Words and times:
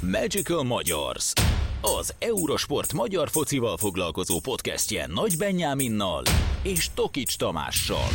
Magical 0.00 0.62
Magyars, 0.62 1.32
az 1.80 2.14
Eurosport 2.18 2.92
magyar 2.92 3.28
focival 3.28 3.76
foglalkozó 3.76 4.40
podcastje 4.40 5.06
Nagy 5.06 5.34
Benyáminnal 5.38 6.22
és 6.62 6.86
Tokics 6.94 7.36
Tamással. 7.36 8.08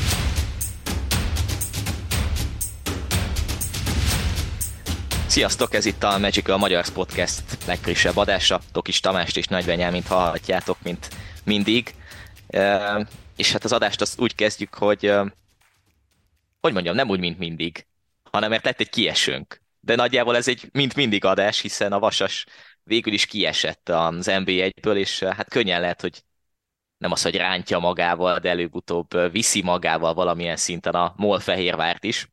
Sziasztok, 5.28 5.74
ez 5.74 5.86
itt 5.86 6.04
a 6.04 6.18
Magical 6.18 6.58
Magyars 6.58 6.90
Podcast 6.90 7.44
legfrissebb 7.66 8.18
adása. 8.18 8.62
Tokics 8.72 9.02
Tamást 9.02 9.38
és 9.38 9.48
Nagy 9.48 9.66
Benyámint 9.66 10.08
hallhatjátok, 10.08 10.78
mint 10.84 11.10
mindig. 11.44 11.96
És 13.36 13.52
hát 13.52 13.64
az 13.64 13.72
adást 13.72 14.02
azt 14.02 14.20
úgy 14.20 14.36
kezdjük, 14.36 14.74
hogy 14.74 15.12
hogy 16.62 16.74
mondjam, 16.74 16.96
nem 16.96 17.10
úgy, 17.10 17.20
mint 17.20 17.38
mindig, 17.40 17.86
hanem 18.32 18.50
mert 18.50 18.66
lett 18.66 18.80
egy 18.80 18.90
kiesőnk 18.90 19.63
de 19.86 19.96
nagyjából 19.96 20.36
ez 20.36 20.48
egy 20.48 20.70
mint 20.72 20.96
mindig 20.96 21.26
adás, 21.26 21.60
hiszen 21.60 21.92
a 21.92 22.00
Vasas 22.00 22.46
végül 22.84 23.14
is 23.14 23.26
kiesett 23.26 23.90
az 23.90 24.28
NB1-ből, 24.30 24.96
és 24.96 25.22
eh, 25.22 25.36
hát 25.36 25.50
könnyen 25.50 25.82
lehet, 25.82 26.02
hogy 26.02 26.24
nem 26.98 27.12
az, 27.12 27.22
hogy 27.22 27.36
rántja 27.36 27.80
magával, 27.80 28.40
de 28.40 28.50
előbb-utóbb 28.50 29.14
eh, 29.14 29.32
viszi 29.32 29.62
magával 29.62 30.14
valamilyen 30.14 30.56
szinten 30.56 30.94
a 30.94 31.14
MOL 31.18 31.40
Fehérvárt 31.40 32.04
is. 32.04 32.28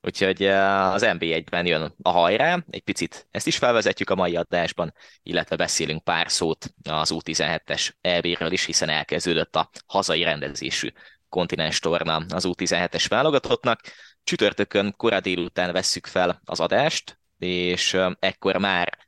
Úgyhogy 0.00 0.42
eh, 0.42 0.92
az 0.92 1.02
NB1-ben 1.06 1.66
jön 1.66 1.94
a 2.02 2.10
hajrá, 2.10 2.64
egy 2.70 2.82
picit 2.82 3.26
ezt 3.30 3.46
is 3.46 3.56
felvezetjük 3.56 4.10
a 4.10 4.14
mai 4.14 4.36
adásban, 4.36 4.94
illetve 5.22 5.56
beszélünk 5.56 6.04
pár 6.04 6.30
szót 6.30 6.74
az 6.90 7.10
U17-es 7.14 7.90
EB-ről 8.00 8.52
is, 8.52 8.64
hiszen 8.64 8.88
elkezdődött 8.88 9.56
a 9.56 9.70
hazai 9.86 10.22
rendezésű 10.22 10.88
kontinens 11.28 11.78
torna 11.78 12.24
az 12.28 12.44
U17-es 12.48 13.04
válogatottnak. 13.08 13.80
Csütörtökön 14.26 14.94
korá 14.96 15.18
délután 15.18 15.72
vesszük 15.72 16.06
fel 16.06 16.40
az 16.44 16.60
adást, 16.60 17.18
és 17.38 17.96
ekkor 18.18 18.56
már 18.56 18.98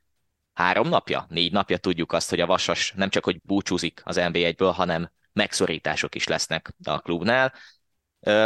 három 0.55 0.89
napja, 0.89 1.27
négy 1.29 1.53
napja 1.53 1.77
tudjuk 1.77 2.13
azt, 2.13 2.31
hogy 2.31 2.41
a 2.41 2.47
Vasas 2.47 2.93
nem 2.97 3.11
csak 3.11 3.25
hogy 3.25 3.41
búcsúzik 3.43 4.01
az 4.05 4.17
NB1-ből, 4.21 4.73
hanem 4.75 5.11
megszorítások 5.33 6.15
is 6.15 6.27
lesznek 6.27 6.75
a 6.85 6.99
klubnál. 6.99 7.55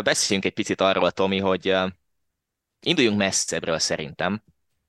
Beszéljünk 0.03 0.47
egy 0.47 0.53
picit 0.53 0.81
arról, 0.81 1.11
Tomi, 1.11 1.39
hogy 1.39 1.77
induljunk 2.81 3.19
messzebbről 3.19 3.79
szerintem, 3.79 4.43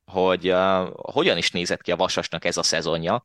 hogy 0.05 0.53
hogyan 0.95 1.37
is 1.37 1.51
nézett 1.51 1.81
ki 1.81 1.91
a 1.91 1.95
Vasasnak 1.95 2.45
ez 2.45 2.57
a 2.57 2.63
szezonja, 2.63 3.23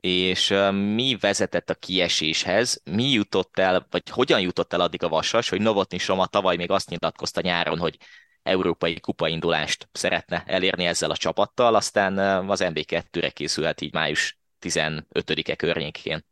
és 0.00 0.54
mi 0.94 1.16
vezetett 1.20 1.70
a 1.70 1.74
kieséshez, 1.74 2.80
mi 2.84 3.10
jutott 3.10 3.58
el, 3.58 3.86
vagy 3.90 4.08
hogyan 4.08 4.40
jutott 4.40 4.72
el 4.72 4.80
addig 4.80 5.02
a 5.02 5.08
Vasas, 5.08 5.48
hogy 5.48 5.60
Novotny 5.60 5.96
Soma 5.96 6.26
tavaly 6.26 6.56
még 6.56 6.70
azt 6.70 6.88
nyilatkozta 6.88 7.40
nyáron, 7.40 7.78
hogy 7.78 7.96
európai 8.42 9.00
kupaindulást 9.00 9.88
szeretne 9.92 10.44
elérni 10.46 10.86
ezzel 10.86 11.10
a 11.10 11.16
csapattal, 11.16 11.74
aztán 11.74 12.18
az 12.48 12.60
MB2-re 12.64 13.30
készülhet 13.30 13.80
így 13.80 13.92
május 13.92 14.38
15-e 14.60 15.56
környékén. 15.56 16.24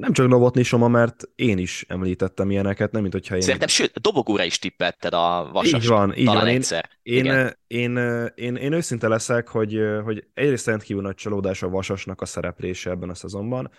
Nem 0.00 0.12
csak 0.12 0.28
Novotny 0.28 0.62
Soma, 0.62 0.88
mert 0.88 1.28
én 1.34 1.58
is 1.58 1.84
említettem 1.88 2.50
ilyeneket, 2.50 2.92
nem 2.92 3.00
mint 3.00 3.12
hogyha 3.12 3.34
én... 3.34 3.40
Szerintem, 3.40 3.68
sőt, 3.68 4.00
dobogóra 4.00 4.44
is 4.44 4.58
tippelted 4.58 5.14
a 5.14 5.50
vasas. 5.52 5.82
Így 5.82 5.88
van, 5.88 6.16
így 6.16 6.26
van. 6.26 6.48
Én, 6.48 6.54
egyszer. 6.54 6.88
Én, 7.02 7.24
én, 7.24 7.50
én, 7.66 7.96
én, 8.34 8.56
én, 8.56 8.72
őszinte 8.72 9.08
leszek, 9.08 9.48
hogy, 9.48 9.80
hogy 10.04 10.26
egyrészt 10.34 10.66
rendkívül 10.66 11.02
nagy 11.02 11.14
csalódás 11.14 11.62
a 11.62 11.68
vasasnak 11.68 12.20
a 12.20 12.24
szereplése 12.24 12.90
ebben 12.90 13.10
a 13.10 13.14
szezonban, 13.14 13.70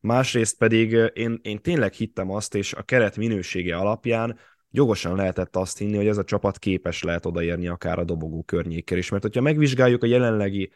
másrészt 0.00 0.58
pedig 0.58 0.90
én, 1.14 1.38
én 1.42 1.62
tényleg 1.62 1.92
hittem 1.92 2.30
azt, 2.30 2.54
és 2.54 2.72
a 2.72 2.82
keret 2.82 3.16
minősége 3.16 3.76
alapján 3.76 4.38
jogosan 4.70 5.16
lehetett 5.16 5.56
azt 5.56 5.78
hinni, 5.78 5.96
hogy 5.96 6.06
ez 6.06 6.18
a 6.18 6.24
csapat 6.24 6.58
képes 6.58 7.02
lehet 7.02 7.26
odaérni 7.26 7.68
akár 7.68 7.98
a 7.98 8.04
dobogó 8.04 8.42
környékkel 8.42 8.98
is. 8.98 9.08
Mert 9.08 9.22
hogyha 9.22 9.40
megvizsgáljuk 9.40 10.02
a 10.02 10.06
jelenlegi 10.06 10.72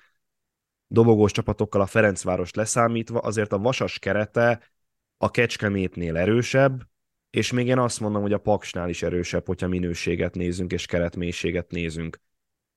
dobogós 0.86 1.32
csapatokkal 1.32 1.80
a 1.80 1.86
Ferencváros 1.86 2.52
leszámítva, 2.52 3.18
azért 3.18 3.52
a 3.52 3.58
vasas 3.58 3.98
kerete 3.98 4.72
a 5.16 5.30
Kecskemétnél 5.30 6.16
erősebb, 6.16 6.82
és 7.30 7.52
még 7.52 7.66
én 7.66 7.78
azt 7.78 8.00
mondom, 8.00 8.22
hogy 8.22 8.32
a 8.32 8.38
Paksnál 8.38 8.88
is 8.88 9.02
erősebb, 9.02 9.46
hogyha 9.46 9.68
minőséget 9.68 10.34
nézünk 10.34 10.72
és 10.72 10.86
keretmélységet 10.86 11.70
nézünk. 11.70 12.20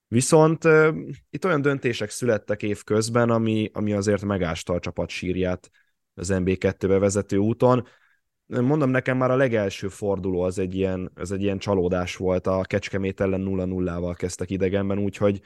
Viszont 0.08 0.64
uh, 0.64 0.98
itt 1.30 1.46
olyan 1.46 1.62
döntések 1.62 2.10
születtek 2.10 2.64
év 2.64 2.84
közben, 2.84 3.30
ami, 3.30 3.70
ami 3.74 3.94
azért 3.94 4.24
megásta 4.24 4.74
a 4.74 4.80
csapat 4.80 5.10
sírját 5.10 5.70
az 6.14 6.30
MB2-be 6.34 6.98
vezető 6.98 7.38
úton. 7.38 7.88
Mondom 8.46 8.90
nekem 8.90 9.18
már 9.18 9.32
a 9.32 9.36
legelső 9.36 9.88
forduló 9.88 10.42
az 10.42 10.60
egy 10.60 10.76
ilyen, 10.76 11.12
az 11.16 11.32
egy 11.32 11.42
ilyen 11.42 11.58
csalódás 11.58 12.16
volt, 12.16 12.48
a 12.48 12.62
Kecskemét 12.62 13.22
ellen 13.22 13.46
0-0-val 13.48 14.14
kezdtek 14.18 14.50
idegenben, 14.50 15.00
úgyhogy 15.00 15.42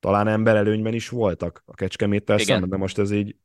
talán 0.00 0.28
emberelőnyben 0.28 0.94
is 0.94 1.08
voltak 1.08 1.62
a 1.66 1.74
Kecskeméttel 1.74 2.38
szemben, 2.38 2.68
de 2.68 2.76
most 2.76 2.98
ez 2.98 3.10
így... 3.10 3.36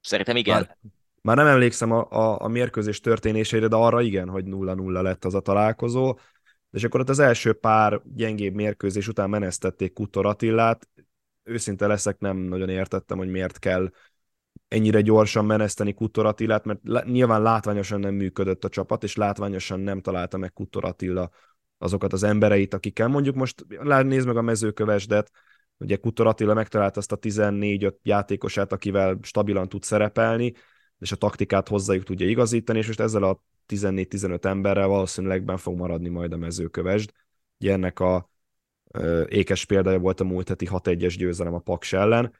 Szerintem 0.00 0.36
igen. 0.36 0.54
Már, 0.54 0.78
már 1.22 1.36
nem 1.36 1.46
emlékszem 1.46 1.92
a, 1.92 2.10
a, 2.10 2.40
a 2.40 2.48
mérkőzés 2.48 3.00
történéseire, 3.00 3.68
de 3.68 3.76
arra 3.76 4.00
igen, 4.00 4.28
hogy 4.28 4.44
0-0 4.46 5.02
lett 5.02 5.24
az 5.24 5.34
a 5.34 5.40
találkozó. 5.40 6.18
És 6.70 6.84
akkor 6.84 7.00
ott 7.00 7.08
az 7.08 7.18
első 7.18 7.52
pár 7.52 8.00
gyengébb 8.04 8.54
mérkőzés 8.54 9.08
után 9.08 9.30
menesztették 9.30 9.92
Kutor 9.92 10.26
Attillát. 10.26 10.88
Őszinte 11.42 11.86
leszek, 11.86 12.18
nem 12.18 12.36
nagyon 12.36 12.68
értettem, 12.68 13.18
hogy 13.18 13.30
miért 13.30 13.58
kell 13.58 13.90
ennyire 14.68 15.00
gyorsan 15.00 15.44
meneszteni 15.44 15.94
Kutor 15.94 16.26
Attilát, 16.26 16.64
mert 16.64 17.04
nyilván 17.04 17.42
látványosan 17.42 18.00
nem 18.00 18.14
működött 18.14 18.64
a 18.64 18.68
csapat, 18.68 19.02
és 19.02 19.16
látványosan 19.16 19.80
nem 19.80 20.00
találta 20.00 20.36
meg 20.36 20.52
Kutor 20.52 20.84
Attila 20.84 21.30
azokat 21.78 22.12
az 22.12 22.22
embereit, 22.22 22.74
akikkel 22.74 23.08
mondjuk 23.08 23.34
most 23.34 23.66
nézd 24.02 24.26
meg 24.26 24.36
a 24.36 24.42
mezőkövesdet, 24.42 25.30
ugye 25.76 25.96
Kutor 25.96 26.26
Attila 26.26 26.54
megtalálta 26.54 26.98
azt 26.98 27.12
a 27.12 27.18
14-5 27.18 27.94
játékosát, 28.02 28.72
akivel 28.72 29.18
stabilan 29.22 29.68
tud 29.68 29.82
szerepelni, 29.82 30.52
és 31.02 31.12
a 31.12 31.16
taktikát 31.16 31.68
hozzájuk 31.68 32.04
tudja 32.04 32.28
igazítani, 32.28 32.78
és 32.78 32.86
most 32.86 33.00
ezzel 33.00 33.22
a 33.22 33.42
14-15 33.68 34.44
emberrel 34.44 34.86
valószínűleg 34.86 35.44
ben 35.44 35.56
fog 35.56 35.76
maradni 35.76 36.08
majd 36.08 36.32
a 36.32 36.36
mezőkövesd. 36.36 37.10
Ugye 37.60 37.72
ennek 37.72 38.00
a 38.00 38.30
ékes 39.28 39.64
példája 39.64 39.98
volt 39.98 40.20
a 40.20 40.24
múlt 40.24 40.48
heti 40.48 40.68
6-1-es 40.70 41.14
győzelem 41.16 41.54
a 41.54 41.58
Paks 41.58 41.92
ellen, 41.92 42.32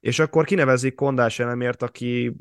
és 0.00 0.18
akkor 0.18 0.44
kinevezik 0.44 0.94
Kondás 0.94 1.38
elemért, 1.38 1.82
aki 1.82 2.36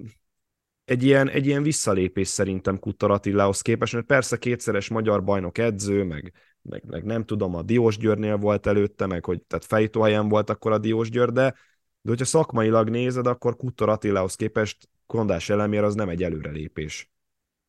egy 0.85 1.03
ilyen, 1.03 1.29
egy 1.29 1.45
ilyen 1.45 1.63
visszalépés 1.63 2.27
szerintem 2.27 2.79
Kuttar 2.79 3.11
Attilához 3.11 3.61
képest, 3.61 3.93
mert 3.93 4.05
persze 4.05 4.37
kétszeres 4.37 4.89
magyar 4.89 5.23
bajnok 5.23 5.57
edző, 5.57 6.03
meg, 6.03 6.33
meg, 6.61 6.83
meg 6.85 7.03
nem 7.03 7.25
tudom, 7.25 7.55
a 7.55 7.61
Diós 7.61 7.97
Győrnél 7.97 8.37
volt 8.37 8.67
előtte, 8.67 9.05
meg 9.05 9.25
hogy 9.25 9.41
tehát 9.41 9.65
fejtóhelyen 9.65 10.29
volt 10.29 10.49
akkor 10.49 10.71
a 10.71 10.77
Diós 10.77 11.09
Győr, 11.09 11.31
de, 11.31 11.53
de 12.01 12.09
hogyha 12.09 12.25
szakmailag 12.25 12.89
nézed, 12.89 13.27
akkor 13.27 13.55
Kuttar 13.55 13.89
Attilához 13.89 14.35
képest 14.35 14.89
Kondás 15.13 15.49
elemér 15.49 15.83
az 15.83 15.95
nem 15.95 16.09
egy 16.09 16.23
előrelépés. 16.23 17.11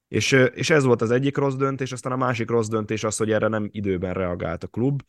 És, 0.08 0.32
és 0.32 0.70
ez 0.70 0.84
volt 0.84 1.02
az 1.02 1.10
egyik 1.10 1.36
rossz 1.36 1.54
döntés, 1.54 1.92
aztán 1.92 2.12
a 2.12 2.16
másik 2.16 2.50
rossz 2.50 2.68
döntés 2.68 3.04
az, 3.04 3.16
hogy 3.16 3.30
erre 3.30 3.48
nem 3.48 3.68
időben 3.72 4.12
reagált 4.12 4.64
a 4.64 4.66
klub, 4.66 5.02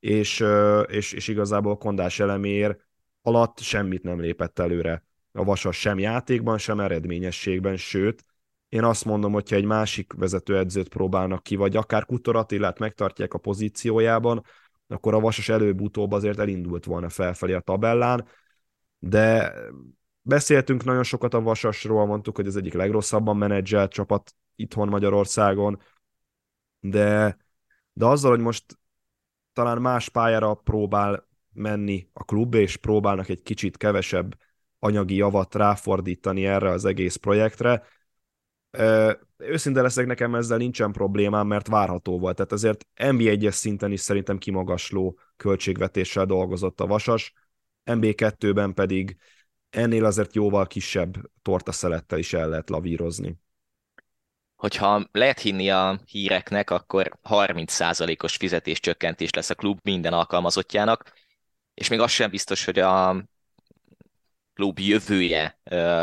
és, 0.00 0.44
és, 0.86 1.12
és 1.12 1.28
igazából 1.28 1.76
Kondás 1.76 2.20
elemér 2.20 2.76
alatt 3.22 3.58
semmit 3.58 4.02
nem 4.02 4.20
lépett 4.20 4.58
előre 4.58 5.04
a 5.32 5.44
Vasas 5.44 5.80
sem 5.80 5.98
játékban, 5.98 6.58
sem 6.58 6.80
eredményességben, 6.80 7.76
sőt, 7.76 8.24
én 8.68 8.84
azt 8.84 9.04
mondom, 9.04 9.32
hogyha 9.32 9.56
egy 9.56 9.64
másik 9.64 10.12
vezetőedzőt 10.12 10.88
próbálnak 10.88 11.42
ki, 11.42 11.56
vagy 11.56 11.76
akár 11.76 12.04
Kutor 12.04 12.36
Attilát 12.36 12.78
megtartják 12.78 13.34
a 13.34 13.38
pozíciójában, 13.38 14.44
akkor 14.88 15.14
a 15.14 15.20
Vasas 15.20 15.48
előbb-utóbb 15.48 16.12
azért 16.12 16.38
elindult 16.38 16.84
volna 16.84 17.08
felfelé 17.08 17.52
a 17.52 17.60
tabellán, 17.60 18.26
de 18.98 19.52
Beszéltünk 20.22 20.84
nagyon 20.84 21.02
sokat 21.02 21.34
a 21.34 21.40
Vasasról, 21.40 22.06
mondtuk, 22.06 22.36
hogy 22.36 22.46
az 22.46 22.56
egyik 22.56 22.72
legrosszabban 22.72 23.36
menedzselt 23.36 23.92
csapat 23.92 24.34
itthon 24.54 24.88
Magyarországon, 24.88 25.82
de, 26.80 27.36
de 27.92 28.06
azzal, 28.06 28.30
hogy 28.30 28.40
most 28.40 28.78
talán 29.52 29.80
más 29.80 30.08
pályára 30.08 30.54
próbál 30.54 31.28
menni 31.52 32.08
a 32.12 32.24
klub, 32.24 32.54
és 32.54 32.76
próbálnak 32.76 33.28
egy 33.28 33.42
kicsit 33.42 33.76
kevesebb 33.76 34.38
anyagi 34.78 35.14
javat 35.14 35.54
ráfordítani 35.54 36.46
erre 36.46 36.70
az 36.70 36.84
egész 36.84 37.16
projektre. 37.16 37.82
Őszinte 39.36 39.82
leszek, 39.82 40.06
nekem 40.06 40.34
ezzel 40.34 40.58
nincsen 40.58 40.92
problémám, 40.92 41.46
mert 41.46 41.66
várható 41.66 42.18
volt. 42.18 42.36
Tehát 42.36 42.52
azért 42.52 42.86
NB1-es 42.96 43.52
szinten 43.52 43.92
is 43.92 44.00
szerintem 44.00 44.38
kimagasló 44.38 45.18
költségvetéssel 45.36 46.26
dolgozott 46.26 46.80
a 46.80 46.86
Vasas, 46.86 47.32
MB2-ben 47.84 48.74
pedig 48.74 49.16
ennél 49.70 50.04
azért 50.04 50.34
jóval 50.34 50.66
kisebb 50.66 51.16
tortaszelettel 51.42 52.18
is 52.18 52.32
el 52.32 52.48
lehet 52.48 52.70
lavírozni. 52.70 53.38
Hogyha 54.56 55.08
lehet 55.12 55.40
hinni 55.40 55.70
a 55.70 56.00
híreknek, 56.06 56.70
akkor 56.70 57.18
30%-os 57.28 58.36
fizetéscsökkentés 58.36 59.30
lesz 59.30 59.50
a 59.50 59.54
klub 59.54 59.78
minden 59.82 60.12
alkalmazottjának, 60.12 61.12
és 61.74 61.88
még 61.88 62.00
az 62.00 62.10
sem 62.10 62.30
biztos, 62.30 62.64
hogy 62.64 62.78
a 62.78 63.24
klub 64.54 64.78
jövője 64.78 65.58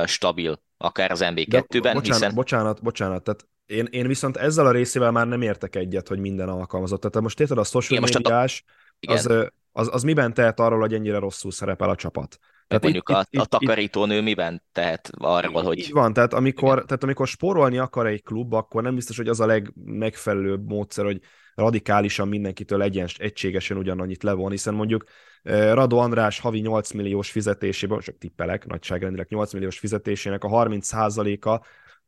stabil, 0.05 0.61
akár 0.77 1.11
az 1.11 1.21
MB2-ben, 1.23 1.93
bocsánat, 1.93 2.05
hiszen... 2.05 2.33
Bocsánat, 2.33 2.81
bocsánat, 2.81 3.23
tehát 3.23 3.47
én, 3.65 3.85
én 3.85 4.07
viszont 4.07 4.37
ezzel 4.37 4.65
a 4.65 4.71
részével 4.71 5.11
már 5.11 5.27
nem 5.27 5.41
értek 5.41 5.75
egyet, 5.75 6.07
hogy 6.07 6.19
minden 6.19 6.49
alkalmazott. 6.49 6.99
Tehát 6.99 7.21
most 7.21 7.39
érted, 7.39 7.57
a 7.57 7.63
social 7.63 7.99
médiás, 8.01 8.63
a... 9.07 9.11
az, 9.11 9.29
az, 9.71 9.89
az 9.91 10.03
miben 10.03 10.33
tehet 10.33 10.59
arról, 10.59 10.79
hogy 10.79 10.93
ennyire 10.93 11.17
rosszul 11.17 11.51
szerepel 11.51 11.89
a 11.89 11.95
csapat? 11.95 12.39
Tehát 12.67 12.83
mondjuk 12.83 13.09
itt, 13.09 13.15
a, 13.15 13.25
itt, 13.29 13.39
a 13.39 13.45
takarítónő 13.45 14.21
miben 14.21 14.63
tehet 14.71 15.09
arról, 15.17 15.63
hogy... 15.63 15.77
Így 15.77 15.91
van, 15.91 16.13
tehát 16.13 16.33
amikor, 16.33 16.85
tehát 16.85 17.03
amikor 17.03 17.27
spórolni 17.27 17.77
akar 17.77 18.07
egy 18.07 18.23
klub, 18.23 18.53
akkor 18.53 18.83
nem 18.83 18.95
biztos, 18.95 19.17
hogy 19.17 19.27
az 19.27 19.39
a 19.39 19.45
legmegfelelőbb 19.45 20.67
módszer, 20.69 21.05
hogy 21.05 21.21
radikálisan 21.55 22.27
mindenkitől 22.27 22.81
egyen, 22.81 23.07
egységesen 23.17 23.77
ugyanannyit 23.77 24.23
levon, 24.23 24.51
hiszen 24.51 24.73
mondjuk 24.73 25.03
Rado 25.43 25.97
András 25.97 26.39
havi 26.39 26.59
8 26.59 26.91
milliós 26.91 27.31
fizetésében, 27.31 27.99
csak 27.99 28.17
tippelek, 28.17 28.65
nagyságrendileg 28.65 29.27
8 29.29 29.53
milliós 29.53 29.79
fizetésének 29.79 30.43
a 30.43 30.49
30%-a 30.49 31.65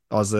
az, 0.07 0.37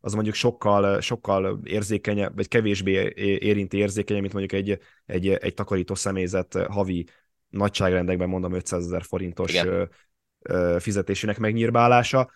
az 0.00 0.14
mondjuk 0.14 0.34
sokkal, 0.34 1.00
sokkal 1.00 1.60
érzékenyebb, 1.64 2.36
vagy 2.36 2.48
kevésbé 2.48 3.12
érinti 3.40 3.76
érzékenyebb, 3.76 4.22
mint 4.22 4.34
mondjuk 4.34 4.60
egy, 4.60 4.78
egy, 5.06 5.28
egy 5.28 5.54
takarító 5.54 5.94
személyzet 5.94 6.66
havi 6.68 7.06
nagyságrendekben 7.50 8.28
mondom 8.28 8.52
500 8.52 8.84
ezer 8.84 9.02
forintos 9.02 9.52
Igen. 9.52 9.90
fizetésének 10.78 11.38
megnyírbálása, 11.38 12.30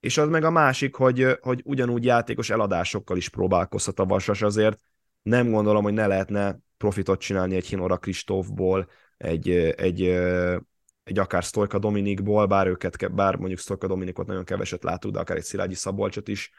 és 0.00 0.18
az 0.18 0.28
meg 0.28 0.44
a 0.44 0.50
másik, 0.50 0.94
hogy, 0.94 1.38
hogy 1.40 1.60
ugyanúgy 1.64 2.04
játékos 2.04 2.50
eladásokkal 2.50 3.16
is 3.16 3.28
próbálkozhat 3.28 3.98
a 3.98 4.04
Vasas, 4.04 4.42
azért 4.42 4.80
nem 5.22 5.50
gondolom, 5.50 5.82
hogy 5.82 5.92
ne 5.92 6.06
lehetne 6.06 6.58
profitot 6.76 7.20
csinálni 7.20 7.56
egy 7.56 7.66
Hinora 7.66 7.96
Kristófból, 7.96 8.88
egy, 9.16 9.50
egy, 9.76 10.02
egy 11.02 11.18
akár 11.18 11.42
Stojka 11.42 11.78
Dominikból, 11.78 12.46
bár 12.46 12.66
őket, 12.66 13.14
bár 13.14 13.36
mondjuk 13.36 13.58
Stojka 13.58 13.86
Dominikot 13.86 14.26
nagyon 14.26 14.44
keveset 14.44 14.82
látunk, 14.82 15.14
de 15.14 15.20
akár 15.20 15.36
egy 15.36 15.42
Szilágyi 15.42 15.74
Szabolcsot 15.74 16.28
is 16.28 16.50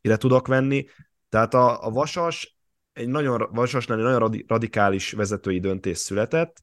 ide 0.00 0.16
tudok 0.16 0.46
venni. 0.46 0.86
Tehát 1.28 1.54
a, 1.54 1.86
a 1.86 1.90
Vasas 1.90 2.56
egy 2.92 3.08
nagyon, 3.08 3.48
Vasasnál 3.52 3.98
egy 3.98 4.04
nagyon 4.04 4.44
radikális 4.46 5.12
vezetői 5.12 5.60
döntés 5.60 5.98
született, 5.98 6.62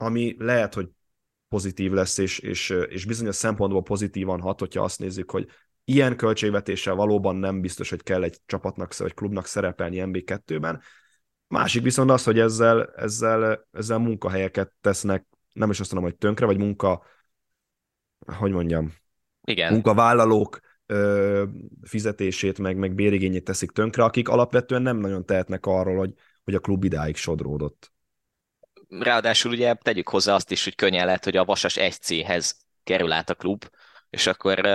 ami 0.00 0.34
lehet, 0.38 0.74
hogy 0.74 0.88
pozitív 1.48 1.92
lesz, 1.92 2.18
és, 2.18 2.38
és, 2.38 2.70
és 2.88 3.04
bizonyos 3.04 3.34
szempontból 3.34 3.82
pozitívan 3.82 4.40
hat, 4.40 4.58
hogyha 4.58 4.82
azt 4.82 4.98
nézzük, 4.98 5.30
hogy 5.30 5.48
ilyen 5.84 6.16
költségvetéssel 6.16 6.94
valóban 6.94 7.36
nem 7.36 7.60
biztos, 7.60 7.90
hogy 7.90 8.02
kell 8.02 8.22
egy 8.22 8.38
csapatnak 8.46 8.96
vagy 8.96 9.14
klubnak 9.14 9.46
szerepelni 9.46 10.02
MB2-ben. 10.04 10.80
Másik 11.48 11.82
viszont 11.82 12.10
az, 12.10 12.24
hogy 12.24 12.38
ezzel, 12.38 12.92
ezzel, 12.96 13.66
ezzel 13.72 13.98
munkahelyeket 13.98 14.72
tesznek, 14.80 15.26
nem 15.52 15.70
is 15.70 15.80
azt 15.80 15.92
mondom, 15.92 16.10
hogy 16.10 16.18
tönkre, 16.18 16.46
vagy 16.46 16.58
munka, 16.58 17.02
hogy 18.26 18.50
mondjam, 18.50 18.92
Igen. 19.44 19.72
munkavállalók 19.72 20.60
ö, 20.86 21.44
fizetését, 21.82 22.58
meg, 22.58 22.76
meg 22.76 22.94
bérigényét 22.94 23.44
teszik 23.44 23.70
tönkre, 23.70 24.04
akik 24.04 24.28
alapvetően 24.28 24.82
nem 24.82 24.96
nagyon 24.96 25.24
tehetnek 25.24 25.66
arról, 25.66 25.96
hogy, 25.96 26.12
hogy 26.44 26.54
a 26.54 26.60
klub 26.60 26.84
idáig 26.84 27.16
sodródott 27.16 27.92
ráadásul 28.98 29.52
ugye 29.52 29.74
tegyük 29.74 30.08
hozzá 30.08 30.34
azt 30.34 30.50
is, 30.50 30.64
hogy 30.64 30.74
könnyen 30.74 31.06
lehet, 31.06 31.24
hogy 31.24 31.36
a 31.36 31.44
Vasas 31.44 31.76
1C-hez 31.78 32.52
kerül 32.84 33.12
át 33.12 33.30
a 33.30 33.34
klub, 33.34 33.64
és 34.10 34.26
akkor 34.26 34.66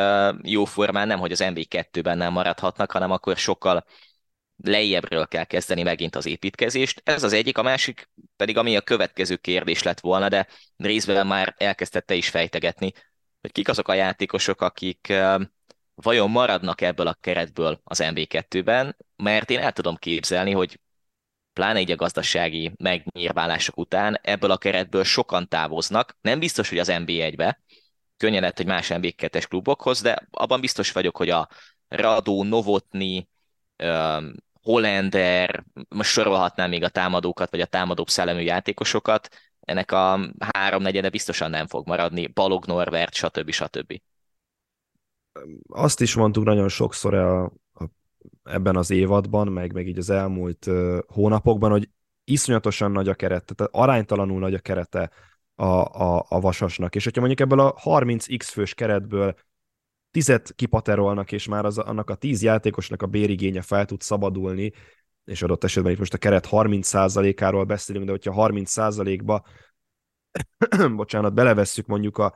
jó 0.42 0.66
formán 0.66 1.08
nem, 1.08 1.20
hogy 1.20 1.32
az 1.32 1.44
MB2-ben 1.44 2.18
nem 2.18 2.32
maradhatnak, 2.32 2.92
hanem 2.92 3.12
akkor 3.12 3.38
sokkal 3.38 3.86
lejjebbről 4.64 5.28
kell 5.28 5.44
kezdeni 5.44 5.84
megint 5.84 6.16
az 6.16 6.26
építkezést. 6.26 7.02
Ez 7.04 7.24
az 7.24 7.34
egyik, 7.34 7.58
a 7.58 7.62
másik 7.62 8.10
pedig, 8.36 8.58
ami 8.58 8.76
a 8.76 8.82
következő 8.82 9.36
kérdés 9.36 9.84
lett 9.84 10.00
volna, 10.00 10.30
de 10.30 10.48
részben 10.78 11.28
már 11.28 11.56
elkezdette 11.58 12.14
is 12.14 12.30
fejtegetni, 12.30 12.92
hogy 13.42 13.52
kik 13.52 13.70
azok 13.70 13.88
a 13.88 13.94
játékosok, 13.94 14.62
akik 14.62 15.14
vajon 15.96 16.30
maradnak 16.30 16.82
ebből 16.82 17.08
a 17.08 17.18
keretből 17.22 17.82
az 17.84 18.00
MB2-ben, 18.04 18.98
mert 19.16 19.50
én 19.50 19.60
el 19.60 19.72
tudom 19.72 19.96
képzelni, 19.96 20.52
hogy 20.52 20.80
pláne 21.56 21.80
így 21.80 21.92
a 21.92 21.96
gazdasági 21.96 22.72
megnyilvánulások 22.78 23.78
után 23.78 24.20
ebből 24.22 24.52
a 24.52 24.58
keretből 24.58 25.04
sokan 25.04 25.48
távoznak. 25.48 26.18
Nem 26.22 26.40
biztos, 26.40 26.70
hogy 26.70 26.78
az 26.78 26.90
NB1-be, 26.92 27.62
könnyen 28.18 28.42
lett, 28.42 28.58
hogy 28.58 28.66
más 28.66 28.88
NB2-es 28.94 29.46
klubokhoz, 29.50 30.02
de 30.02 30.28
abban 30.32 30.62
biztos 30.62 30.92
vagyok, 30.92 31.18
hogy 31.18 31.30
a 31.30 31.50
Radó, 31.88 32.44
Novotni, 32.44 33.30
um, 33.84 34.34
Hollander, 34.62 35.64
most 35.90 36.10
sorolhatnám 36.10 36.70
még 36.70 36.84
a 36.84 36.90
támadókat, 36.90 37.52
vagy 37.52 37.62
a 37.62 37.66
támadóbb 37.66 38.10
szellemű 38.10 38.42
játékosokat, 38.42 39.28
ennek 39.60 39.92
a 39.92 40.20
háromnegyede 40.54 41.10
biztosan 41.10 41.50
nem 41.50 41.68
fog 41.68 41.88
maradni, 41.88 42.28
Balog 42.28 42.66
Norbert, 42.66 43.14
stb. 43.14 43.52
stb. 43.52 44.02
Azt 45.68 46.02
is 46.02 46.16
mondtuk 46.16 46.44
nagyon 46.44 46.68
sokszor 46.68 47.14
a, 47.14 47.52
ebben 48.46 48.76
az 48.76 48.90
évadban, 48.90 49.48
meg, 49.48 49.74
meg 49.74 49.88
így 49.88 49.98
az 49.98 50.10
elmúlt 50.10 50.70
hónapokban, 51.08 51.72
hogy 51.72 51.90
iszonyatosan 52.24 52.92
nagy 52.92 53.10
a 53.10 53.14
kerete, 53.14 53.54
tehát 53.54 53.76
aránytalanul 53.76 54.40
nagy 54.40 54.54
a 54.54 54.60
kerete 54.60 55.12
a, 55.56 55.66
a, 55.66 56.26
a 56.30 56.40
vasasnak. 56.40 56.96
És 56.96 57.04
hogyha 57.04 57.20
mondjuk 57.20 57.40
ebből 57.40 57.60
a 57.60 57.74
30x 57.74 58.48
fős 58.52 58.74
keretből 58.74 59.36
tizet 60.12 60.54
kipaterolnak, 60.56 61.32
és 61.32 61.48
már 61.48 61.66
az, 61.66 61.78
annak 61.78 62.10
a 62.10 62.16
tíz 62.16 62.42
játékosnak 62.42 63.02
a 63.02 63.08
bérigénye 63.08 63.62
fel 63.62 63.86
tud 63.86 64.02
szabadulni, 64.02 64.74
és 65.26 65.42
adott 65.42 65.64
esetben 65.64 65.92
itt 65.92 65.98
most 65.98 66.14
a 66.14 66.18
keret 66.18 66.48
30%-áról 66.52 67.64
beszélünk, 67.64 68.06
de 68.06 68.12
hogyha 68.12 68.48
30%-ba 68.50 69.46
bocsánat, 70.96 71.34
belevesszük 71.34 71.86
mondjuk 71.86 72.18
a 72.18 72.36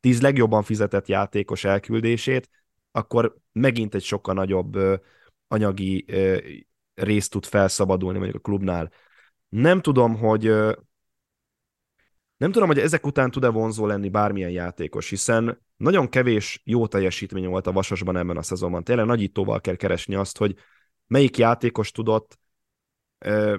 tíz 0.00 0.20
legjobban 0.20 0.62
fizetett 0.62 1.06
játékos 1.06 1.64
elküldését, 1.64 2.48
akkor 2.90 3.36
megint 3.52 3.94
egy 3.94 4.02
sokkal 4.02 4.34
nagyobb 4.34 4.78
anyagi 5.50 6.04
részt 6.94 7.30
tud 7.30 7.44
felszabadulni 7.44 8.18
mondjuk 8.18 8.38
a 8.38 8.48
klubnál. 8.48 8.92
Nem 9.48 9.80
tudom, 9.80 10.16
hogy 10.16 10.44
nem 12.36 12.52
tudom, 12.52 12.68
hogy 12.68 12.78
ezek 12.78 13.06
után 13.06 13.30
tud-e 13.30 13.48
vonzó 13.48 13.86
lenni 13.86 14.08
bármilyen 14.08 14.50
játékos, 14.50 15.08
hiszen 15.08 15.62
nagyon 15.76 16.08
kevés 16.08 16.62
jó 16.64 16.86
teljesítmény 16.86 17.46
volt 17.46 17.66
a 17.66 17.72
Vasasban 17.72 18.16
ebben 18.16 18.36
a 18.36 18.42
szezonban. 18.42 18.84
Tényleg 18.84 19.06
nagyítóval 19.06 19.60
kell 19.60 19.76
keresni 19.76 20.14
azt, 20.14 20.38
hogy 20.38 20.56
melyik 21.06 21.36
játékos 21.36 21.90
tudott 21.90 22.38
ö, 23.18 23.56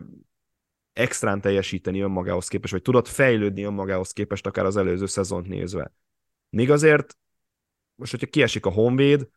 extrán 0.93 1.41
teljesíteni 1.41 1.99
önmagához 1.99 2.47
képest, 2.47 2.71
vagy 2.71 2.81
tudott 2.81 3.07
fejlődni 3.07 3.63
önmagához 3.63 4.11
képest 4.11 4.45
akár 4.45 4.65
az 4.65 4.77
előző 4.77 5.05
szezont 5.05 5.47
nézve. 5.47 5.93
Még 6.49 6.71
azért, 6.71 7.17
most 7.95 8.11
hogyha 8.11 8.27
kiesik 8.27 8.65
a 8.65 8.71
Honvéd, 8.71 9.29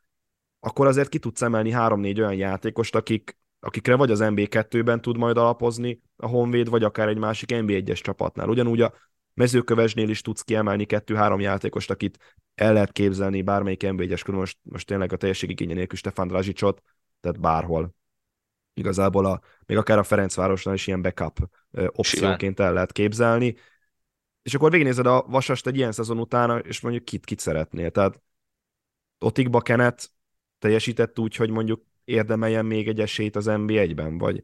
akkor 0.65 0.87
azért 0.87 1.09
ki 1.09 1.19
tudsz 1.19 1.43
emelni 1.43 1.71
három-négy 1.71 2.21
olyan 2.21 2.35
játékost, 2.35 2.95
akik, 2.95 3.37
akikre 3.61 3.95
vagy 3.95 4.11
az 4.11 4.21
NB2-ben 4.23 5.01
tud 5.01 5.17
majd 5.17 5.37
alapozni 5.37 6.01
a 6.17 6.27
Honvéd, 6.27 6.69
vagy 6.69 6.85
akár 6.85 7.09
egy 7.09 7.19
másik 7.19 7.51
NB1-es 7.53 8.01
csapatnál. 8.01 8.49
Ugyanúgy 8.49 8.81
a 8.81 8.95
mezőkövesnél 9.35 10.09
is 10.09 10.21
tudsz 10.21 10.43
kiemelni 10.43 10.85
kettő-három 10.85 11.41
játékost, 11.41 11.91
akit 11.91 12.19
el 12.55 12.73
lehet 12.73 12.93
képzelni 12.93 13.43
bármelyik 13.43 13.83
NB1-es 13.85 14.21
körül, 14.25 14.41
most, 14.41 14.59
most 14.63 14.87
tényleg 14.87 15.13
a 15.13 15.17
teljesség 15.17 15.51
igénye 15.51 15.75
nélkül 15.75 15.99
Stefan 15.99 16.29
Drazsicsot, 16.29 16.83
tehát 17.21 17.41
bárhol. 17.41 17.95
Igazából 18.75 19.27
a, 19.27 19.41
még 19.67 19.77
akár 19.77 19.99
a 19.99 20.03
Ferencvárosnál 20.03 20.75
is 20.75 20.87
ilyen 20.87 21.03
backup 21.03 21.39
opcióként 21.87 22.61
el 22.61 22.73
lehet 22.73 22.93
képzelni. 22.93 23.57
És 24.43 24.55
akkor 24.55 24.71
végignézed 24.71 25.07
a 25.07 25.25
Vasast 25.29 25.67
egy 25.67 25.77
ilyen 25.77 25.93
szezon 25.93 26.19
után, 26.19 26.63
és 26.67 26.81
mondjuk 26.81 27.05
kit, 27.05 27.25
kit 27.25 27.41
szeretnél. 27.41 27.91
Tehát 27.91 28.23
Otikba 29.19 29.61
Kenet 29.61 30.14
teljesített 30.65 31.19
úgy, 31.19 31.37
hogy 31.37 31.51
mondjuk 31.51 31.83
érdemeljen 32.05 32.67
még 32.67 32.89
egy 32.89 33.01
esélyt 33.01 33.37
az 33.37 33.47
NB1-ben, 33.49 34.19
vagy, 34.19 34.43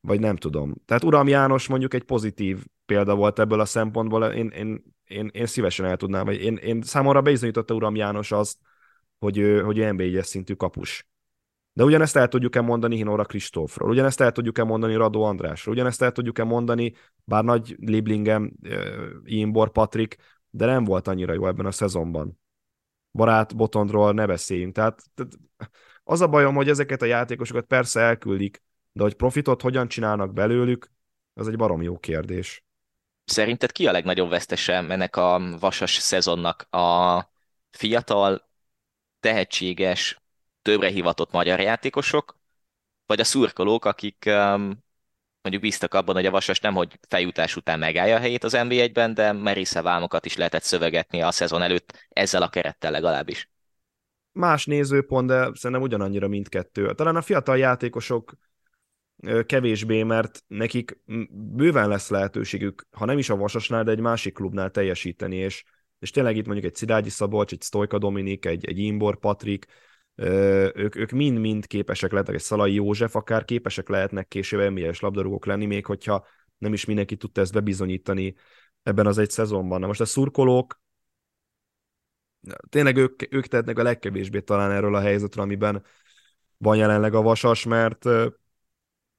vagy 0.00 0.20
nem 0.20 0.36
tudom. 0.36 0.74
Tehát 0.84 1.04
Uram 1.04 1.28
János 1.28 1.68
mondjuk 1.68 1.94
egy 1.94 2.02
pozitív 2.02 2.64
példa 2.86 3.14
volt 3.14 3.38
ebből 3.38 3.60
a 3.60 3.64
szempontból, 3.64 4.24
én, 4.24 4.48
én, 4.48 4.82
én, 5.04 5.30
én 5.32 5.46
szívesen 5.46 5.86
el 5.86 5.96
tudnám, 5.96 6.24
vagy 6.24 6.42
én, 6.42 6.56
én 6.56 6.82
számomra 6.82 7.22
bizonyította 7.22 7.74
Uram 7.74 7.96
János 7.96 8.32
azt, 8.32 8.58
hogy 9.18 9.38
ő, 9.38 9.62
hogy 9.62 9.78
ő 9.78 9.90
NB1-es 9.92 10.22
szintű 10.22 10.54
kapus. 10.54 11.08
De 11.72 11.84
ugyanezt 11.84 12.16
el 12.16 12.28
tudjuk-e 12.28 12.60
mondani 12.60 12.96
Hinora 12.96 13.24
Kristófról, 13.24 13.90
ugyanezt 13.90 14.20
el 14.20 14.32
tudjuk-e 14.32 14.64
mondani 14.64 14.94
Radó 14.94 15.22
Andrásról, 15.22 15.74
ugyanezt 15.74 16.02
el 16.02 16.12
tudjuk-e 16.12 16.44
mondani, 16.44 16.92
bár 17.24 17.44
nagy 17.44 17.76
Liblingem, 17.78 18.52
Imbor 19.24 19.72
Patrik, 19.72 20.16
de 20.50 20.66
nem 20.66 20.84
volt 20.84 21.08
annyira 21.08 21.32
jó 21.32 21.46
ebben 21.46 21.66
a 21.66 21.70
szezonban 21.70 22.39
barát 23.12 23.56
Botondról 23.56 24.12
ne 24.12 24.26
beszéljünk. 24.26 24.74
Tehát, 24.74 25.02
tehát 25.14 25.32
az 26.04 26.20
a 26.20 26.28
bajom, 26.28 26.54
hogy 26.54 26.68
ezeket 26.68 27.02
a 27.02 27.06
játékosokat 27.06 27.64
persze 27.64 28.00
elküldik, 28.00 28.62
de 28.92 29.02
hogy 29.02 29.14
profitot 29.14 29.62
hogyan 29.62 29.88
csinálnak 29.88 30.32
belőlük, 30.32 30.92
az 31.34 31.48
egy 31.48 31.56
barom 31.56 31.82
jó 31.82 31.98
kérdés. 31.98 32.64
Szerinted 33.24 33.72
ki 33.72 33.86
a 33.86 33.92
legnagyobb 33.92 34.30
vesztese 34.30 34.74
ennek 34.74 35.16
a 35.16 35.56
vasas 35.60 35.94
szezonnak? 35.94 36.62
A 36.74 37.20
fiatal, 37.70 38.48
tehetséges, 39.20 40.22
többre 40.62 40.88
hivatott 40.88 41.32
magyar 41.32 41.60
játékosok, 41.60 42.38
vagy 43.06 43.20
a 43.20 43.24
szurkolók, 43.24 43.84
akik 43.84 44.24
um, 44.26 44.84
mondjuk 45.42 45.62
bíztak 45.62 45.94
abban, 45.94 46.14
hogy 46.14 46.26
a 46.26 46.30
Vasas 46.30 46.60
nem, 46.60 46.74
hogy 46.74 46.98
fejutás 47.08 47.56
után 47.56 47.78
megállja 47.78 48.16
a 48.16 48.18
helyét 48.18 48.44
az 48.44 48.54
NB1-ben, 48.56 49.14
de 49.14 49.32
merésze 49.32 49.82
vámokat 49.82 50.26
is 50.26 50.36
lehetett 50.36 50.62
szövegetni 50.62 51.22
a 51.22 51.30
szezon 51.30 51.62
előtt 51.62 52.08
ezzel 52.08 52.42
a 52.42 52.48
kerettel 52.48 52.90
legalábbis. 52.90 53.50
Más 54.32 54.66
nézőpont, 54.66 55.26
de 55.26 55.50
szerintem 55.54 55.82
ugyanannyira 55.82 56.28
mindkettő. 56.28 56.94
Talán 56.94 57.16
a 57.16 57.22
fiatal 57.22 57.58
játékosok 57.58 58.34
kevésbé, 59.46 60.02
mert 60.02 60.44
nekik 60.46 60.98
bőven 61.30 61.88
lesz 61.88 62.08
lehetőségük, 62.08 62.86
ha 62.90 63.04
nem 63.04 63.18
is 63.18 63.30
a 63.30 63.36
Vasasnál, 63.36 63.84
de 63.84 63.90
egy 63.90 64.00
másik 64.00 64.34
klubnál 64.34 64.70
teljesíteni, 64.70 65.36
és, 65.36 65.64
és 65.98 66.10
tényleg 66.10 66.36
itt 66.36 66.46
mondjuk 66.46 66.66
egy 66.66 66.74
Szilágyi 66.74 67.08
Szabolcs, 67.08 67.52
egy 67.52 67.62
Stojka 67.62 67.98
Dominik, 67.98 68.44
egy, 68.44 68.64
egy 68.64 68.78
Imbor 68.78 69.18
Patrik, 69.18 69.66
ők, 70.74 70.96
ők 70.96 71.10
mind-mind 71.10 71.66
képesek 71.66 72.10
lehetnek, 72.10 72.36
egy 72.36 72.42
Szalai 72.42 72.74
József 72.74 73.16
akár 73.16 73.44
képesek 73.44 73.88
lehetnek 73.88 74.28
később 74.28 74.72
NBA-s 74.72 75.00
labdarúgók 75.00 75.46
lenni, 75.46 75.66
még 75.66 75.86
hogyha 75.86 76.26
nem 76.58 76.72
is 76.72 76.84
mindenki 76.84 77.16
tudta 77.16 77.40
ezt 77.40 77.52
bebizonyítani 77.52 78.34
ebben 78.82 79.06
az 79.06 79.18
egy 79.18 79.30
szezonban. 79.30 79.80
Na 79.80 79.86
most 79.86 80.00
a 80.00 80.04
szurkolók 80.04 80.80
tényleg 82.68 82.96
ők, 82.96 83.34
ők 83.34 83.46
tehetnek 83.46 83.78
a 83.78 83.82
legkevésbé 83.82 84.40
talán 84.40 84.70
erről 84.70 84.94
a 84.94 85.00
helyzetről, 85.00 85.44
amiben 85.44 85.84
van 86.56 86.76
jelenleg 86.76 87.14
a 87.14 87.22
Vasas, 87.22 87.64
mert 87.64 88.04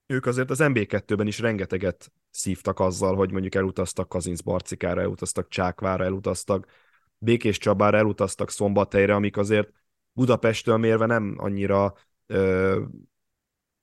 ők 0.06 0.26
azért 0.26 0.50
az 0.50 0.60
MB2-ben 0.62 1.28
is 1.28 1.40
rengeteget 1.40 2.12
szívtak 2.30 2.80
azzal, 2.80 3.16
hogy 3.16 3.32
mondjuk 3.32 3.56
elutaztak 3.56 4.10
Kazinc 4.10 4.42
Barcikára, 4.42 5.02
elutaztak 5.02 5.48
Csákvára, 5.48 6.04
elutaztak 6.04 6.68
Békés 7.18 7.58
Csabára, 7.58 7.98
elutaztak 7.98 8.50
Szombathelyre, 8.50 9.16
amik 9.16 9.38
azért 9.38 9.72
Budapesttől 10.14 10.78
mérve 10.78 11.06
nem 11.06 11.36
annyira 11.38 11.94
ö, 12.26 12.82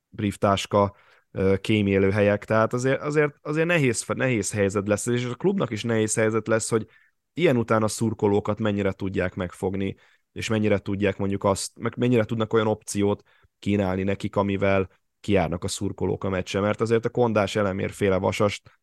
brieftáska 0.09 0.97
kémélő 1.61 2.11
helyek, 2.11 2.45
tehát 2.45 2.73
azért, 2.73 3.01
azért, 3.01 3.35
azért 3.43 3.67
nehéz, 3.67 4.05
nehéz 4.07 4.53
helyzet 4.53 4.89
lesz, 4.89 5.07
és 5.07 5.25
a 5.25 5.35
klubnak 5.35 5.71
is 5.71 5.83
nehéz 5.83 6.15
helyzet 6.15 6.47
lesz, 6.47 6.71
hogy 6.71 6.87
ilyen 7.33 7.57
után 7.57 7.83
a 7.83 7.89
szurkolókat 7.89 8.59
mennyire 8.59 8.93
tudják 8.93 9.35
megfogni, 9.35 9.97
és 10.33 10.49
mennyire 10.49 10.79
tudják 10.79 11.19
mondjuk 11.19 11.45
azt, 11.45 11.79
meg 11.79 11.97
mennyire 11.97 12.25
tudnak 12.25 12.53
olyan 12.53 12.67
opciót 12.67 13.23
kínálni 13.59 14.03
nekik, 14.03 14.37
amivel 14.37 14.89
kiárnak 15.21 15.65
a 15.65 15.69
szurkolók 15.69 16.25
a 16.25 16.29
meccse, 16.29 16.61
mert 16.61 16.81
azért 16.81 17.05
a 17.05 17.11
kondás 17.11 17.57
elemér 17.57 17.91
féle 17.91 18.17
vasast 18.17 18.81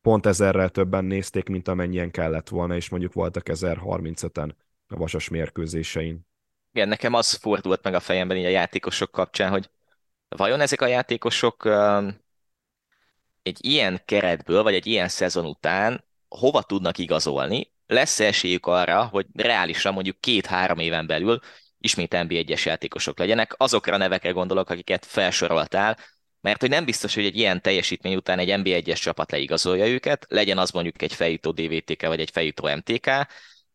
pont 0.00 0.26
ezerrel 0.26 0.68
többen 0.68 1.04
nézték, 1.04 1.48
mint 1.48 1.68
amennyien 1.68 2.10
kellett 2.10 2.48
volna, 2.48 2.76
és 2.76 2.88
mondjuk 2.88 3.12
voltak 3.12 3.42
1035-en 3.50 4.50
a 4.94 4.98
vasas 4.98 5.28
mérkőzésein. 5.28 6.26
Igen, 6.72 6.88
nekem 6.88 7.14
az 7.14 7.32
fordult 7.32 7.82
meg 7.82 7.94
a 7.94 8.00
fejemben 8.00 8.36
így 8.36 8.44
a 8.44 8.48
játékosok 8.48 9.10
kapcsán, 9.10 9.50
hogy 9.50 9.70
vajon 10.28 10.60
ezek 10.60 10.80
a 10.80 10.86
játékosok 10.86 11.68
egy 13.42 13.58
ilyen 13.60 14.02
keretből, 14.04 14.62
vagy 14.62 14.74
egy 14.74 14.86
ilyen 14.86 15.08
szezon 15.08 15.44
után 15.44 16.04
hova 16.28 16.62
tudnak 16.62 16.98
igazolni, 16.98 17.72
lesz 17.86 18.20
esélyük 18.20 18.66
arra, 18.66 19.04
hogy 19.04 19.26
reálisan 19.32 19.92
mondjuk 19.92 20.20
két-három 20.20 20.78
éven 20.78 21.06
belül 21.06 21.40
ismét 21.78 22.14
NB1-es 22.16 22.64
játékosok 22.64 23.18
legyenek. 23.18 23.54
Azokra 23.56 23.94
a 23.94 23.96
nevekre 23.96 24.30
gondolok, 24.30 24.70
akiket 24.70 25.04
felsoroltál, 25.06 25.98
mert 26.40 26.60
hogy 26.60 26.70
nem 26.70 26.84
biztos, 26.84 27.14
hogy 27.14 27.24
egy 27.24 27.36
ilyen 27.36 27.62
teljesítmény 27.62 28.14
után 28.14 28.38
egy 28.38 28.54
NB1-es 28.56 29.00
csapat 29.00 29.30
leigazolja 29.30 29.86
őket, 29.86 30.26
legyen 30.28 30.58
az 30.58 30.70
mondjuk 30.70 31.02
egy 31.02 31.14
feljutó 31.14 31.50
DVTK 31.50 32.06
vagy 32.06 32.20
egy 32.20 32.30
feljutó 32.30 32.74
MTK, 32.74 33.10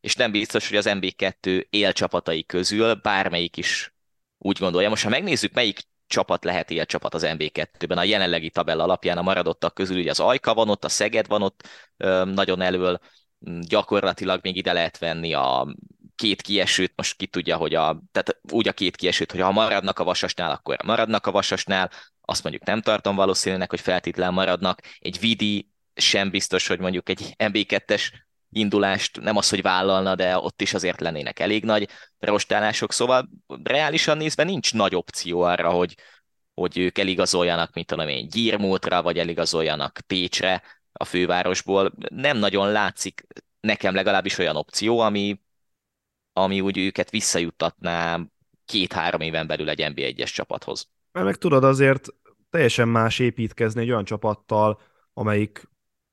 és 0.02 0.16
nem 0.16 0.32
biztos, 0.32 0.68
hogy 0.68 0.78
az 0.78 0.86
NB2 0.90 1.66
élcsapatai 1.70 2.46
közül 2.46 2.94
bármelyik 2.94 3.58
is 3.58 3.94
úgy 4.38 4.58
gondolja. 4.60 4.90
Most 4.90 5.04
ha 5.04 5.10
megnézzük, 5.10 5.54
melyik 5.54 5.80
csapat 6.08 6.44
lehet 6.44 6.72
élcsapat 6.72 7.14
az 7.14 7.26
NB2-ben, 7.26 7.98
a 7.98 8.04
jelenlegi 8.04 8.50
tabella 8.50 8.84
alapján 8.84 9.18
a 9.18 9.22
maradottak 9.22 9.74
közül 9.74 9.98
ugye 9.98 10.10
az 10.10 10.20
Ajka 10.20 10.54
van 10.54 10.70
ott, 10.70 10.84
a 10.84 10.90
Szeged 10.90 11.28
van 11.28 11.42
ott 11.42 11.68
nagyon 12.26 12.62
elől, 12.62 13.00
gyakorlatilag 13.60 14.40
még 14.44 14.56
ide 14.56 14.74
lehet 14.74 14.98
venni 14.98 15.34
a 15.34 15.76
két 16.16 16.42
kiesőt, 16.42 16.94
most 16.96 17.18
ki 17.18 17.28
tudja, 17.28 17.58
hogy 17.58 17.76
a, 17.76 18.02
tehát 18.12 18.40
úgy 18.52 18.68
a 18.68 18.74
két 18.74 18.96
kiesőt, 18.96 19.32
hogy 19.32 19.42
ha 19.42 19.52
maradnak 19.52 20.00
a 20.00 20.04
vasasnál, 20.04 20.52
akkor 20.52 20.78
maradnak 20.84 21.28
a 21.28 21.32
vasasnál, 21.32 21.92
azt 22.22 22.44
mondjuk 22.44 22.66
nem 22.66 22.82
tartom 22.82 23.16
valószínűnek, 23.16 23.70
hogy 23.70 23.80
feltétlen 23.80 24.34
maradnak. 24.34 24.82
Egy 25.00 25.20
Vidi 25.20 25.72
sem 25.96 26.30
biztos, 26.30 26.68
hogy 26.68 26.80
mondjuk 26.80 27.10
egy 27.10 27.34
MB2-es 27.38 28.12
indulást 28.50 29.22
nem 29.22 29.38
az, 29.38 29.50
hogy 29.50 29.62
vállalna, 29.62 30.16
de 30.16 30.38
ott 30.38 30.62
is 30.62 30.74
azért 30.74 31.02
lennének 31.02 31.40
elég 31.40 31.64
nagy 31.64 31.90
rostálások, 32.20 32.94
szóval 32.94 33.30
reálisan 33.64 34.18
nézve 34.18 34.44
nincs 34.44 34.74
nagy 34.74 34.96
opció 34.96 35.42
arra, 35.42 35.70
hogy, 35.70 35.96
hogy 36.54 36.78
ők 36.78 36.98
eligazoljanak, 36.98 37.74
mint 37.74 37.88
tudom 37.88 38.08
én, 38.08 38.28
Gyírmótra, 38.28 39.02
vagy 39.02 39.18
eligazoljanak 39.18 40.00
Pécsre 40.08 40.64
a 40.92 41.06
fővárosból. 41.06 41.94
Nem 42.10 42.38
nagyon 42.38 42.72
látszik 42.72 43.28
nekem 43.60 43.96
legalábbis 43.96 44.38
olyan 44.38 44.56
opció, 44.56 45.00
ami, 45.00 45.42
ami 46.34 46.62
úgy 46.62 46.78
őket 46.78 47.10
visszajuttatná 47.10 48.20
két-három 48.66 49.22
éven 49.22 49.48
belül 49.48 49.70
egy 49.70 49.92
NB1-es 49.94 50.34
csapathoz. 50.34 50.90
Mert 51.12 51.26
meg 51.26 51.36
tudod 51.36 51.64
azért 51.64 52.08
teljesen 52.50 52.88
más 52.88 53.20
építkezni 53.20 53.82
egy 53.82 53.90
olyan 53.90 54.06
csapattal, 54.06 54.82
amelyik 55.14 55.70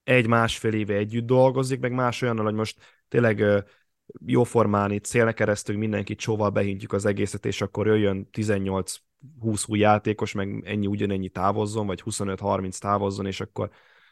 egy-másfél 0.06 0.72
éve 0.72 0.94
együtt 0.94 1.26
dolgozik, 1.26 1.80
meg 1.80 1.92
más 1.92 2.22
olyannal, 2.22 2.44
hogy 2.44 2.54
most 2.54 2.78
tényleg 3.08 3.64
jóformán 4.26 4.90
itt 4.90 5.04
szélne 5.04 5.32
keresztül 5.32 5.76
mindenkit 5.76 6.18
csóval 6.18 6.50
behintjük 6.50 6.92
az 6.92 7.04
egészet, 7.04 7.46
és 7.46 7.60
akkor 7.60 7.86
jöjjön 7.86 8.28
18-20 8.32 8.88
új 9.66 9.78
játékos, 9.78 10.32
meg 10.32 10.62
ennyi 10.66 10.86
ugyanennyi 10.86 11.28
távozzon, 11.28 11.86
vagy 11.86 12.02
25-30 12.04 12.78
távozzon, 12.78 13.26
és 13.26 13.40
akkor 13.40 13.70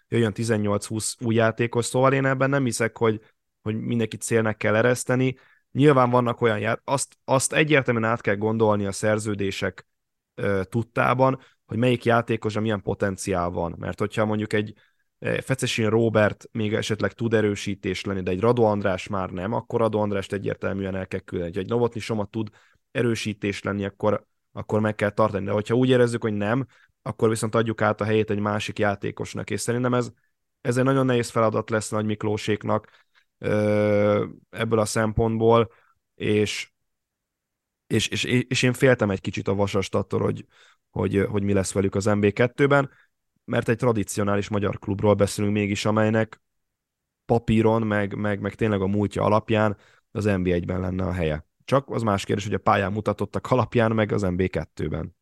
jöjjön 0.08 0.32
18-20 0.34 1.24
új 1.24 1.34
játékos, 1.34 1.84
szóval 1.84 2.12
én 2.12 2.24
ebben 2.24 2.50
nem 2.50 2.64
hiszek, 2.64 2.98
hogy, 2.98 3.20
hogy 3.62 3.80
mindenkit 3.80 4.22
célnek 4.22 4.56
kell 4.56 4.74
ereszteni. 4.74 5.36
Nyilván 5.72 6.10
vannak 6.10 6.40
olyan 6.40 6.58
ját, 6.58 6.80
azt, 6.84 7.16
azt 7.24 7.52
egyértelműen 7.52 8.10
át 8.10 8.20
kell 8.20 8.36
gondolni 8.36 8.86
a 8.86 8.92
szerződések 8.92 9.86
ö, 10.34 10.62
tudtában, 10.68 11.40
hogy 11.66 11.76
melyik 11.76 12.04
játékos, 12.04 12.58
milyen 12.58 12.82
potenciál 12.82 13.50
van. 13.50 13.74
Mert 13.78 13.98
hogyha 13.98 14.24
mondjuk 14.24 14.52
egy 14.52 14.74
Fecesin 15.24 15.88
Robert 15.88 16.44
még 16.52 16.74
esetleg 16.74 17.12
tud 17.12 17.34
erősítés 17.34 18.04
lenni, 18.04 18.22
de 18.22 18.30
egy 18.30 18.40
Rado 18.40 18.62
András 18.62 19.08
már 19.08 19.30
nem, 19.30 19.52
akkor 19.52 19.80
Rado 19.80 19.98
Andrást 19.98 20.32
egyértelműen 20.32 20.94
el 20.94 21.06
kell 21.06 21.20
küldeni. 21.20 21.52
Ha 21.52 21.58
egy 21.58 21.68
Novotny 21.68 21.98
Soma 21.98 22.24
tud 22.24 22.48
erősítés 22.90 23.62
lenni, 23.62 23.84
akkor, 23.84 24.26
akkor 24.52 24.80
meg 24.80 24.94
kell 24.94 25.10
tartani. 25.10 25.44
De 25.44 25.50
hogyha 25.50 25.74
úgy 25.74 25.88
érezzük, 25.88 26.22
hogy 26.22 26.32
nem, 26.32 26.66
akkor 27.02 27.28
viszont 27.28 27.54
adjuk 27.54 27.82
át 27.82 28.00
a 28.00 28.04
helyét 28.04 28.30
egy 28.30 28.38
másik 28.38 28.78
játékosnak, 28.78 29.50
és 29.50 29.60
szerintem 29.60 29.94
ez, 29.94 30.10
ez 30.60 30.76
egy 30.76 30.84
nagyon 30.84 31.06
nehéz 31.06 31.30
feladat 31.30 31.70
lesz 31.70 31.88
Nagy 31.88 32.04
Miklóséknak 32.04 32.88
ebből 34.50 34.78
a 34.78 34.84
szempontból, 34.84 35.72
és, 36.14 36.72
és, 37.86 38.08
és, 38.08 38.24
és 38.24 38.62
én 38.62 38.72
féltem 38.72 39.10
egy 39.10 39.20
kicsit 39.20 39.48
a 39.48 39.54
vasast 39.54 39.94
attól, 39.94 40.20
hogy, 40.20 40.46
hogy, 40.90 41.26
hogy 41.28 41.42
mi 41.42 41.52
lesz 41.52 41.72
velük 41.72 41.94
az 41.94 42.04
MB2-ben 42.08 42.90
mert 43.44 43.68
egy 43.68 43.76
tradicionális 43.76 44.48
magyar 44.48 44.78
klubról 44.78 45.14
beszélünk 45.14 45.54
mégis, 45.54 45.84
amelynek 45.84 46.42
papíron, 47.24 47.82
meg, 47.82 48.14
meg, 48.14 48.40
meg 48.40 48.54
tényleg 48.54 48.80
a 48.80 48.86
múltja 48.86 49.22
alapján 49.22 49.76
az 50.10 50.24
NB1-ben 50.28 50.80
lenne 50.80 51.04
a 51.04 51.12
helye. 51.12 51.46
Csak 51.64 51.90
az 51.90 52.02
más 52.02 52.24
kérdés, 52.24 52.44
hogy 52.44 52.54
a 52.54 52.58
pályán 52.58 52.92
mutatottak 52.92 53.50
alapján, 53.50 53.92
meg 53.92 54.12
az 54.12 54.22
NB2-ben. 54.24 55.16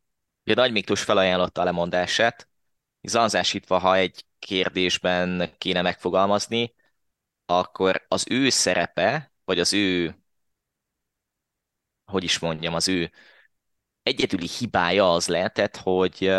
Ugye 0.45 0.55
Nagy 0.55 0.73
Miklós 0.73 1.03
felajánlotta 1.03 1.61
a 1.61 1.65
lemondását, 1.65 2.49
zanzásítva, 3.01 3.79
ha 3.79 3.97
egy 3.97 4.27
kérdésben 4.39 5.51
kéne 5.59 5.83
megfogalmazni, 5.83 6.75
akkor 7.47 8.05
az 8.09 8.25
ő 8.31 8.49
szerepe, 8.49 9.33
vagy 9.45 9.59
az 9.61 9.73
ő, 9.73 10.17
hogy 12.05 12.25
is 12.25 12.39
mondjam, 12.39 12.75
az 12.75 12.89
ő 12.89 13.11
egyedüli 14.03 14.49
hibája 14.59 15.13
az 15.13 15.27
lehetett, 15.29 15.77
hogy 15.77 16.33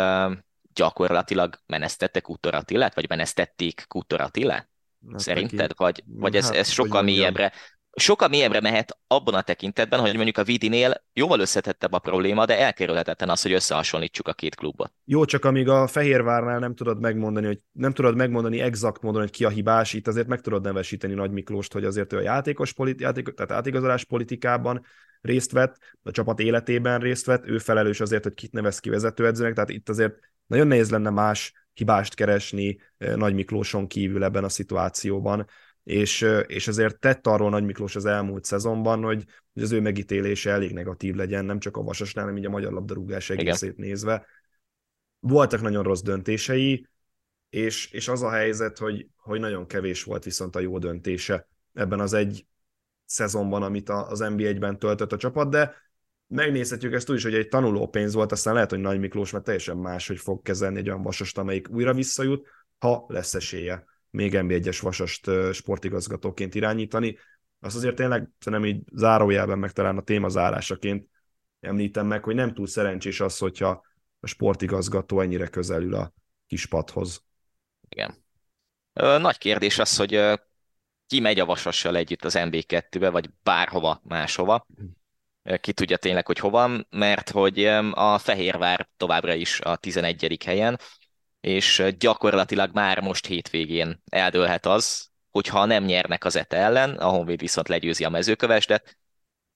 gyakorlatilag 0.74 1.58
menesztettek 1.66 2.22
Kutor 2.22 2.54
Attilát, 2.54 2.94
vagy 2.94 3.08
menesztették 3.08 3.84
Kutor 3.88 4.20
Attilát? 4.20 4.68
Hát 5.10 5.20
Szerinted? 5.20 5.72
Vagy, 5.76 6.02
vagy 6.06 6.36
ez, 6.36 6.44
hát, 6.44 6.54
ez 6.54 6.68
sokkal 6.68 7.02
mélyebbre, 7.02 7.52
sokkal 7.96 8.28
mélyebbre 8.28 8.60
mehet 8.60 8.98
abban 9.06 9.34
a 9.34 9.42
tekintetben, 9.42 10.00
hogy 10.00 10.14
mondjuk 10.14 10.38
a 10.38 10.44
Vidinél 10.44 11.04
jóval 11.12 11.40
összetettebb 11.40 11.92
a 11.92 11.98
probléma, 11.98 12.44
de 12.44 12.58
elkerülhetetlen 12.58 13.28
az, 13.28 13.42
hogy 13.42 13.52
összehasonlítsuk 13.52 14.28
a 14.28 14.32
két 14.32 14.54
klubot. 14.54 14.92
Jó, 15.04 15.24
csak 15.24 15.44
amíg 15.44 15.68
a 15.68 15.86
Fehérvárnál 15.86 16.58
nem 16.58 16.74
tudod 16.74 17.00
megmondani, 17.00 17.46
hogy 17.46 17.58
nem 17.72 17.92
tudod 17.92 18.16
megmondani 18.16 18.60
exakt 18.60 19.02
módon, 19.02 19.20
hogy 19.20 19.30
ki 19.30 19.44
a 19.44 19.48
hibás, 19.48 19.92
itt 19.92 20.06
azért 20.06 20.26
meg 20.26 20.40
tudod 20.40 20.62
nevesíteni 20.62 21.14
Nagy 21.14 21.30
Miklóst, 21.30 21.72
hogy 21.72 21.84
azért 21.84 22.12
ő 22.12 22.16
a 22.16 22.20
játékos 22.20 22.72
politi- 22.72 23.02
játék, 23.02 23.34
tehát 23.34 23.52
átigazolás 23.52 24.04
politikában 24.04 24.84
részt 25.20 25.52
vett, 25.52 25.76
a 26.02 26.10
csapat 26.10 26.40
életében 26.40 27.00
részt 27.00 27.26
vett, 27.26 27.46
ő 27.46 27.58
felelős 27.58 28.00
azért, 28.00 28.22
hogy 28.22 28.34
kit 28.34 28.52
nevez 28.52 28.78
ki 28.78 28.90
vezetőedzőnek, 28.90 29.54
tehát 29.54 29.70
itt 29.70 29.88
azért 29.88 30.14
nagyon 30.46 30.66
nehéz 30.66 30.90
lenne 30.90 31.10
más 31.10 31.52
hibást 31.72 32.14
keresni 32.14 32.78
eh, 32.96 33.16
Nagy 33.16 33.34
Miklóson 33.34 33.86
kívül 33.86 34.24
ebben 34.24 34.44
a 34.44 34.48
szituációban, 34.48 35.46
és, 35.82 36.22
eh, 36.22 36.42
és 36.46 36.68
ezért 36.68 36.98
tett 36.98 37.26
arról 37.26 37.50
Nagy 37.50 37.64
Miklós 37.64 37.96
az 37.96 38.04
elmúlt 38.04 38.44
szezonban, 38.44 39.02
hogy, 39.02 39.24
hogy 39.52 39.62
az 39.62 39.72
ő 39.72 39.80
megítélése 39.80 40.50
elég 40.50 40.72
negatív 40.72 41.14
legyen, 41.14 41.44
nem 41.44 41.58
csak 41.58 41.76
a 41.76 41.82
Vasasnál, 41.82 42.24
hanem 42.24 42.38
így 42.38 42.46
a 42.46 42.50
magyar 42.50 42.72
labdarúgás 42.72 43.30
egészét 43.30 43.72
Igen. 43.72 43.86
nézve. 43.86 44.26
Voltak 45.18 45.60
nagyon 45.60 45.82
rossz 45.82 46.02
döntései, 46.02 46.86
és, 47.50 47.90
és 47.90 48.08
az 48.08 48.22
a 48.22 48.30
helyzet, 48.30 48.78
hogy, 48.78 49.06
hogy 49.16 49.40
nagyon 49.40 49.66
kevés 49.66 50.02
volt 50.02 50.24
viszont 50.24 50.56
a 50.56 50.60
jó 50.60 50.78
döntése 50.78 51.48
ebben 51.72 52.00
az 52.00 52.12
egy 52.12 52.46
szezonban, 53.04 53.62
amit 53.62 53.88
az 53.88 54.18
NBA-ben 54.18 54.78
töltött 54.78 55.12
a 55.12 55.16
csapat, 55.16 55.50
de 55.50 55.74
megnézhetjük 56.34 56.92
ezt 56.92 57.10
úgy 57.10 57.16
is, 57.16 57.22
hogy 57.22 57.34
egy 57.34 57.48
tanuló 57.48 57.88
pénz 57.88 58.14
volt, 58.14 58.32
aztán 58.32 58.54
lehet, 58.54 58.70
hogy 58.70 58.78
Nagy 58.78 58.98
Miklós 58.98 59.30
már 59.30 59.42
teljesen 59.42 59.76
más, 59.76 60.06
hogy 60.06 60.18
fog 60.18 60.42
kezelni 60.42 60.78
egy 60.78 60.88
olyan 60.88 61.02
vasast, 61.02 61.38
amelyik 61.38 61.68
újra 61.70 61.94
visszajut, 61.94 62.46
ha 62.78 63.04
lesz 63.08 63.34
esélye 63.34 63.84
még 64.10 64.32
NB1-es 64.34 64.78
vasast 64.82 65.30
sportigazgatóként 65.52 66.54
irányítani. 66.54 67.18
Azt 67.60 67.76
azért 67.76 67.94
tényleg 67.94 68.28
nem 68.44 68.64
így 68.64 68.82
zárójelben 68.92 69.58
meg 69.58 69.72
talán 69.72 69.96
a 69.96 70.02
téma 70.02 70.28
zárásaként 70.28 71.08
említem 71.60 72.06
meg, 72.06 72.24
hogy 72.24 72.34
nem 72.34 72.54
túl 72.54 72.66
szerencsés 72.66 73.20
az, 73.20 73.38
hogyha 73.38 73.82
a 74.20 74.26
sportigazgató 74.26 75.20
ennyire 75.20 75.46
közelül 75.46 75.94
a 75.94 76.12
kispadhoz. 76.46 77.24
Igen. 77.88 78.24
Nagy 78.92 79.38
kérdés 79.38 79.78
az, 79.78 79.96
hogy 79.96 80.40
ki 81.06 81.20
megy 81.20 81.40
a 81.40 81.44
Vasassal 81.44 81.96
együtt 81.96 82.24
az 82.24 82.34
MB2-be, 82.38 83.10
vagy 83.10 83.30
bárhova 83.42 84.00
máshova. 84.04 84.66
Ki 85.60 85.72
tudja 85.72 85.96
tényleg, 85.96 86.26
hogy 86.26 86.38
hova, 86.38 86.70
mert 86.90 87.30
hogy 87.30 87.64
a 87.90 88.18
Fehérvár 88.18 88.88
továbbra 88.96 89.34
is 89.34 89.60
a 89.60 89.76
11. 89.76 90.42
helyen, 90.44 90.78
és 91.40 91.84
gyakorlatilag 91.98 92.70
már 92.72 93.00
most 93.00 93.26
hétvégén 93.26 94.02
eldőlhet 94.10 94.66
az, 94.66 95.10
hogyha 95.30 95.64
nem 95.64 95.84
nyernek 95.84 96.24
az 96.24 96.36
ETE 96.36 96.56
ellen, 96.56 96.96
a 96.96 97.08
Honvéd 97.08 97.40
viszont 97.40 97.68
legyőzi 97.68 98.04
a 98.04 98.08
mezőkövesdet, 98.08 98.96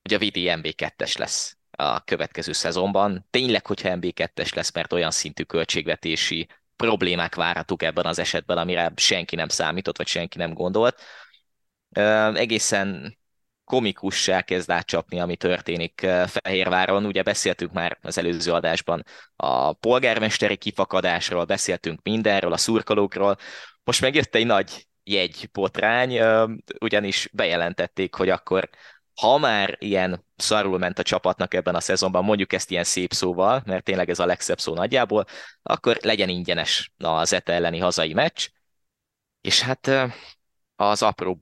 hogy 0.02 0.14
a 0.14 0.18
Vidi 0.18 0.44
MB2-es 0.48 1.18
lesz 1.18 1.56
a 1.70 2.00
következő 2.00 2.52
szezonban. 2.52 3.26
Tényleg, 3.30 3.66
hogyha 3.66 3.88
MB2-es 3.92 4.54
lesz, 4.54 4.72
mert 4.72 4.92
olyan 4.92 5.10
szintű 5.10 5.42
költségvetési 5.42 6.48
problémák 6.76 7.34
várhatók 7.34 7.82
ebben 7.82 8.06
az 8.06 8.18
esetben, 8.18 8.58
amire 8.58 8.92
senki 8.96 9.36
nem 9.36 9.48
számított, 9.48 9.96
vagy 9.96 10.06
senki 10.06 10.38
nem 10.38 10.52
gondolt. 10.52 11.02
Egészen 12.34 13.17
komikussá 13.68 14.42
kezd 14.42 14.70
átcsapni, 14.70 15.20
ami 15.20 15.36
történik 15.36 16.06
Fehérváron. 16.26 17.04
Ugye 17.04 17.22
beszéltünk 17.22 17.72
már 17.72 17.98
az 18.02 18.18
előző 18.18 18.52
adásban 18.52 19.04
a 19.36 19.72
polgármesteri 19.72 20.56
kifakadásról, 20.56 21.44
beszéltünk 21.44 22.02
mindenről, 22.02 22.52
a 22.52 22.56
szurkolókról. 22.56 23.36
Most 23.84 24.00
megjött 24.00 24.34
egy 24.34 24.46
nagy 24.46 24.86
jegypotrány, 25.04 26.20
ugyanis 26.80 27.28
bejelentették, 27.32 28.14
hogy 28.14 28.28
akkor 28.28 28.68
ha 29.20 29.38
már 29.38 29.76
ilyen 29.78 30.24
szarul 30.36 30.78
ment 30.78 30.98
a 30.98 31.02
csapatnak 31.02 31.54
ebben 31.54 31.74
a 31.74 31.80
szezonban, 31.80 32.24
mondjuk 32.24 32.52
ezt 32.52 32.70
ilyen 32.70 32.84
szép 32.84 33.12
szóval, 33.12 33.62
mert 33.66 33.84
tényleg 33.84 34.10
ez 34.10 34.18
a 34.18 34.26
legszebb 34.26 34.60
szó 34.60 34.74
nagyjából, 34.74 35.24
akkor 35.62 35.98
legyen 36.02 36.28
ingyenes 36.28 36.92
az 36.98 37.32
ETA 37.32 37.52
elleni 37.52 37.78
hazai 37.78 38.12
meccs, 38.12 38.48
és 39.40 39.60
hát 39.60 39.90
az 40.76 41.02
apróbb 41.02 41.40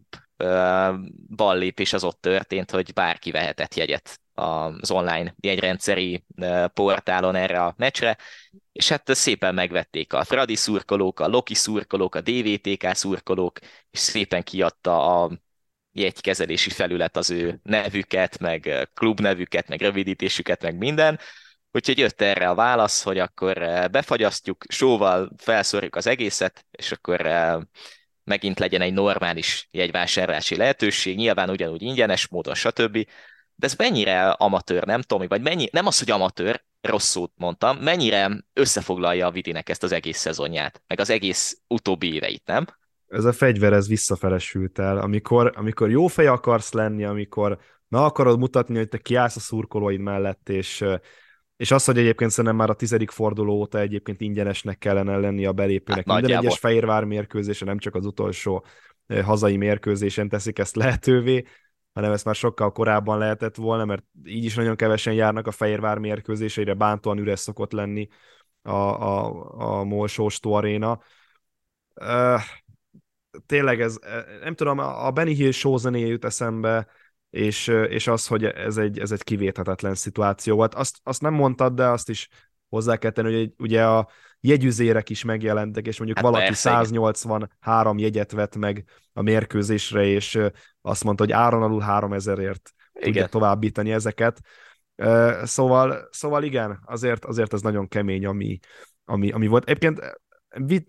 ballépés 1.29 1.93
az 1.93 2.05
ott 2.05 2.21
történt, 2.21 2.71
hogy 2.71 2.93
bárki 2.93 3.31
vehetett 3.31 3.75
jegyet 3.75 4.21
az 4.35 4.91
online 4.91 5.35
jegyrendszeri 5.41 6.25
portálon 6.75 7.35
erre 7.35 7.65
a 7.65 7.75
meccsre, 7.77 8.17
és 8.73 8.89
hát 8.89 9.15
szépen 9.15 9.55
megvették 9.55 10.13
a 10.13 10.25
Fradi 10.25 10.57
szurkolók, 10.57 11.21
a 11.21 11.29
Loki 11.29 11.55
szurkolók, 11.55 12.15
a 12.15 12.21
DVTK 12.21 12.95
szurkolók, 12.95 13.59
és 13.91 13.99
szépen 13.99 14.43
kiadta 14.43 15.23
a 15.23 15.31
jegykezelési 15.93 16.71
felület 16.71 17.17
az 17.17 17.31
ő 17.31 17.61
nevüket, 17.63 18.39
meg 18.39 18.89
klubnevüket, 18.95 19.69
meg 19.69 19.81
rövidítésüket, 19.81 20.63
meg 20.63 20.77
minden, 20.77 21.19
Úgyhogy 21.77 21.99
jött 21.99 22.21
erre 22.21 22.49
a 22.49 22.55
válasz, 22.55 23.03
hogy 23.03 23.19
akkor 23.19 23.59
befagyasztjuk, 23.91 24.65
sóval 24.69 25.31
felszorjuk 25.37 25.97
az 25.97 26.07
egészet, 26.07 26.67
és 26.71 26.93
akkor 26.93 27.21
megint 28.27 28.59
legyen 28.59 28.81
egy 28.81 28.93
normális 28.93 29.69
jegyvásárlási 29.71 30.57
lehetőség, 30.57 31.17
nyilván 31.17 31.51
ugyanúgy 31.51 31.83
ingyenes 31.83 32.29
módon, 32.29 32.55
stb. 32.55 32.93
De 33.55 33.67
ez 33.67 33.75
mennyire 33.75 34.29
amatőr, 34.31 34.85
nem 34.85 35.03
Tomi? 35.03 35.27
Vagy 35.27 35.43
mennyi, 35.43 35.69
nem 35.73 35.87
az, 35.87 35.99
hogy 35.99 36.11
amatőr, 36.11 36.65
rossz 36.81 37.09
szót 37.09 37.33
mondtam, 37.35 37.77
mennyire 37.77 38.31
összefoglalja 38.53 39.27
a 39.27 39.31
Vidinek 39.31 39.69
ezt 39.69 39.83
az 39.83 39.93
egész 39.93 40.19
szezonját, 40.19 40.83
meg 40.87 41.01
az 41.01 41.11
egész 41.11 41.59
utóbbi 41.67 42.15
éveit, 42.15 42.47
nem? 42.47 42.67
Ez 43.09 43.25
a 43.25 43.33
fegyver, 43.33 43.73
ez 43.73 43.89
visszafelesült 43.89 44.79
el. 44.79 44.99
Amikor, 44.99 45.53
amikor 45.57 45.91
jó 45.91 46.07
fej 46.07 46.27
akarsz 46.27 46.73
lenni, 46.73 47.05
amikor 47.05 47.59
meg 47.89 48.01
akarod 48.03 48.39
mutatni, 48.39 48.77
hogy 48.77 48.89
te 48.89 48.99
kiállsz 48.99 49.37
a 49.37 49.41
szurkolóid 49.41 50.01
mellett, 50.01 50.49
és 50.49 50.85
és 51.57 51.71
az, 51.71 51.85
hogy 51.85 51.99
egyébként 51.99 52.31
szerintem 52.31 52.57
már 52.57 52.71
a 52.71 52.75
tizedik 52.75 53.11
forduló 53.11 53.55
óta 53.55 53.79
egyébként 53.79 54.21
ingyenesnek 54.21 54.79
kellene 54.79 55.17
lenni 55.17 55.47
a 55.47 55.53
belépőnek. 55.53 56.09
Hát 56.09 56.21
Minden 56.21 56.39
egyes 56.39 56.59
Fehérvár 56.59 57.05
mérkőzése, 57.05 57.65
nem 57.65 57.79
csak 57.79 57.95
az 57.95 58.07
utolsó 58.07 58.65
hazai 59.23 59.57
mérkőzésen 59.57 60.29
teszik 60.29 60.59
ezt 60.59 60.77
lehetővé, 60.77 61.45
hanem 61.93 62.13
ezt 62.13 62.25
már 62.25 62.35
sokkal 62.35 62.73
korábban 62.73 63.19
lehetett 63.19 63.57
volna, 63.57 63.85
mert 63.85 64.05
így 64.25 64.45
is 64.45 64.55
nagyon 64.55 64.77
kevesen 64.77 65.15
járnak 65.15 65.47
a 65.47 65.51
Fehérvár 65.51 65.99
mérkőzéseire, 65.99 66.75
bántóan 66.75 67.19
üres 67.19 67.41
szokott 67.41 67.73
lenni 67.73 68.09
a, 68.63 68.71
a, 68.71 69.45
a 69.79 69.85
Molsóstó 69.85 70.53
aréna. 70.53 71.01
Uh, 71.95 72.41
tényleg 73.47 73.81
ez, 73.81 73.99
nem 74.43 74.55
tudom, 74.55 74.79
a 74.79 75.11
Benny 75.11 75.35
Hill 75.35 75.51
show 75.51 75.91
jut 75.91 76.25
eszembe, 76.25 76.87
és, 77.31 77.67
és 77.89 78.07
az, 78.07 78.27
hogy 78.27 78.45
ez 78.45 78.77
egy, 78.77 78.99
ez 78.99 79.13
egy 79.13 79.23
kivéthetetlen 79.23 79.95
szituáció 79.95 80.57
volt. 80.57 80.75
Azt, 80.75 80.99
azt 81.03 81.21
nem 81.21 81.35
mondtad, 81.35 81.75
de 81.75 81.87
azt 81.87 82.09
is 82.09 82.29
hozzá 82.69 82.97
kell 82.97 83.11
tenni, 83.11 83.37
hogy 83.37 83.53
ugye 83.59 83.87
a 83.87 84.09
jegyüzérek 84.41 85.11
is 85.11 85.25
megjelentek, 85.25 85.87
és 85.87 85.97
mondjuk 85.99 86.19
hát 86.19 86.27
valaki 86.27 86.47
persze, 86.47 86.71
183 86.71 87.99
jegyet 87.99 88.33
vett 88.33 88.57
meg 88.57 88.85
a 89.13 89.23
mérkőzésre, 89.23 90.05
és 90.05 90.39
azt 90.81 91.05
mondta, 91.05 91.23
hogy 91.25 91.33
áron 91.33 91.63
alul 91.63 91.83
3000ért 91.87 92.71
tudja 92.93 93.27
továbbítani 93.27 93.93
ezeket. 93.93 94.41
Szóval, 95.43 96.09
szóval 96.11 96.43
igen, 96.43 96.81
azért, 96.85 97.25
azért 97.25 97.53
ez 97.53 97.61
nagyon 97.61 97.89
kemény, 97.89 98.27
ami, 98.27 98.59
ami, 99.05 99.31
ami 99.31 99.47
volt. 99.47 99.65
Egyébként 99.65 100.19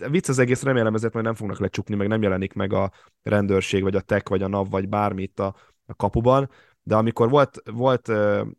vicc 0.10 0.30
az 0.30 0.40
egész, 0.40 0.64
remélem 0.64 0.96
ezért 0.96 1.14
majd 1.14 1.26
nem 1.26 1.36
fognak 1.36 1.60
lecsukni, 1.60 1.96
meg 1.96 2.08
nem 2.08 2.22
jelenik 2.22 2.54
meg 2.54 2.74
a 2.74 2.92
rendőrség, 3.24 3.84
vagy 3.84 3.96
a 3.96 4.02
TEK, 4.02 4.30
vagy 4.30 4.44
a 4.44 4.48
NAV, 4.48 4.70
vagy 4.70 4.90
bármit 4.90 5.40
a 5.40 5.56
a 5.88 5.96
kapuban, 5.96 6.50
de 6.84 6.96
amikor 6.96 7.30
volt, 7.30 7.62
volt 7.72 8.08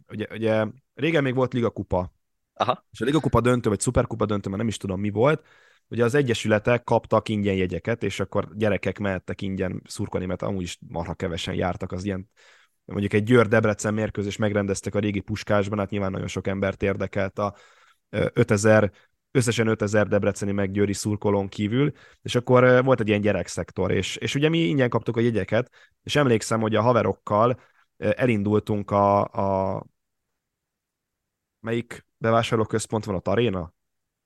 ugye, 0.09 0.27
ugye 0.31 0.67
régen 0.95 1.23
még 1.23 1.35
volt 1.35 1.53
Liga 1.53 1.71
Kupa, 1.71 2.13
Aha. 2.55 2.87
és 2.91 3.01
a 3.01 3.05
Liga 3.05 3.21
Kupa 3.21 3.41
döntő, 3.41 3.69
vagy 3.69 3.81
Superkupa 3.81 4.27
döntő, 4.27 4.49
mert 4.49 4.61
nem 4.61 4.71
is 4.71 4.77
tudom 4.77 5.01
mi 5.01 5.11
volt, 5.11 5.47
ugye 5.89 6.05
az 6.05 6.15
egyesületek 6.15 6.85
kaptak 6.85 7.29
ingyen 7.29 7.55
jegyeket, 7.55 8.03
és 8.03 8.21
akkor 8.21 8.49
gyerekek 8.57 8.99
mehettek 8.99 9.43
ingyen 9.43 9.83
szurkolni, 9.85 10.27
mert 10.27 10.43
amúgy 10.43 10.63
is 10.63 10.79
marha 10.89 11.15
kevesen 11.15 11.55
jártak 11.55 11.93
az 11.93 12.05
ilyen 12.05 12.31
mondjuk 12.85 13.13
egy 13.13 13.23
Győr-Debrecen 13.23 13.95
mérkőzés 13.95 14.37
megrendeztek 14.37 14.95
a 14.95 14.99
régi 14.99 15.21
puskásban, 15.21 15.79
hát 15.79 15.91
nyilván 15.91 16.11
nagyon 16.11 16.27
sok 16.27 16.47
embert 16.47 16.83
érdekelt 16.83 17.39
a 17.39 17.55
5000 18.09 18.93
összesen 19.31 19.67
5000 19.67 20.09
debreceni 20.09 20.53
meg 20.53 20.71
győri 20.71 20.93
szurkolón 20.93 21.49
kívül, 21.49 21.93
és 22.23 22.35
akkor 22.35 22.85
volt 22.85 23.01
egy 23.01 23.09
ilyen 23.09 23.21
gyerekszektor, 23.21 23.91
és, 23.91 24.17
és 24.17 24.35
ugye 24.35 24.49
mi 24.49 24.59
ingyen 24.59 24.89
kaptuk 24.89 25.17
a 25.17 25.21
jegyeket, 25.21 25.71
és 26.03 26.17
emlékszem, 26.17 26.61
hogy 26.61 26.75
a 26.75 26.83
haverokkal 26.83 27.61
elindultunk 27.97 28.91
a, 28.91 29.25
a 29.25 29.85
melyik 31.61 32.07
bevásárlóközpont 32.17 33.05
van 33.05 33.15
ott, 33.15 33.29
Aréna? 33.29 33.73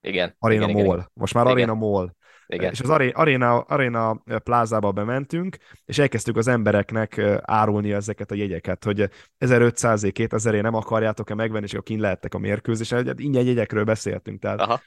Igen. 0.00 0.36
Igen, 0.48 0.70
Mall. 0.70 0.84
Igen. 0.84 1.10
Most 1.14 1.34
már 1.34 1.46
Arena 1.46 1.74
Mall. 1.74 2.14
Igen. 2.46 2.70
És 2.70 2.80
az 2.80 2.90
Arena, 3.12 3.60
Arena 3.60 4.22
plázába 4.44 4.92
bementünk, 4.92 5.56
és 5.84 5.98
elkezdtük 5.98 6.36
az 6.36 6.48
embereknek 6.48 7.20
árulni 7.40 7.92
ezeket 7.92 8.30
a 8.30 8.34
jegyeket, 8.34 8.84
hogy 8.84 9.10
1500 9.38 10.06
2000 10.12 10.62
nem 10.62 10.74
akarjátok-e 10.74 11.34
megvenni, 11.34 11.64
és 11.64 11.72
akkor 11.72 11.84
kint 11.84 12.00
lehettek 12.00 12.34
a 12.34 12.38
mérkőzésen. 12.38 13.06
Hát 13.06 13.18
ingyen 13.20 13.44
jegyekről 13.44 13.84
beszéltünk. 13.84 14.40
Tehát 14.40 14.60
Aha. 14.60 14.80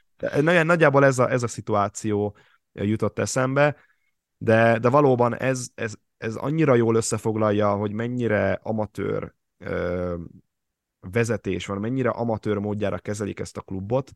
nagyjából 0.64 1.06
ez 1.06 1.20
a, 1.20 1.32
ez 1.32 1.44
a 1.44 1.48
szituáció 1.48 2.36
jutott 2.74 3.20
eszembe, 3.20 3.76
de, 4.38 4.80
de 4.80 4.90
valóban 4.90 5.36
ez, 5.36 5.68
ez, 5.76 5.94
ez 6.18 6.36
annyira 6.36 6.76
jól 6.76 6.96
összefoglalja, 6.96 7.76
hogy 7.76 7.92
mennyire 7.92 8.60
amatőr 8.64 9.34
ö, 9.58 10.16
vezetés 11.12 11.66
van, 11.66 11.78
mennyire 11.78 12.10
amatőr 12.10 12.58
módjára 12.58 12.98
kezelik 12.98 13.40
ezt 13.40 13.58
a 13.58 13.62
klubot, 13.62 14.12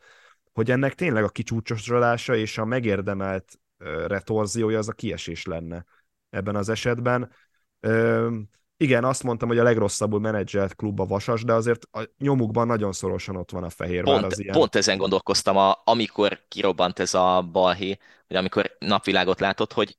hogy 0.54 0.72
ennek 0.72 0.96
tényleg 0.96 1.24
a 1.24 1.30
kicsúcsosodása 1.30 2.36
és 2.36 2.58
a 2.58 2.66
megérdemelt 2.66 3.60
retorziója 4.08 4.78
az 4.78 4.90
a 4.90 4.94
kiesés 4.94 5.46
lenne 5.46 5.86
ebben 6.30 6.56
az 6.56 6.70
esetben. 6.70 7.32
Ö, 7.80 8.38
igen, 8.78 9.04
azt 9.04 9.24
mondtam, 9.24 9.48
hogy 9.48 9.58
a 9.58 9.64
legrosszabbul 9.64 10.20
menedzselt 10.20 10.76
klub 10.76 11.00
a 11.00 11.06
Vasas, 11.06 11.44
de 11.44 11.54
azért 11.54 11.88
a 11.92 12.10
nyomukban 12.18 12.68
nagyon 12.68 12.92
szorosan 12.92 13.36
ott 13.36 13.52
van 13.52 13.64
a 13.64 13.70
fehér. 13.70 14.04
Pont, 14.04 14.26
az 14.26 14.40
ilyen... 14.40 14.56
pont 14.56 14.76
ezen 14.76 14.98
gondolkoztam, 14.98 15.58
a, 15.58 15.82
amikor 15.84 16.40
kirobbant 16.48 17.00
ez 17.00 17.14
a 17.14 17.42
balhé, 17.52 17.98
vagy 18.28 18.38
amikor 18.38 18.76
napvilágot 18.80 19.40
látott, 19.40 19.74
hogy 19.74 19.98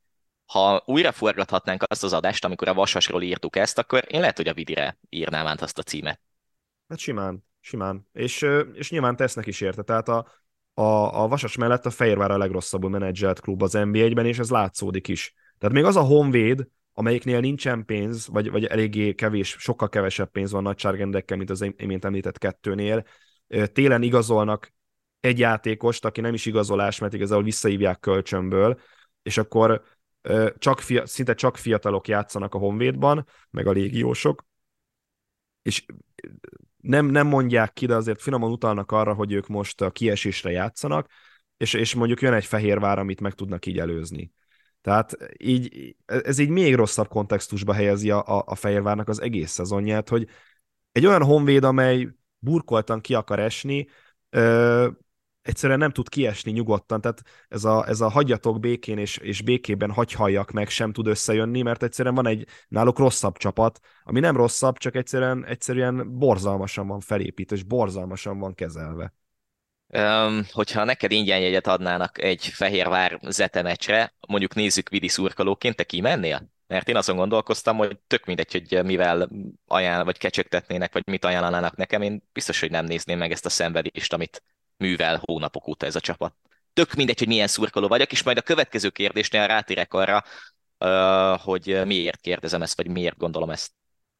ha 0.53 0.83
újra 0.87 1.13
forgathatnánk 1.13 1.83
azt 1.87 2.05
az 2.05 2.13
adást, 2.13 2.45
amikor 2.45 2.69
a 2.69 2.75
Vasasról 2.75 3.23
írtuk 3.23 3.57
ezt, 3.57 3.79
akkor 3.79 4.05
én 4.09 4.21
lehet, 4.21 4.37
hogy 4.37 4.49
a 4.49 4.55
Vidire 4.55 4.99
írnám 5.09 5.47
át 5.47 5.63
azt 5.63 5.79
a 5.79 5.83
címet. 5.83 6.21
Hát 6.89 6.99
simán, 6.99 7.45
simán. 7.61 8.09
És, 8.13 8.47
és 8.73 8.91
nyilván 8.91 9.17
tesznek 9.17 9.47
is 9.47 9.61
érte. 9.61 9.83
Tehát 9.83 10.09
a, 10.09 10.27
a, 10.75 11.23
a 11.23 11.29
Vasas 11.29 11.57
mellett 11.57 11.87
a 11.87 11.91
Fehérvár 11.91 12.31
a 12.31 12.39
legrosszabbul 12.39 12.91
menedzselt 12.91 13.41
klub 13.41 13.63
az 13.63 13.73
NBA-ben, 13.73 14.27
és 14.27 14.39
ez 14.39 14.51
látszódik 14.51 15.09
is. 15.09 15.35
Tehát 15.59 15.75
még 15.75 15.85
az 15.85 15.97
a 15.97 16.01
Honvéd, 16.01 16.69
amelyiknél 16.93 17.41
nincsen 17.41 17.85
pénz, 17.85 18.27
vagy, 18.27 18.51
vagy 18.51 18.65
eléggé 18.65 19.15
kevés, 19.15 19.57
sokkal 19.59 19.89
kevesebb 19.89 20.31
pénz 20.31 20.53
van 20.53 20.63
nagyságrendekkel, 20.63 21.37
mint 21.37 21.51
az 21.51 21.73
imént 21.77 22.05
említett 22.05 22.39
kettőnél. 22.39 23.05
Télen 23.73 24.03
igazolnak 24.03 24.73
egy 25.21 25.39
játékost, 25.39 26.05
aki 26.05 26.21
nem 26.21 26.35
is 26.35 26.47
igazolás, 26.47 26.99
mert 26.99 27.13
igazából 27.13 27.45
visszahívják 27.45 28.01
kölcsönből, 28.01 28.81
és 29.23 29.39
akkor 29.39 29.83
csak 30.59 30.81
fia, 30.81 31.07
szinte 31.07 31.35
csak 31.35 31.57
fiatalok 31.57 32.09
játszanak 32.09 32.55
a 32.55 32.59
Honvédban, 32.59 33.27
meg 33.51 33.67
a 33.67 33.71
légiósok, 33.71 34.45
és 35.63 35.85
nem, 36.81 37.07
nem 37.07 37.27
mondják 37.27 37.73
ki, 37.73 37.87
de 37.87 37.95
azért 37.95 38.23
finoman 38.23 38.51
utalnak 38.51 38.93
arra, 38.93 39.15
hogy 39.15 39.33
ők 39.33 39.47
most 39.47 39.81
a 39.81 39.91
kiesésre 39.91 40.51
játszanak, 40.51 41.11
és, 41.57 41.75
és 41.75 41.95
mondjuk 41.95 42.21
jön 42.21 42.33
egy 42.33 42.45
Fehérvár, 42.45 42.99
amit 42.99 43.21
meg 43.21 43.33
tudnak 43.33 43.67
így 43.67 43.79
előzni. 43.79 44.33
Tehát 44.81 45.17
így, 45.39 45.97
ez 46.07 46.39
így 46.39 46.49
még 46.49 46.75
rosszabb 46.75 47.09
kontextusba 47.09 47.73
helyezi 47.73 48.11
a, 48.11 48.27
a, 48.27 48.45
a 48.47 48.55
Fehérvárnak 48.55 49.09
az 49.09 49.21
egész 49.21 49.51
szezonját, 49.51 50.09
hogy 50.09 50.29
egy 50.93 51.07
olyan 51.07 51.23
honvéd, 51.23 51.65
amely 51.65 52.09
burkoltan 52.39 53.01
ki 53.01 53.15
akar 53.15 53.39
esni, 53.39 53.89
ö, 54.31 54.89
egyszerűen 55.51 55.79
nem 55.79 55.91
tud 55.91 56.09
kiesni 56.09 56.51
nyugodtan, 56.51 57.01
tehát 57.01 57.23
ez 57.49 57.65
a, 57.65 57.89
ez 57.89 58.01
a 58.01 58.09
hagyjatok 58.09 58.61
békén 58.61 58.99
és, 58.99 59.17
és 59.17 59.43
békében 59.43 59.91
hagyhalljak 59.91 60.51
meg 60.51 60.69
sem 60.69 60.93
tud 60.93 61.07
összejönni, 61.07 61.63
mert 61.63 61.83
egyszerűen 61.83 62.15
van 62.15 62.27
egy 62.27 62.47
náluk 62.69 62.99
rosszabb 62.99 63.37
csapat, 63.37 63.81
ami 64.05 64.21
nem 64.21 64.37
rosszabb, 64.37 64.79
csak 64.79 64.95
egyszerűen, 64.95 65.47
egyszerűen 65.47 66.19
borzalmasan 66.19 66.87
van 66.87 67.01
felépítve, 67.01 67.57
és 67.57 67.63
borzalmasan 67.63 68.39
van 68.39 68.55
kezelve. 68.55 69.15
Um, 69.89 70.47
hogyha 70.51 70.85
neked 70.85 71.11
ingyen 71.11 71.41
jegyet 71.41 71.67
adnának 71.67 72.23
egy 72.23 72.47
Fehérvár 72.47 73.21
Zete 73.29 73.63
meccsre, 73.63 74.15
mondjuk 74.29 74.55
nézzük 74.55 74.89
Vidi 74.89 75.09
szurkolóként, 75.09 75.77
te 75.77 75.85
kimennél? 75.85 76.51
Mert 76.67 76.89
én 76.89 76.97
azon 76.97 77.17
gondolkoztam, 77.17 77.77
hogy 77.77 77.99
tök 78.07 78.25
mindegy, 78.25 78.53
hogy 78.53 78.85
mivel 78.85 79.29
ajánl, 79.67 80.05
vagy 80.05 80.19
kecsegtetnének, 80.19 80.93
vagy 80.93 81.03
mit 81.07 81.25
ajánlanának 81.25 81.77
nekem, 81.77 82.03
én 82.03 82.23
biztos, 82.33 82.61
hogy 82.61 82.71
nem 82.71 82.85
nézném 82.85 83.19
meg 83.19 83.33
ezt 83.33 83.47
a 83.47 83.49
szenvedést, 83.49 84.13
amit 84.13 84.43
művel 84.81 85.21
hónapok 85.25 85.69
óta 85.69 85.87
ez 85.87 85.97
a 85.97 86.01
csapat. 86.01 86.35
Tök 86.73 86.95
mindegy, 86.95 87.19
hogy 87.19 87.29
milyen 87.29 87.47
szurkoló 87.47 87.89
vagyok, 87.89 88.13
és 88.13 88.23
majd 88.23 88.37
a 88.37 88.43
következő 88.43 88.89
kérdésnél 88.89 89.47
rátérek 89.47 89.95
arra, 89.95 90.25
hogy 91.37 91.81
miért 91.85 92.21
kérdezem 92.21 92.63
ezt, 92.63 92.77
vagy 92.77 92.89
miért 92.89 93.17
gondolom 93.17 93.51
ezt. 93.51 93.71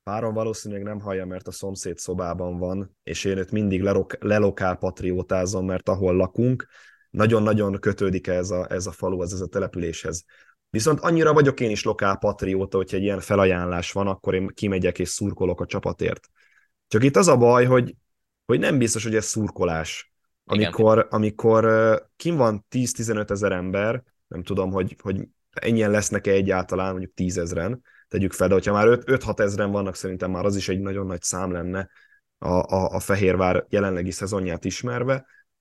Páron 0.03 0.35
valószínűleg 0.35 0.83
nem 0.83 1.01
hallja, 1.01 1.27
mert 1.27 1.47
a 1.47 1.53
szomszéd 1.53 1.99
szobában 1.99 2.59
van, 2.59 2.97
és 3.03 3.25
én 3.25 3.39
őt 3.39 3.51
mindig 3.51 3.83
lelok- 3.83 4.17
lelokál 4.21 4.77
patriótázom, 4.77 5.67
mert 5.67 5.89
ahol 5.89 6.17
lakunk, 6.17 6.69
nagyon-nagyon 7.11 7.79
kötődik 7.81 8.27
ez 8.27 8.51
a, 8.51 8.67
ez 8.71 8.87
a 8.87 8.93
falu, 8.93 9.23
ez, 9.23 9.33
ez 9.33 9.41
a 9.41 9.47
településhez. 9.47 10.25
Viszont 10.71 11.01
annyira 11.01 11.33
vagyok 11.33 11.61
én 11.61 11.71
is 11.71 11.85
lokál 11.85 12.17
patrióta, 12.17 12.77
hogyha 12.77 12.97
egy 12.97 13.03
ilyen 13.03 13.21
felajánlás 13.21 13.93
van, 13.93 14.07
akkor 14.07 14.35
én 14.35 14.47
kimegyek 14.55 14.99
és 14.99 15.09
szurkolok 15.09 15.61
a 15.61 15.67
csapatért. 15.67 16.29
Csak 16.89 17.05
itt 17.05 17.17
az 17.17 17.29
a 17.29 17.37
baj, 17.37 17.65
hogy, 17.65 17.95
hogy 18.47 18.59
nem 18.59 18.79
biztos, 18.79 19.03
hogy 19.03 19.15
ez 19.15 19.25
szurkolás. 19.25 20.10
Amikor, 20.51 21.07
amikor 21.11 21.65
kim 22.17 22.37
van 22.37 22.67
10-15 22.71 23.31
ezer 23.31 23.53
ember, 23.53 24.03
nem 24.27 24.43
tudom, 24.43 24.71
hogy, 24.71 24.97
hogy 25.03 25.29
ennyien 25.51 25.91
lesznek-e 25.91 26.31
egyáltalán, 26.31 26.91
mondjuk 26.91 27.15
10 27.15 27.39
ezeren, 27.39 27.83
tegyük 28.09 28.33
fel, 28.33 28.49
de 28.49 28.55
hogyha 28.55 28.73
már 28.73 28.87
5-6 28.89 29.39
ezeren 29.39 29.71
vannak, 29.71 29.95
szerintem 29.95 30.31
már 30.31 30.45
az 30.45 30.57
is 30.57 30.69
egy 30.69 30.81
nagyon 30.81 31.07
nagy 31.07 31.23
szám 31.23 31.53
lenne 31.53 31.91
a, 32.39 32.49
a, 32.49 32.95
a 32.95 33.01
Fehérvár 33.01 33.67
jelenlegi 33.69 34.11
szezonját 34.11 34.65
ismerve, 34.65 35.15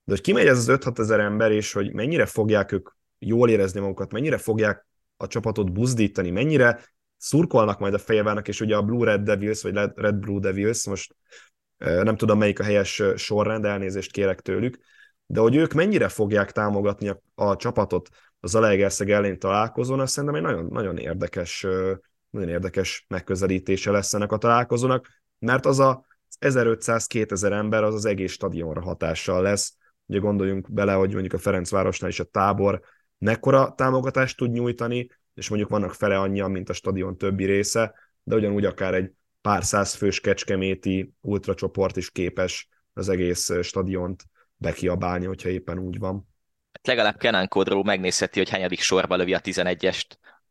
de 0.03 0.15
hogy 0.15 0.21
kimegy 0.21 0.47
ez 0.47 0.57
az 0.57 0.79
5-6 0.85 0.99
ezer 0.99 1.19
ember, 1.19 1.51
és 1.51 1.73
hogy 1.73 1.93
mennyire 1.93 2.25
fogják 2.25 2.71
ők 2.71 2.89
jól 3.19 3.49
érezni 3.49 3.79
magukat, 3.79 4.11
mennyire 4.11 4.37
fogják 4.37 4.87
a 5.17 5.27
csapatot 5.27 5.71
buzdítani, 5.71 6.29
mennyire 6.29 6.79
szurkolnak 7.17 7.79
majd 7.79 7.93
a 7.93 7.97
Fehérvárnak, 7.97 8.47
és 8.47 8.61
ugye 8.61 8.75
a 8.75 8.81
Blue 8.81 9.05
Red 9.05 9.21
Devils, 9.21 9.61
vagy 9.61 9.73
Red 9.95 10.15
Blue 10.15 10.39
Devils, 10.39 10.85
most 10.85 11.15
nem 11.79 12.15
tudom 12.15 12.37
melyik 12.37 12.59
a 12.59 12.63
helyes 12.63 13.03
sorrend, 13.15 13.65
elnézést 13.65 14.11
kérek 14.11 14.41
tőlük, 14.41 14.77
de 15.25 15.39
hogy 15.39 15.55
ők 15.55 15.73
mennyire 15.73 16.07
fogják 16.07 16.51
támogatni 16.51 17.07
a, 17.07 17.21
a 17.35 17.55
csapatot 17.55 18.09
a 18.39 18.47
Zalaegerszeg 18.47 19.11
ellen 19.11 19.39
találkozón, 19.39 19.99
azt 19.99 20.13
szerintem 20.13 20.37
egy 20.37 20.51
nagyon, 20.51 20.65
nagyon 20.65 20.97
érdekes, 20.97 21.67
nagyon 22.29 22.49
érdekes 22.49 23.05
megközelítése 23.07 23.91
lesz 23.91 24.13
ennek 24.13 24.31
a 24.31 24.37
találkozónak, 24.37 25.07
mert 25.39 25.65
az 25.65 25.79
a 25.79 26.05
1500-2000 26.39 27.51
ember 27.51 27.83
az 27.83 27.93
az 27.93 28.05
egész 28.05 28.31
stadionra 28.31 28.81
hatással 28.81 29.41
lesz. 29.41 29.75
Ugye 30.05 30.19
gondoljunk 30.19 30.71
bele, 30.71 30.93
hogy 30.93 31.11
mondjuk 31.11 31.33
a 31.33 31.37
Ferencvárosnál 31.37 32.09
is 32.09 32.19
a 32.19 32.23
tábor 32.23 32.81
mekkora 33.17 33.73
támogatást 33.77 34.37
tud 34.37 34.51
nyújtani, 34.51 35.09
és 35.33 35.49
mondjuk 35.49 35.69
vannak 35.69 35.93
fele 35.93 36.19
annyian, 36.19 36.51
mint 36.51 36.69
a 36.69 36.73
stadion 36.73 37.17
többi 37.17 37.45
része, 37.45 37.93
de 38.23 38.35
ugyanúgy 38.35 38.65
akár 38.65 38.93
egy 38.93 39.11
pár 39.49 39.63
száz 39.63 39.93
fős 39.93 40.19
kecskeméti 40.19 41.13
ultracsoport 41.21 41.97
is 41.97 42.11
képes 42.11 42.67
az 42.93 43.09
egész 43.09 43.51
stadiont 43.61 44.23
bekiabálni, 44.57 45.25
hogyha 45.25 45.49
éppen 45.49 45.79
úgy 45.79 45.99
van. 45.99 46.27
Hát 46.71 46.87
legalább 46.87 47.17
Kenan 47.17 47.47
Kodró 47.47 47.83
megnézheti, 47.83 48.39
hogy 48.39 48.49
hányadik 48.49 48.79
sorba 48.79 49.15
lövi 49.15 49.33
a 49.33 49.39
11-est, 49.39 50.05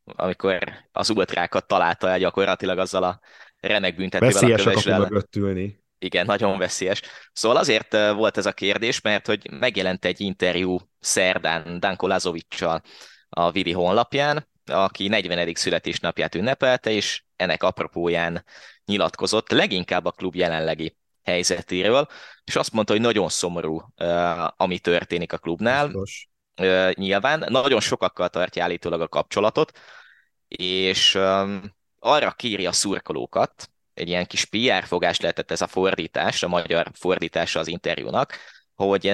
amikor 0.04 0.72
az 0.92 1.10
ultrákat 1.10 1.66
találta 1.66 2.08
el 2.08 2.18
gyakorlatilag 2.18 2.78
azzal 2.78 3.02
a 3.02 3.20
remek 3.60 3.96
büntetővel 3.96 4.32
Veszélyes 4.32 4.66
a 4.66 4.72
kapu 4.72 5.02
mögött 5.02 5.36
ülni. 5.36 5.82
Igen, 5.98 6.26
nagyon 6.26 6.58
veszélyes. 6.58 7.02
Szóval 7.32 7.56
azért 7.56 7.92
volt 7.92 8.36
ez 8.36 8.46
a 8.46 8.52
kérdés, 8.52 9.00
mert 9.00 9.26
hogy 9.26 9.50
megjelent 9.50 10.04
egy 10.04 10.20
interjú 10.20 10.78
szerdán 11.00 11.80
Danko 11.80 12.06
Lazovicsal 12.06 12.82
a 13.28 13.50
Vidi 13.50 13.72
honlapján, 13.72 14.48
aki 14.64 15.08
40. 15.08 15.54
születésnapját 15.54 16.34
ünnepelte, 16.34 16.90
és 16.90 17.22
ennek 17.38 17.62
apropóján 17.62 18.44
nyilatkozott 18.84 19.50
leginkább 19.50 20.04
a 20.04 20.10
klub 20.10 20.34
jelenlegi 20.34 20.96
helyzetéről, 21.22 22.06
és 22.44 22.56
azt 22.56 22.72
mondta, 22.72 22.92
hogy 22.92 23.02
nagyon 23.02 23.28
szomorú, 23.28 23.82
ami 24.56 24.78
történik 24.78 25.32
a 25.32 25.38
klubnál. 25.38 25.86
Biztos. 25.86 26.28
Nyilván 26.94 27.44
nagyon 27.48 27.80
sokakkal 27.80 28.28
tartja 28.28 28.62
állítólag 28.62 29.00
a 29.00 29.08
kapcsolatot, 29.08 29.78
és 30.48 31.14
arra 31.98 32.30
kéri 32.30 32.66
a 32.66 32.72
szurkolókat, 32.72 33.70
egy 33.94 34.08
ilyen 34.08 34.26
kis 34.26 34.44
PR 34.44 34.84
fogás 34.84 35.20
lehetett 35.20 35.50
ez 35.50 35.60
a 35.60 35.66
fordítás, 35.66 36.42
a 36.42 36.48
magyar 36.48 36.90
fordítása 36.94 37.60
az 37.60 37.68
interjúnak, 37.68 38.34
hogy 38.74 39.12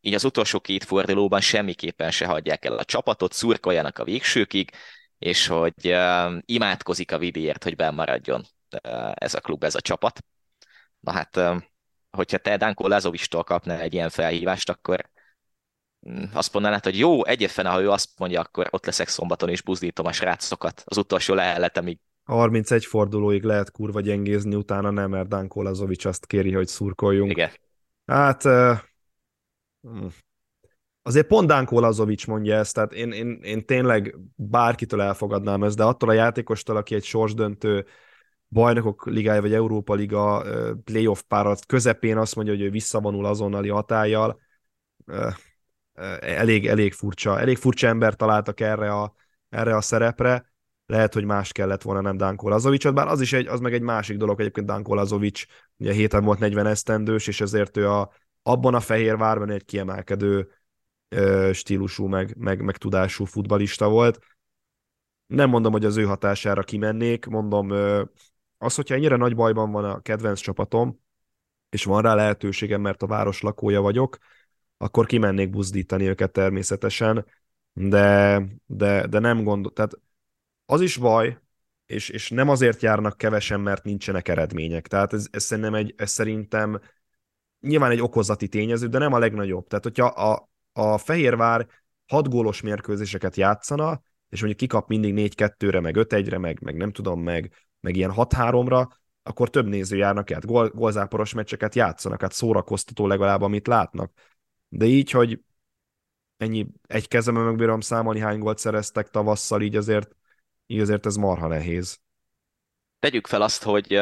így 0.00 0.14
az 0.14 0.24
utolsó 0.24 0.60
két 0.60 0.84
fordulóban 0.84 1.40
semmiképpen 1.40 2.10
se 2.10 2.26
hagyják 2.26 2.64
el 2.64 2.76
a 2.76 2.84
csapatot, 2.84 3.32
szurkoljanak 3.32 3.98
a 3.98 4.04
végsőkig, 4.04 4.70
és 5.20 5.46
hogy 5.46 5.74
uh, 5.84 6.38
imádkozik 6.44 7.12
a 7.12 7.18
Vidiért, 7.18 7.64
hogy 7.64 7.76
bemaradjon 7.76 8.40
uh, 8.84 9.12
ez 9.14 9.34
a 9.34 9.40
klub, 9.40 9.64
ez 9.64 9.74
a 9.74 9.80
csapat. 9.80 10.24
Na 11.00 11.12
hát, 11.12 11.36
uh, 11.36 11.62
hogyha 12.10 12.38
te 12.38 12.56
Danko 12.56 12.88
Lazovistól 12.88 13.44
kapnál 13.44 13.80
egy 13.80 13.94
ilyen 13.94 14.08
felhívást, 14.08 14.68
akkor 14.68 15.10
um, 16.00 16.30
azt 16.32 16.52
mondanád, 16.52 16.84
hogy 16.84 16.98
jó, 16.98 17.24
egyébként, 17.24 17.66
ha 17.66 17.80
ő 17.80 17.90
azt 17.90 18.08
mondja, 18.18 18.40
akkor 18.40 18.68
ott 18.70 18.84
leszek 18.86 19.08
szombaton, 19.08 19.48
és 19.48 19.62
buzdítom 19.62 20.06
a 20.06 20.12
srácokat 20.12 20.82
az 20.86 20.96
utolsó 20.96 21.34
leheletemig. 21.34 21.98
31 22.24 22.84
fordulóig 22.84 23.42
lehet 23.42 23.70
kurva 23.70 24.00
gyengézni, 24.00 24.54
utána 24.54 24.90
nem, 24.90 25.10
mert 25.10 25.28
Danko 25.28 25.62
Lazovics 25.62 26.04
azt 26.04 26.26
kéri, 26.26 26.52
hogy 26.52 26.66
szurkoljunk. 26.66 27.30
Igen. 27.30 27.50
Hát 28.06 28.44
uh, 28.44 28.78
azért 31.02 31.26
pont 31.26 31.46
Danko 31.46 31.80
Lazovics 31.80 32.26
mondja 32.26 32.56
ezt, 32.56 32.74
tehát 32.74 32.92
én, 32.92 33.12
én, 33.12 33.38
én 33.42 33.66
tényleg 33.66 34.16
bárkitől 34.34 35.00
elfogadnám 35.00 35.62
ezt, 35.62 35.76
de 35.76 35.84
attól 35.84 36.08
a 36.08 36.12
játékostól, 36.12 36.76
aki 36.76 36.94
egy 36.94 37.04
sorsdöntő 37.04 37.86
bajnokok 38.48 39.06
ligája 39.06 39.40
vagy 39.40 39.54
Európa 39.54 39.94
liga 39.94 40.44
playoff 40.84 41.20
párat 41.28 41.66
közepén 41.66 42.16
azt 42.16 42.34
mondja, 42.34 42.54
hogy 42.54 42.62
ő 42.62 42.70
visszavonul 42.70 43.26
azonnali 43.26 43.68
hatállyal, 43.68 44.40
elég, 46.20 46.66
elég 46.66 46.92
furcsa, 46.92 47.40
elég 47.40 47.56
furcsa 47.56 47.86
ember 47.86 48.14
találtak 48.14 48.60
erre 48.60 48.92
a, 48.92 49.14
erre 49.48 49.76
a 49.76 49.80
szerepre, 49.80 50.52
lehet, 50.86 51.14
hogy 51.14 51.24
más 51.24 51.52
kellett 51.52 51.82
volna, 51.82 52.00
nem 52.00 52.16
Danko 52.16 52.48
Lazovicsot, 52.48 52.94
bár 52.94 53.06
az 53.06 53.20
is 53.20 53.32
egy, 53.32 53.46
az 53.46 53.60
meg 53.60 53.72
egy 53.72 53.82
másik 53.82 54.16
dolog, 54.16 54.40
egyébként 54.40 54.66
Danko 54.66 54.94
Lazovics 54.94 55.46
ugye 55.76 55.92
héten 55.92 56.24
volt 56.24 56.38
40 56.38 56.66
esztendős, 56.66 57.26
és 57.26 57.40
ezért 57.40 57.76
ő 57.76 57.88
a, 57.90 58.12
abban 58.42 58.74
a 58.74 58.80
Fehérvárban 58.80 59.50
egy 59.50 59.64
kiemelkedő 59.64 60.48
stílusú, 61.52 62.06
meg, 62.06 62.36
meg, 62.36 62.62
meg 62.62 62.76
tudású 62.76 63.24
futbalista 63.24 63.88
volt. 63.88 64.18
Nem 65.26 65.48
mondom, 65.48 65.72
hogy 65.72 65.84
az 65.84 65.96
ő 65.96 66.04
hatására 66.04 66.62
kimennék, 66.62 67.26
mondom, 67.26 67.70
az, 68.58 68.74
hogyha 68.74 68.94
ennyire 68.94 69.16
nagy 69.16 69.34
bajban 69.34 69.70
van 69.70 69.84
a 69.84 70.00
kedvenc 70.00 70.40
csapatom, 70.40 71.00
és 71.68 71.84
van 71.84 72.02
rá 72.02 72.14
lehetőségem, 72.14 72.80
mert 72.80 73.02
a 73.02 73.06
város 73.06 73.40
lakója 73.40 73.80
vagyok, 73.80 74.18
akkor 74.76 75.06
kimennék 75.06 75.50
buzdítani 75.50 76.08
őket 76.08 76.32
természetesen, 76.32 77.26
de, 77.72 78.42
de, 78.66 79.06
de 79.06 79.18
nem 79.18 79.42
gondol, 79.42 79.72
tehát 79.72 79.98
az 80.64 80.80
is 80.80 80.96
baj, 80.96 81.38
és, 81.86 82.08
és 82.08 82.30
nem 82.30 82.48
azért 82.48 82.82
járnak 82.82 83.16
kevesen, 83.16 83.60
mert 83.60 83.84
nincsenek 83.84 84.28
eredmények. 84.28 84.88
Tehát 84.88 85.12
ez, 85.12 85.26
ez 85.30 85.42
szerintem 85.44 85.74
egy, 85.74 85.94
ez 85.96 86.10
szerintem 86.10 86.80
nyilván 87.60 87.90
egy 87.90 88.00
okozati 88.00 88.48
tényező, 88.48 88.86
de 88.86 88.98
nem 88.98 89.12
a 89.12 89.18
legnagyobb. 89.18 89.66
Tehát, 89.66 89.84
hogyha 89.84 90.06
a, 90.06 90.49
a 90.72 90.98
Fehérvár 90.98 91.66
hat 92.06 92.28
gólos 92.28 92.60
mérkőzéseket 92.60 93.36
játszana, 93.36 94.02
és 94.28 94.38
mondjuk 94.38 94.60
kikap 94.60 94.88
mindig 94.88 95.32
4-2-re, 95.36 95.80
meg 95.80 95.94
5-1-re, 95.98 96.38
meg, 96.38 96.60
meg 96.60 96.76
nem 96.76 96.92
tudom, 96.92 97.20
meg, 97.22 97.52
meg 97.80 97.96
ilyen 97.96 98.12
6-3-ra, 98.14 98.90
akkor 99.22 99.50
több 99.50 99.66
néző 99.66 99.96
járnak 99.96 100.30
át, 100.30 100.46
gól, 100.46 100.68
gólzáporos 100.68 101.32
meccseket 101.32 101.74
játszanak, 101.74 102.20
hát 102.20 102.32
szórakoztató 102.32 103.06
legalább, 103.06 103.42
amit 103.42 103.66
látnak. 103.66 104.12
De 104.68 104.84
így, 104.84 105.10
hogy 105.10 105.40
ennyi 106.36 106.66
egy 106.86 107.08
kezemben 107.08 107.44
megbírom 107.44 107.80
számolni, 107.80 108.20
hány 108.20 108.38
gólt 108.38 108.58
szereztek 108.58 109.08
tavasszal, 109.08 109.62
így 109.62 109.76
azért, 109.76 110.16
így 110.66 110.80
azért 110.80 111.06
ez 111.06 111.16
marha 111.16 111.46
nehéz. 111.46 112.00
Tegyük 112.98 113.26
fel 113.26 113.42
azt, 113.42 113.62
hogy 113.62 114.00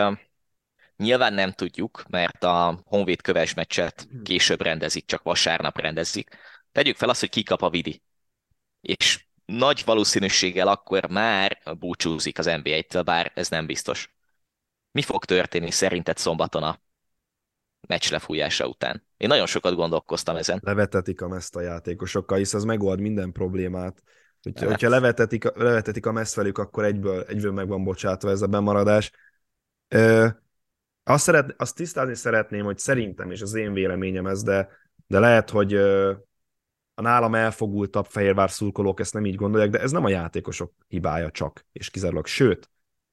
nyilván 0.96 1.34
nem 1.34 1.52
tudjuk, 1.52 2.02
mert 2.08 2.44
a 2.44 2.80
Honvéd 2.84 3.22
köves 3.22 3.54
meccset 3.54 4.08
később 4.22 4.60
rendezik, 4.60 5.06
csak 5.06 5.22
vasárnap 5.22 5.78
rendezik. 5.78 6.36
Tegyük 6.78 6.96
fel 6.96 7.08
azt, 7.08 7.20
hogy 7.20 7.28
kikap 7.28 7.62
a 7.62 7.70
Vidi. 7.70 8.02
És 8.80 9.26
nagy 9.44 9.82
valószínűséggel 9.84 10.68
akkor 10.68 11.10
már 11.10 11.58
búcsúzik 11.78 12.38
az 12.38 12.46
NBA-től, 12.62 13.02
bár 13.02 13.32
ez 13.34 13.48
nem 13.48 13.66
biztos. 13.66 14.14
Mi 14.90 15.02
fog 15.02 15.24
történni 15.24 15.70
szerinted 15.70 16.16
szombaton 16.16 16.62
a 16.62 16.80
meccs 17.88 18.10
lefújása 18.10 18.66
után? 18.66 19.06
Én 19.16 19.28
nagyon 19.28 19.46
sokat 19.46 19.74
gondolkoztam 19.74 20.36
ezen. 20.36 20.60
Levetetik 20.62 21.20
a 21.20 21.28
meszt 21.28 21.56
a 21.56 21.60
játékosokkal, 21.60 22.38
hisz 22.38 22.54
az 22.54 22.64
megold 22.64 23.00
minden 23.00 23.32
problémát. 23.32 24.02
Hogyha, 24.42 24.60
hát. 24.60 24.70
hogyha 24.70 24.88
levetetik, 24.88 25.44
levetetik 25.54 26.06
a 26.06 26.12
meszt 26.12 26.34
velük, 26.34 26.58
akkor 26.58 26.84
egyből, 26.84 27.22
egyből 27.22 27.52
meg 27.52 27.68
van 27.68 27.84
bocsátva 27.84 28.30
ez 28.30 28.42
a 28.42 28.46
bemaradás. 28.46 29.10
Ö, 29.88 30.26
azt, 31.02 31.22
szeret, 31.22 31.54
azt 31.56 31.76
tisztázni 31.76 32.14
szeretném, 32.14 32.64
hogy 32.64 32.78
szerintem, 32.78 33.30
és 33.30 33.40
az 33.40 33.54
én 33.54 33.72
véleményem 33.72 34.26
ez, 34.26 34.42
de, 34.42 34.68
de 35.06 35.18
lehet, 35.18 35.50
hogy 35.50 35.78
a 36.98 37.02
nálam 37.02 37.34
elfogultabb 37.34 38.06
Fehérvár 38.06 38.50
szurkolók 38.50 39.00
ezt 39.00 39.12
nem 39.12 39.24
így 39.24 39.34
gondolják, 39.34 39.70
de 39.70 39.80
ez 39.80 39.90
nem 39.90 40.04
a 40.04 40.08
játékosok 40.08 40.72
hibája 40.88 41.30
csak, 41.30 41.66
és 41.72 41.90
kizárólag. 41.90 42.26
Sőt, 42.26 42.70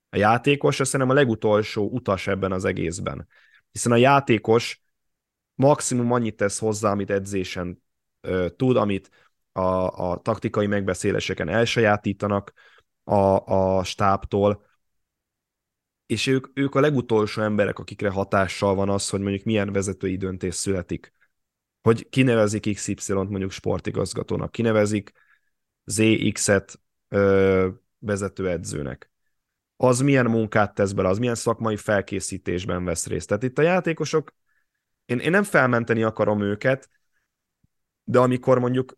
a 0.09 0.17
játékos 0.17 0.79
azt 0.79 0.89
szerintem 0.89 1.15
a 1.15 1.19
legutolsó 1.19 1.89
utas 1.89 2.27
ebben 2.27 2.51
az 2.51 2.65
egészben. 2.65 3.27
Hiszen 3.71 3.91
a 3.91 3.95
játékos 3.95 4.83
maximum 5.55 6.11
annyit 6.11 6.35
tesz 6.35 6.59
hozzá, 6.59 6.91
amit 6.91 7.09
edzésen 7.09 7.83
ö, 8.21 8.47
tud, 8.55 8.75
amit 8.75 9.09
a, 9.51 9.61
a 10.09 10.21
taktikai 10.21 10.67
megbeszéléseken 10.67 11.49
elsajátítanak 11.49 12.53
a, 13.03 13.15
a 13.53 13.83
stábtól, 13.83 14.65
és 16.05 16.27
ők, 16.27 16.47
ők 16.53 16.75
a 16.75 16.79
legutolsó 16.79 17.41
emberek, 17.41 17.79
akikre 17.79 18.09
hatással 18.09 18.75
van 18.75 18.89
az, 18.89 19.09
hogy 19.09 19.19
mondjuk 19.19 19.43
milyen 19.43 19.71
vezetői 19.71 20.17
döntés 20.17 20.55
születik. 20.55 21.13
Hogy 21.85 22.09
kinevezik 22.09 22.73
XY-t 22.73 23.13
mondjuk 23.13 23.51
sportigazgatónak, 23.51 24.51
kinevezik 24.51 25.11
ZX-et 25.83 26.79
ö, 27.09 27.67
vezetőedzőnek 27.99 29.11
az 29.77 29.99
milyen 29.99 30.25
munkát 30.25 30.73
tesz 30.73 30.91
bele, 30.91 31.07
az 31.07 31.17
milyen 31.17 31.35
szakmai 31.35 31.77
felkészítésben 31.77 32.83
vesz 32.83 33.07
részt. 33.07 33.27
Tehát 33.27 33.43
itt 33.43 33.57
a 33.57 33.61
játékosok, 33.61 34.33
én, 35.05 35.19
én 35.19 35.31
nem 35.31 35.43
felmenteni 35.43 36.03
akarom 36.03 36.41
őket, 36.41 36.89
de 38.03 38.19
amikor 38.19 38.59
mondjuk 38.59 38.97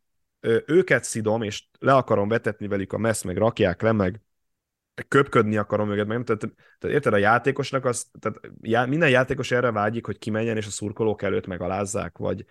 őket 0.65 1.03
szidom, 1.03 1.41
és 1.41 1.67
le 1.79 1.93
akarom 1.93 2.27
vetetni 2.27 2.67
velük 2.67 2.93
a 2.93 2.97
messz, 2.97 3.23
meg 3.23 3.37
rakják 3.37 3.81
le, 3.81 3.91
meg 3.91 4.21
köpködni 5.07 5.57
akarom 5.57 5.91
őket, 5.91 6.07
meg 6.07 6.23
tehát, 6.23 6.39
tehát 6.79 6.95
érted, 6.95 7.13
a 7.13 7.17
játékosnak 7.17 7.85
az, 7.85 8.09
tehát 8.19 8.39
já, 8.61 8.85
minden 8.85 9.09
játékos 9.09 9.51
erre 9.51 9.71
vágyik, 9.71 10.05
hogy 10.05 10.17
kimenjen, 10.17 10.57
és 10.57 10.65
a 10.65 10.69
szurkolók 10.69 11.21
előtt 11.21 11.47
megalázzák, 11.47 12.17
vagy, 12.17 12.45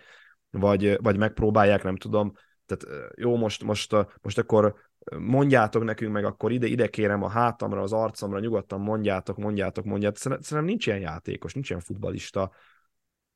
vagy, 0.59 0.97
vagy 1.01 1.17
megpróbálják, 1.17 1.83
nem 1.83 1.95
tudom, 1.95 2.33
tehát 2.65 3.11
jó, 3.15 3.35
most, 3.35 3.63
most, 3.63 3.95
most 4.21 4.37
akkor 4.37 4.75
mondjátok 5.17 5.83
nekünk 5.83 6.11
meg, 6.11 6.25
akkor 6.25 6.51
ide, 6.51 6.67
ide 6.67 6.87
kérem 6.87 7.23
a 7.23 7.29
hátamra, 7.29 7.81
az 7.81 7.93
arcomra, 7.93 8.39
nyugodtan 8.39 8.79
mondjátok, 8.79 9.37
mondjátok, 9.37 9.85
mondjátok. 9.85 10.17
Szerintem 10.17 10.65
nincs 10.65 10.85
ilyen 10.85 10.99
játékos, 10.99 11.53
nincs 11.53 11.69
ilyen 11.69 11.81
futbalista. 11.81 12.51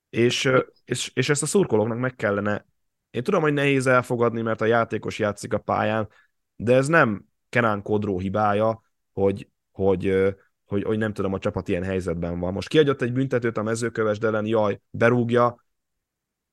És, 0.10 0.52
és, 0.86 1.12
és 1.14 1.30
ezt 1.30 1.44
a 1.44 1.46
szurkolóknak 1.46 2.00
meg 2.00 2.16
kellene, 2.16 2.66
én 3.12 3.24
tudom, 3.24 3.42
hogy 3.42 3.54
nehéz 3.54 3.88
elfogadni, 3.88 4.42
mert 4.42 4.62
a 4.62 4.66
játékos 4.66 5.20
játszik 5.20 5.54
a 5.54 5.58
pályán, 5.58 6.10
de 6.56 6.76
ez 6.76 6.88
nem 6.88 7.26
Kenán 7.50 7.82
Kodró 7.82 8.20
hibája, 8.20 8.82
hogy, 9.14 9.50
hogy, 9.72 10.36
hogy, 10.66 10.84
hogy 10.84 10.98
nem 10.98 11.14
tudom, 11.14 11.34
a 11.34 11.40
csapat 11.40 11.68
ilyen 11.68 11.84
helyzetben 11.84 12.40
van. 12.40 12.54
Most 12.54 12.68
kiadott 12.68 13.02
egy 13.02 13.14
büntetőt 13.14 13.58
a 13.58 13.64
mezőköves 13.64 14.18
ellen, 14.18 14.46
jaj, 14.46 14.80
berúgja, 14.90 15.64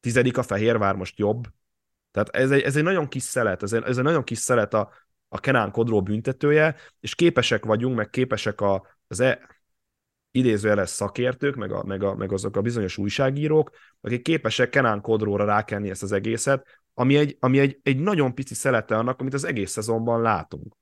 tizedik 0.00 0.38
a 0.38 0.42
Fehérvár 0.42 0.94
most 0.94 1.18
jobb. 1.18 1.46
Tehát 2.10 2.28
ez 2.28 2.50
egy, 2.50 2.60
ez 2.60 2.76
egy 2.76 2.82
nagyon 2.82 3.08
kis 3.08 3.22
szelet, 3.22 3.62
ez 3.62 3.72
egy, 3.72 3.82
ez 3.82 3.98
egy 3.98 4.04
nagyon 4.04 4.24
kis 4.24 4.38
szelet 4.38 4.74
a, 4.74 4.92
a 5.28 5.40
Kenán 5.40 5.70
Kodró 5.70 6.02
büntetője, 6.02 6.76
és 7.00 7.14
képesek 7.14 7.64
vagyunk, 7.64 7.96
meg 7.96 8.10
képesek 8.10 8.60
a, 8.60 8.86
az 9.06 9.20
e, 9.20 9.38
idézőjeles 10.30 10.88
szakértők, 10.88 11.54
meg, 11.54 11.72
a, 11.72 11.84
meg, 11.84 12.02
a, 12.02 12.14
meg 12.14 12.32
azok 12.32 12.56
a 12.56 12.60
bizonyos 12.60 12.96
újságírók, 12.96 13.70
akik 14.00 14.22
képesek 14.22 14.70
Kenán 14.70 15.00
Kodróra 15.00 15.44
rákenni 15.44 15.90
ezt 15.90 16.02
az 16.02 16.12
egészet, 16.12 16.66
ami 16.94 17.16
egy, 17.16 17.36
ami 17.40 17.58
egy, 17.58 17.78
egy 17.82 17.98
nagyon 17.98 18.34
pici 18.34 18.54
szelete 18.54 18.96
annak, 18.96 19.20
amit 19.20 19.34
az 19.34 19.44
egész 19.44 19.70
szezonban 19.70 20.22
látunk. 20.22 20.76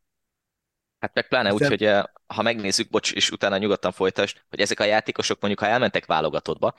Hát 0.99 1.15
meg 1.15 1.29
pláne 1.29 1.53
úgy, 1.53 1.67
hogy 1.67 1.85
eh, 1.85 2.03
ha 2.27 2.43
megnézzük, 2.43 2.91
bocs, 2.91 3.13
és 3.13 3.31
utána 3.31 3.59
nyugodtan 3.59 3.93
folytasd, 3.93 4.45
hogy 4.49 4.61
ezek 4.61 4.81
a 4.81 4.85
játékosok 4.85 5.41
mondjuk, 5.41 5.63
ha 5.63 5.73
elmentek 5.73 6.07
válogatottba, 6.07 6.75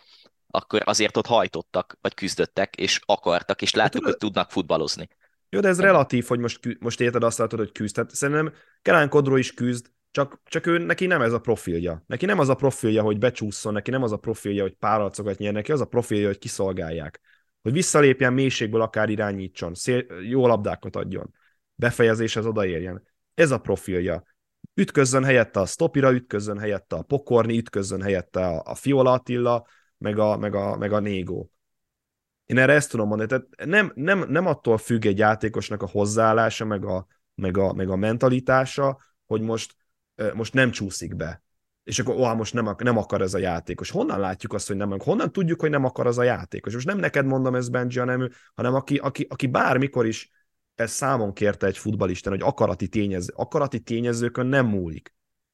akkor 0.58 0.82
azért 0.86 1.18
ott 1.18 1.26
hajtottak, 1.26 1.98
vagy 2.02 2.14
küzdöttek, 2.14 2.76
és 2.76 3.00
akartak, 3.06 3.62
és 3.62 3.74
láttuk, 3.74 4.04
hát, 4.04 4.12
hogy 4.12 4.20
tudnak 4.20 4.52
futballozni. 4.52 5.08
Jó, 5.50 5.60
de 5.60 5.68
ez 5.68 5.80
relatív, 5.80 6.28
hogy 6.28 6.40
most, 6.40 6.60
most 6.80 7.02
érted 7.02 7.24
azt 7.24 7.38
látod, 7.38 7.60
hogy 7.60 7.72
küzd. 7.72 7.94
Tehát 7.94 8.16
szerintem 8.16 8.54
Kelán 8.82 9.10
Kodró 9.10 9.36
is 9.36 9.54
küzd, 9.54 9.86
csak, 10.12 10.42
csak 10.44 10.66
ő, 10.66 10.78
neki 10.78 11.06
nem 11.06 11.22
ez 11.22 11.34
a 11.34 11.40
profilja. 11.40 12.04
Neki 12.08 12.26
nem 12.26 12.40
az 12.40 12.50
a 12.50 12.56
profilja, 12.56 13.02
hogy 13.02 13.18
becsúszson, 13.18 13.74
neki 13.74 13.92
nem 13.92 14.04
az 14.04 14.12
a 14.12 14.18
profilja, 14.18 14.62
hogy 14.62 14.74
párharcokat 14.74 15.38
nyer, 15.38 15.54
neki 15.54 15.72
az 15.72 15.82
a 15.82 15.86
profilja, 15.86 16.28
hogy 16.28 16.38
kiszolgálják. 16.38 17.20
Hogy 17.62 17.72
visszalépjen 17.72 18.34
mélységből, 18.34 18.82
akár 18.82 19.10
irányítson, 19.10 19.74
szél, 19.74 20.06
jó 20.22 20.48
labdákat 20.48 20.96
adjon, 20.96 21.34
befejezéshez 21.76 22.46
odaérjen. 22.46 23.04
Ez 23.34 23.52
a 23.52 23.58
profilja. 23.58 24.24
Ütközzön 24.74 25.24
helyette 25.24 25.60
a 25.60 25.66
Stopira, 25.66 26.12
ütközzön 26.12 26.60
helyette 26.60 26.96
a 26.96 27.02
Pokorni, 27.02 27.58
ütközzön 27.58 28.02
helyette 28.02 28.48
a, 28.48 28.62
a 28.66 28.76
Fiola 28.76 29.12
Attila, 29.12 29.68
meg 29.98 30.20
a, 30.20 30.38
meg 30.38 30.56
a, 30.56 30.78
meg 30.78 30.92
a 30.92 31.00
Négó. 31.00 31.52
Én 32.46 32.58
erre 32.58 32.74
ezt 32.74 32.90
tudom 32.90 33.08
mondani. 33.08 33.30
Tehát 33.30 33.70
nem, 33.70 33.92
nem, 33.96 34.26
nem 34.30 34.46
attól 34.46 34.78
függ 34.78 35.06
egy 35.06 35.18
játékosnak 35.18 35.82
a 35.82 35.88
hozzáállása, 35.88 36.66
meg 36.66 36.86
a, 36.86 37.08
meg 37.36 37.58
a, 37.58 37.74
meg 37.74 37.90
a 37.90 37.96
mentalitása, 37.96 38.98
hogy 39.26 39.42
most, 39.42 39.76
most 40.34 40.54
nem 40.54 40.72
csúszik 40.72 41.16
be. 41.16 41.42
És 41.84 42.00
akkor, 42.00 42.16
ó, 42.16 42.34
most 42.34 42.54
nem, 42.54 42.76
nem 42.78 42.98
akar 42.98 43.22
ez 43.22 43.34
a 43.34 43.38
játékos. 43.38 43.90
Honnan 43.90 44.20
látjuk 44.20 44.54
azt, 44.54 44.68
hogy 44.68 44.76
nem 44.76 45.00
Honnan 45.00 45.32
tudjuk, 45.32 45.60
hogy 45.60 45.70
nem 45.70 45.86
akar 45.86 46.08
az 46.08 46.18
a 46.18 46.24
játékos? 46.24 46.74
Most 46.74 46.86
nem 46.86 46.98
neked 46.98 47.26
mondom 47.26 47.56
ez 47.56 47.70
Benji, 47.70 48.00
hanem, 48.00 48.30
hanem 48.56 48.74
aki, 48.74 48.98
aki, 48.98 49.26
aki 49.30 49.48
bármikor 49.48 50.06
is 50.06 50.32
ezt 50.76 50.94
számon 50.94 51.34
kérte 51.34 51.68
egy 51.68 51.78
futbalisten, 51.78 52.32
hogy 52.32 52.42
akarati, 52.42 52.88
tényező, 52.88 53.34
akarati 53.36 53.80
tényezőkön 53.80 54.46
nem 54.46 54.66
múlik. 54.66 55.14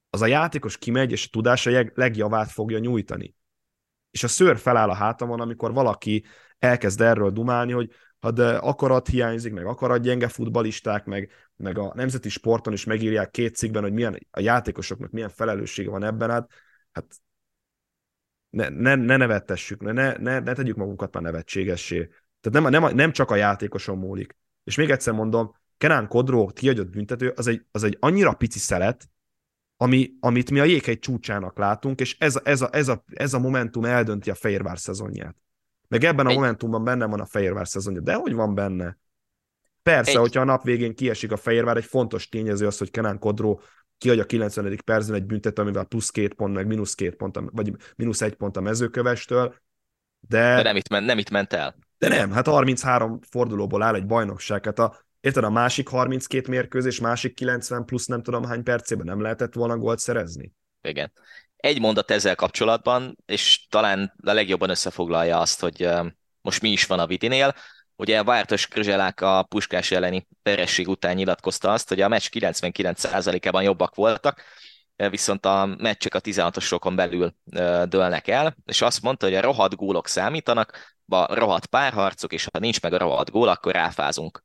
Az 0.10 0.21
a 0.21 0.25
játékos 0.25 0.77
kimegy, 0.77 1.12
és 1.12 1.25
a 1.25 1.29
tudása 1.32 1.91
legjavát 1.93 2.51
fogja 2.51 2.79
nyújtani. 2.79 3.36
És 4.13 4.23
a 4.23 4.28
szőr 4.28 4.58
feláll 4.58 4.89
a 4.89 4.93
hátamon, 4.93 5.39
amikor 5.39 5.73
valaki 5.73 6.23
elkezd 6.60 7.02
erről 7.02 7.32
dumálni, 7.32 7.71
hogy 7.71 7.91
de 8.32 8.56
akarat 8.58 9.08
hiányzik, 9.08 9.54
meg 9.54 9.65
akarat 9.65 10.02
gyenge 10.02 10.28
futbalisták, 10.28 11.06
meg, 11.06 11.30
meg 11.56 11.78
a 11.78 11.91
nemzeti 11.95 12.30
sporton 12.30 12.73
is 12.73 12.84
megírják 12.84 13.32
két 13.32 13.56
cikkben, 13.56 13.82
hogy 13.82 13.93
milyen 13.93 14.28
a 14.32 14.39
játékosoknak 14.39 15.12
milyen 15.12 15.30
felelőssége 15.30 15.89
van 15.89 16.04
ebben, 16.04 16.30
hát, 16.30 16.52
hát 16.91 17.06
ne, 18.49 18.69
ne, 18.69 18.95
ne 18.95 19.17
nevettessük, 19.17 19.82
ne, 19.82 19.91
ne, 19.91 20.17
ne, 20.17 20.39
ne 20.39 20.54
tegyük 20.54 20.76
magunkat 20.76 21.13
már 21.13 21.23
nevetségessé. 21.23 22.10
Tehát 22.41 22.69
nem, 22.69 22.84
nem, 22.84 22.95
nem 22.95 23.12
csak 23.12 23.32
a 23.32 23.36
játékoson 23.36 23.97
múlik. 23.97 24.36
És 24.63 24.76
még 24.76 24.89
egyszer 24.89 25.13
mondom, 25.13 25.56
Kenán 25.78 26.08
Kodró 26.08 26.47
kiadott 26.47 26.89
büntető, 26.89 27.30
az 27.30 27.47
egy, 27.47 27.65
az 27.71 27.84
egy 27.84 27.97
annyira 27.99 28.34
pici 28.34 28.60
szelet, 28.60 29.10
ami, 29.84 30.13
amit 30.19 30.52
mi 30.52 30.60
a 30.60 30.63
jéghegy 30.63 31.00
csúcsának 31.00 31.58
látunk, 31.58 32.00
és 32.00 32.15
ez, 32.19 32.39
ez, 32.43 32.62
a, 32.62 32.69
ez, 32.72 32.88
a, 32.88 33.04
ez 33.13 33.34
a 33.34 33.39
momentum 33.39 33.86
eldönti 33.86 34.30
a 34.30 34.36
Fehérvár 34.36 34.80
szezonját. 34.80 35.36
Meg 35.88 36.04
ebben 36.04 36.26
a 36.26 36.30
egy... 36.30 36.36
momentumban 36.36 36.84
benne 36.84 37.06
van 37.06 37.19
a 37.19 37.26
Fehérvár 37.26 37.67
szezonja. 37.67 38.02
De 38.02 38.13
hogy 38.13 38.34
van 38.34 38.56
benne? 38.56 38.98
Persze, 39.82 40.12
egy... 40.12 40.17
hogyha 40.17 40.41
a 40.41 40.43
nap 40.43 40.63
végén 40.63 40.96
kiesik 40.96 41.32
a 41.32 41.38
Fehérvár, 41.38 41.78
egy 41.78 41.86
fontos 41.86 42.30
tényező 42.30 42.67
az, 42.67 42.78
hogy 42.78 42.91
Kenán 42.91 43.19
Kodró 43.19 43.62
kiadja 43.98 44.24
a 44.24 44.26
90. 44.26 44.80
percben 44.86 45.15
egy 45.15 45.26
büntet, 45.26 45.60
amivel 45.60 45.84
plusz 45.84 46.10
két 46.10 46.34
pont, 46.34 46.54
meg 46.54 46.67
mínusz 46.67 46.96
két 46.96 47.15
pont, 47.15 47.39
vagy 47.52 47.76
mínusz 47.96 48.22
egy 48.22 48.36
pont 48.36 48.58
a 48.58 48.62
mezőkövestől. 48.62 49.56
De... 50.19 50.56
de 50.56 50.63
nem, 50.63 50.76
itt 50.76 50.89
ment, 50.89 51.06
nem 51.06 51.17
itt 51.17 51.30
ment 51.30 51.54
el. 51.54 51.76
De 51.98 52.08
nem, 52.08 52.32
hát 52.32 52.48
33 52.48 53.19
fordulóból 53.30 53.82
áll 53.82 53.96
egy 53.96 54.06
bajnokság. 54.06 54.65
Hát 54.65 54.80
a, 54.80 54.96
érted, 55.24 55.44
a 55.44 55.50
másik 55.50 55.88
32 55.88 56.50
mérkőzés, 56.50 57.00
másik 57.00 57.36
90 57.36 57.86
plusz 57.86 58.06
nem 58.06 58.24
tudom 58.24 58.44
hány 58.46 58.64
percében 58.64 59.06
nem 59.06 59.22
lehetett 59.22 59.54
volna 59.54 59.78
gólt 59.78 60.00
szerezni? 60.00 60.54
Igen. 60.82 61.12
Egy 61.58 61.80
mondat 61.80 62.12
ezzel 62.12 62.36
kapcsolatban, 62.36 63.18
és 63.26 63.66
talán 63.70 64.14
a 64.24 64.32
legjobban 64.32 64.70
összefoglalja 64.70 65.40
azt, 65.40 65.60
hogy 65.60 65.90
most 66.42 66.62
mi 66.62 66.70
is 66.70 66.86
van 66.86 67.00
a 67.00 67.08
Vidinél. 67.08 67.56
Ugye 67.96 68.24
Vártos 68.24 68.68
Krzselák 68.68 69.22
a 69.22 69.44
Puskás 69.44 69.92
elleni 69.92 70.28
peresség 70.42 70.88
után 70.88 71.16
nyilatkozta 71.16 71.72
azt, 71.72 71.90
hogy 71.90 72.02
a 72.02 72.08
meccs 72.08 72.28
99%-ában 72.32 73.64
jobbak 73.64 73.96
voltak, 73.96 74.42
viszont 75.10 75.46
a 75.46 75.66
meccsek 75.78 76.16
a 76.16 76.22
16-osokon 76.22 76.94
belül 76.96 77.36
dőlnek 77.88 78.28
el, 78.28 78.56
és 78.66 78.82
azt 78.82 79.02
mondta, 79.02 79.26
hogy 79.26 79.36
a 79.36 79.42
rohadt 79.42 79.76
gólok 79.76 80.08
számítanak, 80.08 80.96
a 81.08 81.36
rohadt 81.36 81.66
párharcok, 81.66 82.34
és 82.34 82.48
ha 82.52 82.60
nincs 82.60 82.82
meg 82.82 82.94
a 82.94 82.98
rohadt 82.98 83.32
gól, 83.32 83.48
akkor 83.48 83.74
ráfázunk. 83.74 84.44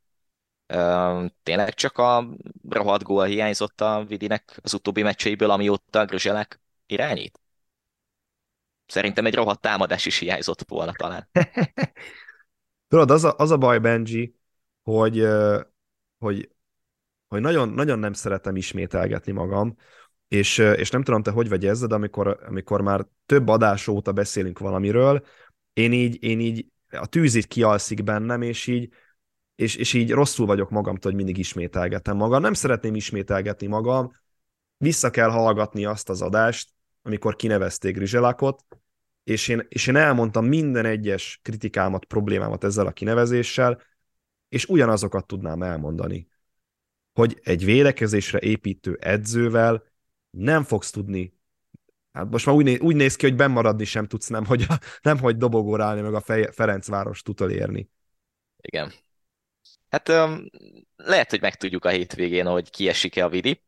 Tényleg 1.43 1.75
csak 1.75 1.99
a 1.99 2.29
rohadt 2.69 3.03
gól 3.03 3.25
hiányzott 3.25 3.81
a 3.81 4.05
Vidinek 4.09 4.59
az 4.63 4.75
utóbbi 4.75 5.03
meccseiből, 5.03 5.51
amióta 5.51 6.05
Grözselek 6.05 6.61
irányít? 6.87 7.41
Szerintem 8.87 9.27
egy 9.27 9.35
rohadt 9.35 9.61
támadás 9.61 10.07
is 10.07 10.19
hiányzott 10.19 10.69
volna 10.69 10.93
talán. 10.93 11.29
Tudod, 12.89 13.11
az 13.11 13.25
a, 13.25 13.35
az 13.37 13.51
a 13.51 13.57
baj, 13.57 13.79
Benji, 13.79 14.35
hogy, 14.83 15.27
hogy, 16.19 16.51
hogy 17.29 17.41
nagyon, 17.41 17.69
nagyon 17.69 17.99
nem 17.99 18.13
szeretem 18.13 18.57
ismételgetni 18.57 19.33
magam, 19.33 19.77
és, 20.29 20.59
és 20.59 20.91
nem 20.91 21.03
tudom, 21.03 21.23
te 21.23 21.31
hogy 21.31 21.49
vagy 21.49 21.67
ezzel, 21.67 21.89
de 21.89 21.95
amikor, 21.95 22.41
amikor 22.47 22.81
már 22.81 23.07
több 23.27 23.49
adás 23.49 23.89
óta 23.89 24.13
beszélünk 24.13 24.59
valamiről, 24.59 25.27
én 25.73 25.93
így, 25.93 26.23
én 26.23 26.41
így 26.41 26.67
a 26.91 27.07
tűz 27.07 27.35
így 27.35 27.49
kialszik 27.49 28.05
bennem, 28.05 28.43
és 28.43 28.67
így, 28.67 28.93
és, 29.59 29.77
és 29.77 29.93
így 29.93 30.11
rosszul 30.11 30.47
vagyok 30.47 30.71
magamtól, 30.71 31.11
hogy 31.11 31.15
mindig 31.15 31.39
ismételgetem 31.39 32.17
magam. 32.17 32.43
Nem 32.43 32.53
szeretném 32.53 32.95
ismételgetni 32.95 33.67
magam, 33.67 34.13
vissza 34.77 35.11
kell 35.11 35.29
hallgatni 35.31 35.85
azt 35.85 36.09
az 36.09 36.23
adást, 36.23 36.71
amikor 37.03 37.37
kinevezték 37.37 37.95
Grizselakot, 37.95 38.65
és 39.25 39.49
én, 39.49 39.67
és 39.69 39.87
én 39.87 39.97
elmondtam 39.97 40.47
minden 40.47 40.85
egyes 40.85 41.41
kritikámat, 41.43 42.05
problémámat 42.05 42.65
ezzel 42.65 42.87
a 42.87 42.93
kinevezéssel, 42.93 43.83
és 44.49 44.67
ugyanazokat 44.67 45.27
tudnám 45.27 45.63
elmondani, 45.63 46.29
hogy 47.13 47.41
egy 47.43 47.65
védekezésre 47.65 48.39
építő 48.39 48.97
edzővel 49.01 49.83
nem 50.31 50.63
fogsz 50.65 50.91
tudni 50.91 51.37
Hát 52.13 52.31
most 52.31 52.47
már 52.47 52.55
úgy, 52.55 52.65
néz, 52.65 52.81
úgy 52.81 52.97
néz 52.97 53.17
ki, 53.17 53.27
hogy 53.27 53.37
bemaradni 53.37 53.85
sem 53.85 54.07
tudsz, 54.07 54.29
nem 54.29 54.45
hogy, 54.45 54.67
a, 54.69 54.79
nem 55.03 55.19
hogy 55.19 55.37
dobogóra 55.37 55.85
állni, 55.85 56.01
meg 56.01 56.15
a 56.15 56.21
Fej, 56.21 56.49
Ferencváros 56.53 57.23
érni. 57.39 57.91
Igen. 58.61 58.93
Hát 59.89 60.09
um, 60.09 60.51
lehet, 60.97 61.31
hogy 61.31 61.41
megtudjuk 61.41 61.85
a 61.85 61.89
hétvégén, 61.89 62.47
hogy 62.47 62.71
kiesik-e 62.71 63.25
a 63.25 63.29
Vidi. 63.29 63.63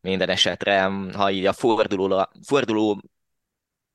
Minden 0.00 0.28
esetre, 0.28 0.82
ha 1.14 1.30
így 1.30 1.46
a 1.46 1.52
forduló, 1.52 2.28
forduló 2.46 3.02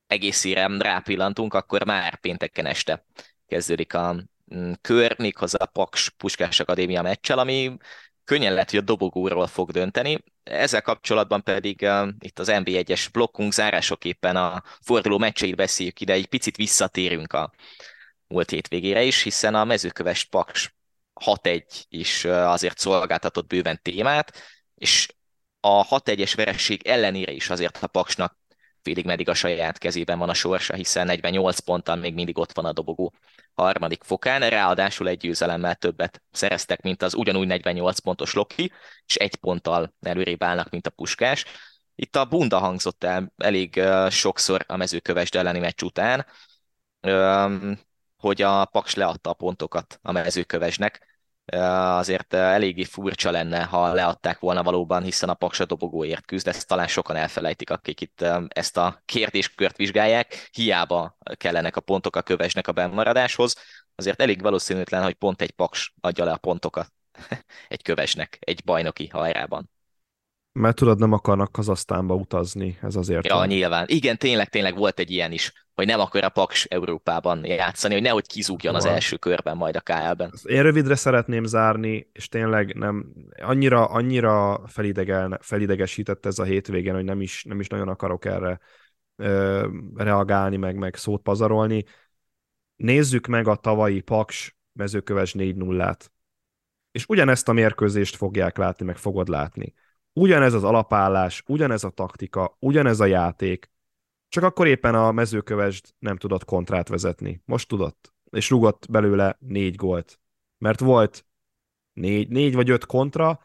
egészére 0.06 0.66
rápillantunk, 0.78 1.54
akkor 1.54 1.84
már 1.84 2.20
pénteken 2.20 2.66
este 2.66 3.04
kezdődik 3.46 3.94
a 3.94 4.16
mm, 4.54 4.72
kör, 4.80 5.18
méghozzá 5.18 5.58
a 5.58 5.66
Paks 5.66 6.10
Puskás 6.10 6.60
Akadémia 6.60 7.02
meccsel, 7.02 7.38
ami 7.38 7.76
könnyen 8.24 8.52
lehet, 8.52 8.70
hogy 8.70 8.78
a 8.78 8.82
dobogóról 8.82 9.46
fog 9.46 9.70
dönteni. 9.70 10.24
Ezzel 10.42 10.82
kapcsolatban 10.82 11.42
pedig 11.42 11.80
uh, 11.82 12.08
itt 12.18 12.38
az 12.38 12.48
NB1-es 12.50 13.06
blokkunk 13.12 13.52
zárásoképpen 13.52 14.36
a 14.36 14.62
forduló 14.80 15.18
meccseit 15.18 15.56
beszéljük 15.56 16.00
ide, 16.00 16.12
egy 16.12 16.26
picit 16.26 16.56
visszatérünk 16.56 17.32
a 17.32 17.52
múlt 18.26 18.50
hétvégére 18.50 19.02
is, 19.02 19.22
hiszen 19.22 19.54
a 19.54 19.64
mezőköves 19.64 20.24
Paks 20.24 20.74
6-1 21.24 21.82
is 21.88 22.24
azért 22.24 22.78
szolgáltatott 22.78 23.46
bőven 23.46 23.80
témát, 23.82 24.32
és 24.74 25.08
a 25.60 25.86
6-1-es 25.86 26.32
veresség 26.36 26.86
ellenére 26.86 27.32
is 27.32 27.50
azért 27.50 27.82
a 27.82 27.86
Paksnak 27.86 28.40
félig 28.82 29.04
meddig 29.04 29.28
a 29.28 29.34
saját 29.34 29.78
kezében 29.78 30.18
van 30.18 30.28
a 30.28 30.34
sorsa, 30.34 30.74
hiszen 30.74 31.06
48 31.06 31.58
ponttal 31.58 31.96
még 31.96 32.14
mindig 32.14 32.38
ott 32.38 32.52
van 32.52 32.64
a 32.64 32.72
dobogó 32.72 33.14
harmadik 33.54 34.02
fokán, 34.02 34.48
ráadásul 34.48 35.08
egy 35.08 35.18
győzelemmel 35.18 35.74
többet 35.74 36.22
szereztek, 36.30 36.82
mint 36.82 37.02
az 37.02 37.14
ugyanúgy 37.14 37.46
48 37.46 37.98
pontos 37.98 38.32
Loki, 38.32 38.72
és 39.06 39.14
egy 39.14 39.36
ponttal 39.36 39.94
előrébb 40.00 40.42
állnak, 40.42 40.70
mint 40.70 40.86
a 40.86 40.90
Puskás. 40.90 41.44
Itt 41.94 42.16
a 42.16 42.24
bunda 42.24 42.58
hangzott 42.58 43.04
el 43.04 43.32
elég 43.36 43.82
sokszor 44.10 44.64
a 44.68 44.76
mezőkövesd 44.76 45.34
elleni 45.34 45.58
meccs 45.58 45.82
után, 45.82 46.26
hogy 48.16 48.42
a 48.42 48.64
Paks 48.64 48.94
leadta 48.94 49.30
a 49.30 49.34
pontokat 49.34 49.98
a 50.02 50.12
mezőkövesnek, 50.12 51.11
azért 51.56 52.34
eléggé 52.34 52.84
furcsa 52.84 53.30
lenne, 53.30 53.62
ha 53.62 53.92
leadták 53.92 54.38
volna 54.38 54.62
valóban, 54.62 55.02
hiszen 55.02 55.28
a 55.28 55.34
Paksa 55.34 55.64
dobogóért 55.64 56.24
küzd, 56.24 56.48
ezt 56.48 56.68
talán 56.68 56.86
sokan 56.86 57.16
elfelejtik, 57.16 57.70
akik 57.70 58.00
itt 58.00 58.24
ezt 58.48 58.76
a 58.76 59.02
kérdéskört 59.04 59.76
vizsgálják, 59.76 60.48
hiába 60.52 61.16
kellenek 61.34 61.76
a 61.76 61.80
pontok 61.80 62.16
a 62.16 62.22
kövesnek 62.22 62.68
a 62.68 62.72
bennmaradáshoz, 62.72 63.56
azért 63.94 64.20
elég 64.20 64.42
valószínűtlen, 64.42 65.02
hogy 65.02 65.14
pont 65.14 65.42
egy 65.42 65.50
Paks 65.50 65.94
adja 66.00 66.24
le 66.24 66.32
a 66.32 66.36
pontokat 66.36 66.92
egy 67.68 67.82
kövesnek, 67.82 68.38
egy 68.40 68.64
bajnoki 68.64 69.06
hajrában. 69.06 69.70
Mert 70.52 70.76
tudod, 70.76 70.98
nem 70.98 71.12
akarnak 71.12 71.52
Kazasztánba 71.52 72.14
utazni, 72.14 72.78
ez 72.82 72.96
azért. 72.96 73.26
Ja, 73.26 73.44
nyilván. 73.44 73.84
Igen, 73.88 74.16
tényleg, 74.16 74.48
tényleg 74.48 74.76
volt 74.76 74.98
egy 74.98 75.10
ilyen 75.10 75.32
is, 75.32 75.61
hogy 75.74 75.86
nem 75.86 76.00
akar 76.00 76.24
a 76.24 76.28
Paks 76.28 76.64
Európában 76.64 77.44
játszani, 77.44 77.94
hogy 77.94 78.02
nehogy 78.02 78.26
kizúgjon 78.26 78.74
az 78.74 78.84
első 78.84 79.16
körben 79.16 79.56
majd 79.56 79.76
a 79.76 79.80
KL-ben. 79.80 80.32
Én 80.44 80.62
rövidre 80.62 80.94
szeretném 80.94 81.44
zárni, 81.44 82.10
és 82.12 82.28
tényleg 82.28 82.74
nem, 82.74 83.12
annyira, 83.36 83.84
annyira 83.84 84.62
felidegel, 84.66 85.38
felidegesített 85.42 86.26
ez 86.26 86.38
a 86.38 86.44
hétvégén, 86.44 86.94
hogy 86.94 87.04
nem 87.04 87.20
is, 87.20 87.44
nem 87.44 87.60
is 87.60 87.68
nagyon 87.68 87.88
akarok 87.88 88.24
erre 88.24 88.60
ö, 89.16 89.66
reagálni, 89.94 90.56
meg, 90.56 90.76
meg 90.76 90.96
szót 90.96 91.22
pazarolni. 91.22 91.84
Nézzük 92.76 93.26
meg 93.26 93.48
a 93.48 93.56
tavalyi 93.56 94.00
Paks 94.00 94.56
mezőköves 94.72 95.34
4-0-át. 95.38 96.12
És 96.90 97.04
ugyanezt 97.08 97.48
a 97.48 97.52
mérkőzést 97.52 98.16
fogják 98.16 98.56
látni, 98.56 98.84
meg 98.84 98.96
fogod 98.96 99.28
látni 99.28 99.74
ugyanez 100.12 100.54
az 100.54 100.64
alapállás, 100.64 101.42
ugyanez 101.46 101.84
a 101.84 101.90
taktika, 101.90 102.56
ugyanez 102.58 103.00
a 103.00 103.04
játék, 103.04 103.70
csak 104.32 104.44
akkor 104.44 104.66
éppen 104.66 104.94
a 104.94 105.12
mezőkövesd 105.12 105.84
nem 105.98 106.16
tudott 106.16 106.44
kontrát 106.44 106.88
vezetni. 106.88 107.42
Most 107.44 107.68
tudott, 107.68 108.14
és 108.30 108.50
rugott 108.50 108.86
belőle 108.90 109.36
négy 109.40 109.74
gólt. 109.74 110.20
Mert 110.58 110.80
volt 110.80 111.26
négy, 111.92 112.28
négy 112.28 112.54
vagy 112.54 112.70
öt 112.70 112.86
kontra, 112.86 113.40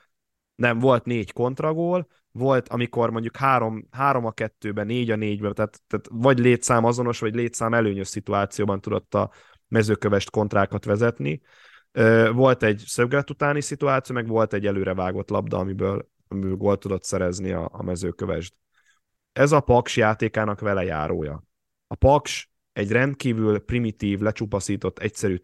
nem, 0.56 0.80
volt 0.80 1.06
négy 1.06 1.34
kontragól, 1.34 2.08
volt, 2.32 2.70
amikor 2.70 3.10
mondjuk 3.10 3.36
három, 3.36 3.88
három 3.92 4.26
a 4.26 4.32
kettőben, 4.32 4.86
négy 4.86 5.12
a 5.12 5.16
négyben, 5.16 5.54
tehát, 5.54 5.82
tehát 5.88 6.08
vagy 6.12 6.40
létszám 6.40 6.86
azonos, 6.86 7.20
vagy 7.20 7.36
létszám 7.36 7.74
előnyös 7.74 8.08
szituációban 8.08 8.82
tudott 8.82 9.14
a 9.14 9.32
mezőkövest 9.68 10.30
kontrákat 10.30 10.86
vezetni. 10.86 11.42
Volt 12.32 12.64
egy 12.64 12.84
szöglet 12.86 13.30
utáni 13.30 13.62
szituáció, 13.62 14.16
meg 14.16 14.28
volt 14.28 14.54
egy 14.54 14.66
előrevágott 14.66 15.30
labda, 15.30 15.58
amiből 15.58 16.10
amiből 16.28 16.56
gólt 16.56 16.80
tudott 16.80 17.04
szerezni 17.04 17.52
a, 17.52 17.70
a 17.72 17.84
mezőkövesd. 17.84 18.54
Ez 19.38 19.52
a 19.52 19.60
Paks 19.60 19.98
játékának 19.98 20.60
vele 20.60 20.84
járója. 20.84 21.44
A 21.88 21.96
Paks 21.96 22.50
egy 22.74 22.92
rendkívül 22.92 23.60
primitív, 23.60 24.20
lecsupaszított, 24.20 25.00
egyszerű, 25.00 25.36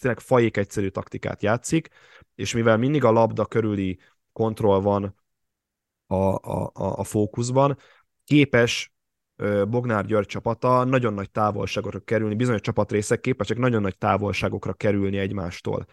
tényleg 0.00 0.20
fajék 0.20 0.56
egyszerű 0.56 0.88
taktikát 0.88 1.42
játszik, 1.42 1.88
és 2.34 2.54
mivel 2.54 2.76
mindig 2.76 3.04
a 3.04 3.10
labda 3.10 3.46
körüli 3.46 3.98
kontroll 4.32 4.80
van 4.80 5.14
a, 6.06 6.14
a, 6.14 6.70
a, 6.72 6.98
a 6.98 7.04
fókuszban, 7.04 7.78
képes 8.24 8.92
Bognár 9.68 10.06
György 10.06 10.26
csapata 10.26 10.84
nagyon 10.84 11.14
nagy 11.14 11.30
távolságokra 11.30 12.00
kerülni, 12.00 12.34
bizonyos 12.34 12.60
csapatrészek 12.60 13.20
képesek 13.20 13.56
nagyon 13.56 13.82
nagy 13.82 13.98
távolságokra 13.98 14.72
kerülni 14.72 15.18
egymástól. 15.18 15.86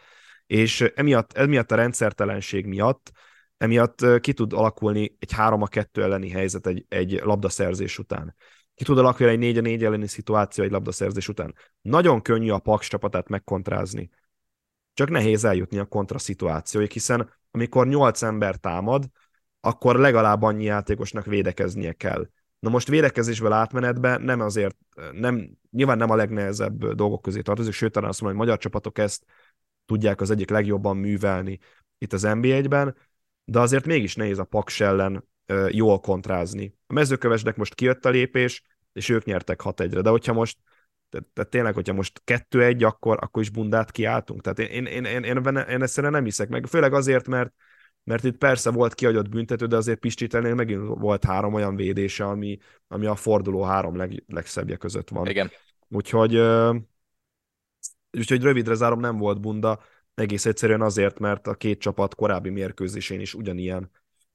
És 0.46 0.82
emiatt, 0.82 1.34
emiatt 1.34 1.72
a 1.72 1.76
rendszertelenség 1.76 2.66
miatt 2.66 3.12
emiatt 3.58 4.20
ki 4.20 4.34
tud 4.34 4.54
alakulni 4.54 5.16
egy 5.20 5.32
3 5.32 5.62
a 5.62 5.68
2 5.68 6.04
elleni 6.04 6.30
helyzet 6.30 6.68
egy, 6.68 6.86
egy 6.90 7.12
labdaszerzés 7.24 7.98
után. 7.98 8.36
Ki 8.76 8.84
tud 8.84 8.98
alakulni 8.98 9.32
egy 9.32 9.40
4 9.40 9.58
a 9.58 9.62
4 9.62 9.84
elleni 9.84 10.08
szituáció 10.08 10.64
egy 10.64 10.72
labdaszerzés 10.72 11.28
után. 11.28 11.56
Nagyon 11.82 12.22
könnyű 12.22 12.50
a 12.50 12.60
Paks 12.60 12.88
csapatát 12.88 13.28
megkontrázni. 13.30 14.10
Csak 14.94 15.10
nehéz 15.10 15.44
eljutni 15.44 15.78
a 15.78 15.86
kontra 15.86 16.18
szituációig, 16.18 16.92
hiszen 16.92 17.34
amikor 17.52 17.88
8 17.88 18.22
ember 18.22 18.56
támad, 18.56 19.06
akkor 19.60 19.96
legalább 19.96 20.42
annyi 20.42 20.64
játékosnak 20.64 21.26
védekeznie 21.26 21.94
kell. 21.94 22.30
Na 22.60 22.70
most 22.70 22.88
védekezésből 22.88 23.52
átmenetben 23.52 24.22
nem 24.22 24.42
azért, 24.42 24.78
nem, 25.12 25.58
nyilván 25.72 25.98
nem 25.98 26.10
a 26.10 26.16
legnehezebb 26.16 26.94
dolgok 26.94 27.22
közé 27.22 27.42
tartozik, 27.42 27.74
sőt, 27.74 27.92
talán 27.92 28.10
azt 28.10 28.22
mondom, 28.22 28.38
hogy 28.40 28.48
magyar 28.48 28.62
csapatok 28.62 28.98
ezt 28.98 29.26
tudják 29.86 30.22
az 30.22 30.32
egyik 30.32 30.50
legjobban 30.50 30.98
művelni 30.98 31.60
itt 31.98 32.14
az 32.14 32.22
NBA-ben, 32.22 32.96
de 33.50 33.60
azért 33.60 33.86
mégis 33.86 34.16
nehéz 34.16 34.40
a 34.40 34.44
Paks 34.44 34.82
ellen 34.82 35.28
jól 35.70 36.00
kontrázni. 36.00 36.74
A 36.88 36.94
mezőkövesnek 36.94 37.56
most 37.56 37.76
kijött 37.76 38.06
a 38.06 38.10
lépés, 38.10 38.64
és 38.94 39.10
ők 39.10 39.24
nyertek 39.24 39.62
6-1-re, 39.64 40.02
de 40.02 40.10
hogyha 40.10 40.34
most 40.34 40.58
tehát, 41.34 41.50
tényleg, 41.50 41.74
hogyha 41.74 41.94
most 41.94 42.22
2-1, 42.26 42.86
akkor, 42.86 43.18
akkor 43.22 43.42
is 43.42 43.50
bundát 43.50 43.92
kiáltunk. 43.92 44.42
Tehát 44.42 44.60
én, 44.60 44.86
én, 44.86 45.06
én, 45.06 45.24
én, 45.24 45.24
én, 45.24 45.56
én 45.56 45.82
ezt 45.82 46.02
nem 46.02 46.24
hiszek 46.24 46.50
meg. 46.50 46.66
Főleg 46.66 46.94
azért, 46.94 47.28
mert 47.28 47.54
mert 48.04 48.24
itt 48.24 48.38
persze 48.38 48.72
volt 48.72 48.94
kiadott 48.94 49.30
büntető, 49.30 49.66
de 49.66 49.76
azért 49.76 50.00
Pistritelnél 50.00 50.54
megint 50.54 50.88
volt 50.88 51.24
három 51.24 51.54
olyan 51.54 51.76
védése, 51.76 52.26
ami, 52.26 52.58
ami 52.88 53.06
a 53.06 53.16
forduló 53.16 53.62
három 53.62 53.96
leg, 53.96 54.24
legszebbje 54.28 54.76
között 54.76 55.10
van. 55.10 55.28
Igen. 55.28 55.52
Úgyhogy, 55.88 56.36
úgyhogy 58.18 58.42
rövidre 58.42 58.74
zárom, 58.74 59.00
nem 59.00 59.18
volt 59.18 59.42
bunda, 59.42 59.80
egész 60.18 60.46
egyszerűen 60.46 60.82
azért, 60.82 61.20
mert 61.20 61.48
a 61.48 61.54
két 61.54 61.80
csapat 61.80 62.16
korábbi 62.16 62.50
mérkőzésén 62.50 63.20
is 63.20 63.34
ugyanilyen 63.34 63.92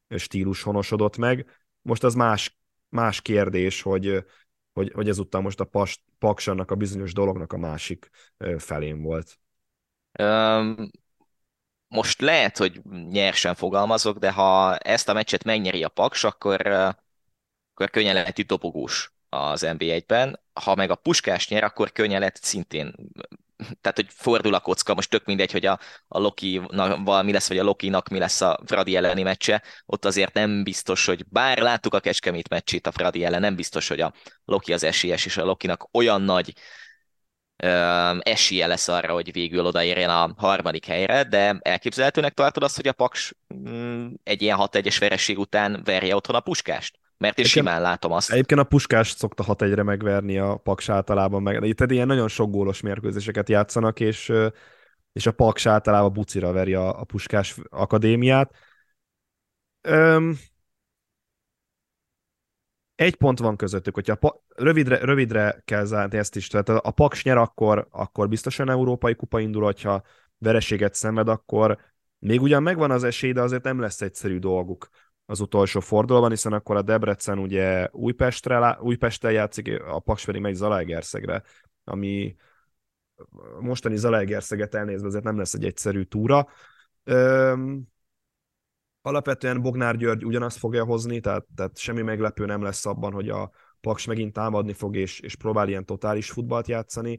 stílus 0.09 0.63
honosodott 0.63 1.17
meg. 1.17 1.47
Most 1.83 2.05
az 2.05 2.15
más, 2.15 2.59
más 2.89 3.21
kérdés, 3.21 3.83
hogy, 3.83 4.25
hogy, 4.73 4.93
hogy 4.93 5.09
ezúttal 5.09 5.41
most 5.41 5.61
a 5.61 5.65
pas, 5.65 6.05
Paksannak 6.19 6.71
a 6.71 6.75
bizonyos 6.75 7.13
dolognak 7.13 7.53
a 7.53 7.57
másik 7.57 8.11
felén 8.59 9.03
volt. 9.03 9.39
Um, 10.19 10.91
most 11.89 12.21
lehet, 12.21 12.57
hogy 12.57 12.83
nyersen 13.09 13.55
fogalmazok, 13.55 14.19
de 14.19 14.33
ha 14.33 14.77
ezt 14.77 15.09
a 15.09 15.13
meccset 15.13 15.45
megnyeri 15.45 15.85
a 15.85 15.89
Paks, 15.89 16.25
akkor, 16.25 16.67
akkor 16.67 17.91
könnyen 17.91 18.15
lehet 18.15 18.39
itt 18.39 18.49
dobogós 18.49 19.13
az 19.29 19.61
NBA-ben. 19.61 20.41
Ha 20.53 20.75
meg 20.75 20.91
a 20.91 20.95
Puskás 20.95 21.49
nyer, 21.49 21.65
akkor 21.65 21.93
könnyen 21.93 22.19
lehet 22.19 22.45
szintén 22.45 22.95
tehát, 23.81 23.97
hogy 23.97 24.07
fordul 24.09 24.55
a 24.55 24.61
kocka, 24.61 24.95
most 24.95 25.11
tök 25.11 25.25
mindegy, 25.25 25.53
hogy 25.53 25.67
a, 25.67 25.79
a 26.09 26.19
Loki-val 26.19 27.23
mi 27.23 27.33
lesz, 27.33 27.49
vagy 27.49 27.59
a 27.59 27.63
Loki-nak 27.63 28.09
mi 28.09 28.19
lesz 28.19 28.41
a 28.41 28.61
Fradi 28.67 28.97
elleni 28.97 29.23
meccse, 29.23 29.63
ott 29.87 30.05
azért 30.05 30.35
nem 30.35 30.63
biztos, 30.63 31.07
hogy 31.07 31.25
bár 31.29 31.59
láttuk 31.59 31.95
a 31.95 32.01
Kecskemét 32.01 32.49
meccsét 32.49 32.87
a 32.87 32.93
Fradi 32.93 33.25
ellen, 33.25 33.41
nem 33.41 33.57
biztos, 33.57 33.89
hogy 33.89 34.01
a 34.01 34.13
Loki 34.45 34.73
az 34.73 34.85
esélyes, 34.85 35.25
és 35.27 35.37
a 35.37 35.45
Lokinak 35.45 35.89
olyan 35.93 36.23
nagy 36.23 36.53
ö, 37.57 37.69
esélye 38.21 38.67
lesz 38.67 38.89
arra, 38.89 39.13
hogy 39.13 39.33
végül 39.33 39.67
odaérjen 39.67 40.11
a 40.11 40.35
harmadik 40.37 40.85
helyre, 40.85 41.25
de 41.25 41.59
elképzelhetőnek 41.63 42.35
tartod 42.35 42.63
azt, 42.63 42.77
hogy 42.77 42.89
a 42.89 42.93
Paks 42.93 43.35
mm, 43.55 44.09
egy 44.23 44.43
ilyen 44.43 44.59
6-1-es 44.61 44.97
vereség 45.01 45.39
után 45.39 45.81
verje 45.85 46.15
otthon 46.15 46.37
a 46.37 46.41
puskást? 46.41 47.02
Mert 47.23 47.39
én 47.39 47.45
simán 47.45 47.81
látom 47.81 48.13
azt. 48.13 48.31
Egyébként 48.31 48.61
a 48.61 48.65
Puskás 48.65 49.11
szokta 49.11 49.43
6 49.43 49.63
1 49.63 49.83
megverni 49.83 50.39
a 50.39 50.57
Paks 50.57 50.89
általában, 50.89 51.43
meg, 51.43 51.65
itt 51.65 51.81
ilyen 51.81 52.07
nagyon 52.07 52.29
sok 52.29 52.51
gólos 52.51 52.81
mérkőzéseket 52.81 53.49
játszanak, 53.49 54.01
és, 54.01 54.33
és 55.13 55.27
a 55.27 55.33
Paks 55.33 55.67
általában 55.67 56.13
bucira 56.13 56.53
veri 56.53 56.75
a, 56.75 57.01
a 57.01 57.05
Puskás 57.05 57.57
akadémiát. 57.71 58.55
Öm, 59.81 60.39
egy 62.95 63.17
pont 63.17 63.39
van 63.39 63.57
közöttük, 63.57 63.95
hogyha 63.95 64.15
pa, 64.15 64.45
rövidre, 64.49 64.99
rövidre 64.99 65.63
kell 65.65 65.85
zárni 65.85 66.19
ezt 66.19 66.37
is, 66.37 66.47
tehát 66.47 66.69
a 66.69 66.91
Paks 66.91 67.25
nyer, 67.25 67.37
akkor, 67.37 67.87
akkor 67.91 68.29
biztosan 68.29 68.71
európai 68.71 69.15
kupa 69.15 69.41
indul, 69.41 69.63
hogyha 69.65 70.03
vereséget 70.39 70.95
szenved, 70.95 71.29
akkor 71.29 71.79
még 72.19 72.41
ugyan 72.41 72.63
megvan 72.63 72.91
az 72.91 73.05
esély, 73.05 73.33
de 73.33 73.41
azért 73.41 73.65
nem 73.65 73.81
lesz 73.81 74.01
egyszerű 74.01 74.39
dolguk 74.39 74.89
az 75.33 75.41
utolsó 75.41 75.81
fordulóban, 75.81 76.31
hiszen 76.31 76.53
akkor 76.53 76.77
a 76.77 76.83
Debrecen 76.83 77.39
ugye 77.39 77.89
Újpestre, 77.93 78.79
Újpestre 78.81 79.31
játszik, 79.31 79.83
a 79.83 80.01
Paks 80.01 80.25
pedig 80.25 80.41
megy 80.41 80.55
Zalaegerszegre, 80.55 81.43
ami 81.85 82.37
mostani 83.61 83.97
Zalaegerszeget 83.97 84.75
elnézve 84.75 85.07
azért 85.07 85.25
nem 85.25 85.39
lesz 85.39 85.55
egy 85.55 85.65
egyszerű 85.65 86.03
túra. 86.03 86.49
Üm, 87.05 87.83
alapvetően 89.03 89.63
Bognár 89.63 89.97
György 89.97 90.25
ugyanazt 90.25 90.59
fogja 90.59 90.85
hozni, 90.85 91.21
tehát, 91.21 91.45
tehát 91.57 91.79
semmi 91.79 92.03
meglepő 92.03 92.45
nem 92.45 92.63
lesz 92.63 92.87
abban, 92.87 93.13
hogy 93.13 93.29
a 93.29 93.51
Paks 93.81 94.07
megint 94.07 94.33
támadni 94.33 94.73
fog, 94.73 94.97
és, 94.97 95.21
és 95.21 95.37
próbál 95.37 95.69
ilyen 95.69 95.87
totális 95.87 96.31
futballt 96.31 96.69
játszani. 96.69 97.19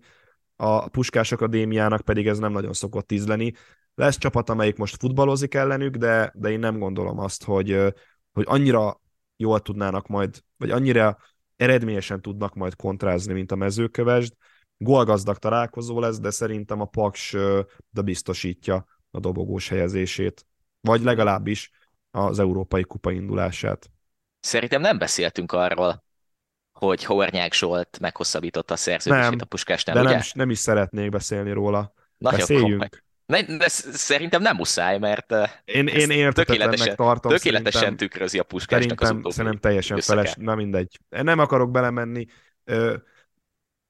A 0.55 0.89
Puskás 0.89 1.31
Akadémiának 1.31 2.01
pedig 2.01 2.27
ez 2.27 2.37
nem 2.37 2.51
nagyon 2.51 2.73
szokott 2.73 3.11
ízleni. 3.11 3.53
Lesz 3.95 4.17
csapat, 4.17 4.49
amelyik 4.49 4.77
most 4.77 4.97
futballozik 4.99 5.53
ellenük, 5.53 5.95
de, 5.95 6.31
de 6.35 6.49
én 6.49 6.59
nem 6.59 6.79
gondolom 6.79 7.19
azt, 7.19 7.43
hogy, 7.43 7.93
hogy 8.33 8.45
annyira 8.47 9.01
jól 9.35 9.59
tudnának 9.59 10.07
majd, 10.07 10.43
vagy 10.57 10.71
annyira 10.71 11.17
eredményesen 11.55 12.21
tudnak 12.21 12.53
majd 12.53 12.75
kontrázni, 12.75 13.33
mint 13.33 13.51
a 13.51 13.55
mezőkövesd. 13.55 14.33
Gólgazdag 14.77 15.37
találkozó 15.37 15.99
lesz, 15.99 16.19
de 16.19 16.29
szerintem 16.29 16.81
a 16.81 16.85
Paks 16.85 17.35
de 17.89 18.01
biztosítja 18.01 18.85
a 19.11 19.19
dobogós 19.19 19.67
helyezését, 19.67 20.45
vagy 20.81 21.01
legalábbis 21.01 21.71
az 22.11 22.39
Európai 22.39 22.83
Kupa 22.83 23.11
indulását. 23.11 23.91
Szerintem 24.39 24.81
nem 24.81 24.97
beszéltünk 24.97 25.51
arról, 25.51 26.03
hogy 26.71 27.03
Hornyák 27.03 27.53
Zsolt 27.53 27.99
meghosszabbította 27.99 28.73
a 28.73 28.77
szerződését 28.77 29.29
nem, 29.29 29.39
a 29.41 29.45
Puskás, 29.45 29.83
nem, 29.83 29.95
de 29.95 30.01
ugye? 30.01 30.11
nem, 30.11 30.21
nem 30.33 30.49
is 30.49 30.57
szeretnék 30.57 31.09
beszélni 31.09 31.51
róla. 31.51 31.93
Na, 32.17 32.31
Beszéljünk. 32.31 32.81
Jó, 32.91 32.99
Ne, 33.25 33.41
de 33.41 33.67
szerintem 33.67 34.41
nem 34.41 34.55
muszáj, 34.55 34.99
mert 34.99 35.33
én, 35.65 35.87
én 35.87 36.09
értetetlennek 36.09 36.95
tartom. 36.95 37.31
Tökéletesen 37.31 37.97
tükrözi 37.97 38.39
a 38.39 38.43
puskásnak 38.43 38.99
szerintem, 38.99 39.07
az 39.07 39.17
utóbbi 39.17 39.35
Szerintem 39.35 39.59
teljesen 39.59 39.99
feles, 39.99 40.33
na 40.37 40.55
mindegy. 40.55 40.99
Nem 41.09 41.39
akarok 41.39 41.71
belemenni. 41.71 42.25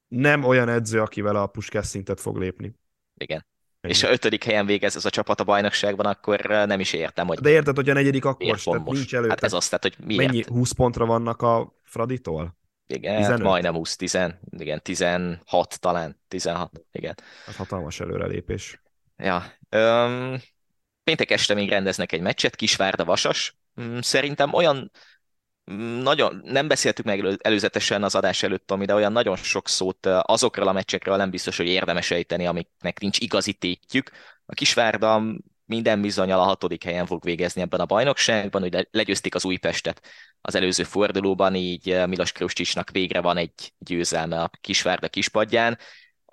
Nem 0.07 0.43
olyan 0.43 0.69
edző, 0.69 1.01
akivel 1.01 1.35
a 1.35 1.47
puskás 1.47 1.85
szintet 1.85 2.19
fog 2.19 2.37
lépni. 2.37 2.75
Igen. 3.17 3.45
Ennyi. 3.81 3.93
És 3.93 4.01
ha 4.01 4.11
ötödik 4.11 4.43
helyen 4.43 4.65
végez 4.65 4.95
ez 4.95 5.05
a 5.05 5.09
csapat 5.09 5.39
a 5.39 5.43
bajnokságban, 5.43 6.05
akkor 6.05 6.39
nem 6.41 6.79
is 6.79 6.93
értem, 6.93 7.27
hogy... 7.27 7.39
De 7.39 7.49
érted, 7.49 7.75
hogy 7.75 7.89
a 7.89 7.93
negyedik 7.93 8.25
akkor 8.25 8.59
tehát 8.59 8.83
nincs 8.83 9.15
elő. 9.15 9.27
Hát 9.29 9.43
ez 9.43 9.53
azt, 9.53 9.69
tehát, 9.69 9.83
hogy 9.83 10.05
miért? 10.05 10.31
Mennyi 10.31 10.43
20 10.47 10.71
pontra 10.71 11.05
vannak 11.05 11.41
a 11.41 11.79
Fraditól? 11.83 12.57
Igen, 12.87 13.15
15? 13.15 13.37
Hát 13.37 13.47
majdnem 13.47 13.73
20, 13.73 13.95
10, 13.95 14.17
igen, 14.49 14.81
16 14.81 15.79
talán, 15.79 16.19
16, 16.27 16.85
igen. 16.91 17.15
Hát 17.45 17.55
hatalmas 17.55 17.99
előrelépés. 17.99 18.82
Ja. 19.17 19.53
Öm, 19.69 20.41
péntek 21.03 21.31
este 21.31 21.53
még 21.53 21.69
rendeznek 21.69 22.11
egy 22.11 22.21
meccset, 22.21 22.55
Kisvárda 22.55 23.05
Vasas. 23.05 23.55
Mm, 23.81 23.99
szerintem 23.99 24.53
olyan 24.53 24.91
mm, 25.71 25.99
nagyon, 26.01 26.41
nem 26.43 26.67
beszéltük 26.67 27.05
meg 27.05 27.37
előzetesen 27.41 28.03
az 28.03 28.15
adás 28.15 28.43
előtt, 28.43 28.67
Tomi, 28.67 28.85
de 28.85 28.93
olyan 28.93 29.11
nagyon 29.11 29.35
sok 29.35 29.67
szót 29.67 30.05
azokról 30.05 30.67
a 30.67 30.71
meccsekről 30.71 31.15
nem 31.15 31.29
biztos, 31.29 31.57
hogy 31.57 31.67
érdemes 31.67 32.11
ejteni, 32.11 32.45
amiknek 32.45 32.99
nincs 32.99 33.19
igazi 33.19 33.53
tétjük. 33.53 34.11
A 34.45 34.53
Kisvárda 34.53 35.23
minden 35.65 36.01
bizonyal 36.01 36.39
a 36.39 36.43
hatodik 36.43 36.83
helyen 36.83 37.05
fog 37.05 37.23
végezni 37.23 37.61
ebben 37.61 37.79
a 37.79 37.85
bajnokságban, 37.85 38.61
hogy 38.61 38.87
legyőzték 38.91 39.35
az 39.35 39.45
Újpestet 39.45 40.07
az 40.41 40.55
előző 40.55 40.83
fordulóban, 40.83 41.55
így 41.55 42.07
Milos 42.07 42.31
Kruscsicsnak 42.31 42.89
végre 42.89 43.21
van 43.21 43.37
egy 43.37 43.73
győzelme 43.77 44.41
a 44.41 44.49
Kisvárda 44.61 45.09
kispadján, 45.09 45.77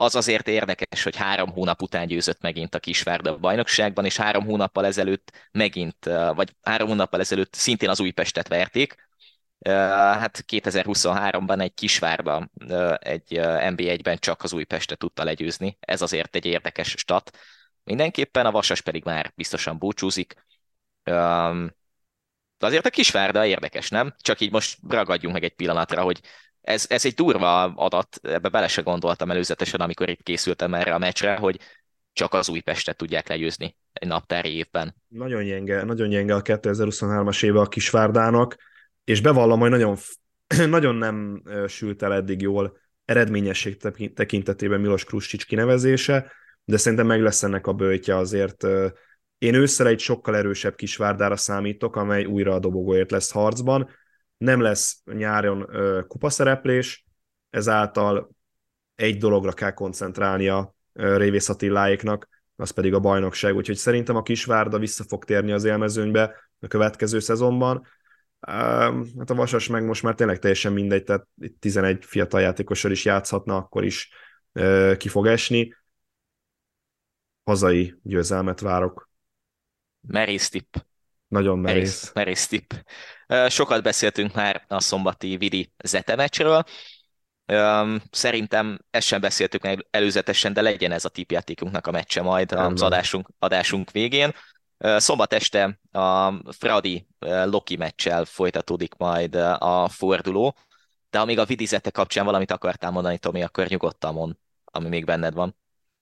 az 0.01 0.15
azért 0.15 0.49
érdekes, 0.49 1.03
hogy 1.03 1.17
három 1.17 1.51
hónap 1.51 1.83
után 1.83 2.07
győzött 2.07 2.41
megint 2.41 2.75
a 2.75 2.79
Kisvárda 2.79 3.37
bajnokságban, 3.39 4.05
és 4.05 4.17
három 4.17 4.45
hónappal 4.45 4.87
ezelőtt 4.87 5.49
megint, 5.53 6.05
vagy 6.35 6.57
három 6.63 6.89
hónappal 6.89 7.21
ezelőtt 7.21 7.55
szintén 7.55 7.89
az 7.89 8.01
Újpestet 8.01 8.49
verték. 8.49 9.09
Hát 9.65 10.45
2023-ban 10.49 11.61
egy 11.61 11.75
Kisvárda 11.75 12.51
egy 12.99 13.39
NB1-ben 13.43 14.19
csak 14.19 14.43
az 14.43 14.53
Újpestet 14.53 14.99
tudta 14.99 15.25
legyőzni. 15.25 15.77
Ez 15.81 16.03
azért 16.03 16.37
egy 16.37 16.45
érdekes 16.45 16.89
stat. 16.89 17.39
Mindenképpen 17.85 18.47
a 18.47 18.51
Vasas 18.51 18.81
pedig 18.81 19.05
már 19.05 19.33
biztosan 19.35 19.79
búcsúzik. 19.79 20.35
De 21.03 22.67
azért 22.67 22.87
a 22.87 22.91
Kisvárda 22.91 23.47
érdekes, 23.47 23.89
nem? 23.89 24.15
Csak 24.21 24.41
így 24.41 24.51
most 24.51 24.79
ragadjunk 24.89 25.35
meg 25.35 25.45
egy 25.45 25.55
pillanatra, 25.55 26.03
hogy 26.03 26.21
ez, 26.61 26.87
ez 26.89 27.05
egy 27.05 27.15
durva 27.15 27.63
adat, 27.63 28.21
ebbe 28.23 28.49
bele 28.49 28.69
se 28.69 28.83
gondoltam 28.83 29.31
előzetesen, 29.31 29.81
amikor 29.81 30.09
itt 30.09 30.23
készültem 30.23 30.75
erre 30.75 30.95
a 30.95 30.99
meccsre, 30.99 31.37
hogy 31.37 31.61
csak 32.13 32.35
az 32.35 32.49
Újpestet 32.49 32.97
tudják 32.97 33.29
legyőzni 33.29 33.77
egy 33.93 34.09
naptári 34.09 34.57
évben. 34.57 34.95
Nagyon 35.09 35.45
gyenge, 35.45 35.85
nagyon 35.85 36.09
gyenge 36.09 36.35
a 36.35 36.43
2023-as 36.43 37.45
éve 37.45 37.61
a 37.61 37.67
Kisvárdának, 37.67 38.57
és 39.05 39.21
bevallom, 39.21 39.61
hogy 39.61 39.71
nagyon, 39.71 39.97
nagyon 40.69 40.95
nem 40.95 41.43
sült 41.69 42.03
el 42.03 42.15
eddig 42.15 42.41
jól 42.41 42.79
eredményesség 43.05 43.77
tekintetében 44.15 44.81
Milos 44.81 45.05
Kruscsics 45.05 45.47
kinevezése, 45.47 46.33
de 46.65 46.77
szerintem 46.77 47.07
meg 47.07 47.23
lesz 47.23 47.43
ennek 47.43 47.67
a 47.67 47.73
bőtje 47.73 48.17
azért. 48.17 48.67
Én 49.39 49.55
ősszel 49.55 49.87
egy 49.87 50.01
sokkal 50.01 50.37
erősebb 50.37 50.75
Kisvárdára 50.75 51.37
számítok, 51.37 51.97
amely 51.97 52.25
újra 52.25 52.55
a 52.55 52.59
dobogóért 52.59 53.11
lesz 53.11 53.31
harcban, 53.31 53.91
nem 54.41 54.61
lesz 54.61 55.03
nyáron 55.05 55.69
kupaszereplés, 56.07 57.05
ezáltal 57.51 58.31
egy 58.95 59.19
dologra 59.19 59.53
kell 59.53 59.73
koncentrálnia 59.73 60.75
Révész 60.93 61.49
Attiláéknak, 61.49 62.29
az 62.57 62.71
pedig 62.71 62.95
a 62.95 63.01
bajnokság, 63.01 63.55
úgyhogy 63.55 63.77
szerintem 63.77 64.17
a 64.17 64.23
Kisvárda 64.23 64.79
vissza 64.79 65.05
fog 65.05 65.25
térni 65.25 65.53
az 65.53 65.65
élmezőnybe 65.65 66.51
a 66.61 66.67
következő 66.67 67.19
szezonban. 67.19 67.87
Hát 68.41 69.31
a 69.31 69.35
Vasas 69.35 69.69
meg 69.69 69.85
most 69.85 70.03
már 70.03 70.15
tényleg 70.15 70.39
teljesen 70.39 70.73
mindegy, 70.73 71.05
tehát 71.05 71.27
itt 71.41 71.61
11 71.61 72.05
fiatal 72.05 72.41
játékosról 72.41 72.93
is 72.93 73.05
játszhatna, 73.05 73.57
akkor 73.57 73.85
is 73.85 74.11
ki 74.97 75.09
fog 75.09 75.27
esni. 75.27 75.75
Hazai 77.45 77.95
győzelmet 78.03 78.61
várok. 78.61 79.11
Merész 80.01 80.49
tipp. 80.49 80.75
Nagyon 81.31 81.59
merész. 81.59 82.11
Merész 82.15 82.47
tipp. 82.47 82.73
Sokat 83.49 83.83
beszéltünk 83.83 84.35
már 84.35 84.65
a 84.69 84.81
szombati 84.81 85.37
Vidi 85.37 85.73
Zete 85.85 86.17
meccsről. 86.17 86.65
Szerintem 88.11 88.79
ezt 88.91 89.07
sem 89.07 89.21
beszéltük 89.21 89.63
meg 89.63 89.87
előzetesen, 89.91 90.53
de 90.53 90.63
legyen 90.63 90.93
ez 90.93 91.05
a 91.05 91.09
tippjátékunknak 91.09 91.87
a 91.87 91.91
meccse 91.91 92.23
majd 92.23 92.53
az 92.53 92.83
adásunk, 92.83 93.29
adásunk 93.39 93.91
végén. 93.91 94.33
Szombat 94.79 95.33
este 95.33 95.81
a 95.93 96.33
Fradi 96.53 97.07
Loki 97.19 97.77
meccsel 97.77 98.25
folytatódik 98.25 98.95
majd 98.95 99.35
a 99.59 99.89
forduló, 99.89 100.57
de 101.11 101.19
amíg 101.19 101.39
a 101.39 101.47
Zete 101.65 101.91
kapcsán 101.91 102.25
valamit 102.25 102.51
akartál 102.51 102.91
mondani, 102.91 103.19
Tomi, 103.19 103.43
akkor 103.43 103.67
nyugodtan 103.67 104.15
mond, 104.15 104.35
ami 104.65 104.89
még 104.89 105.05
benned 105.05 105.35
van. 105.35 105.57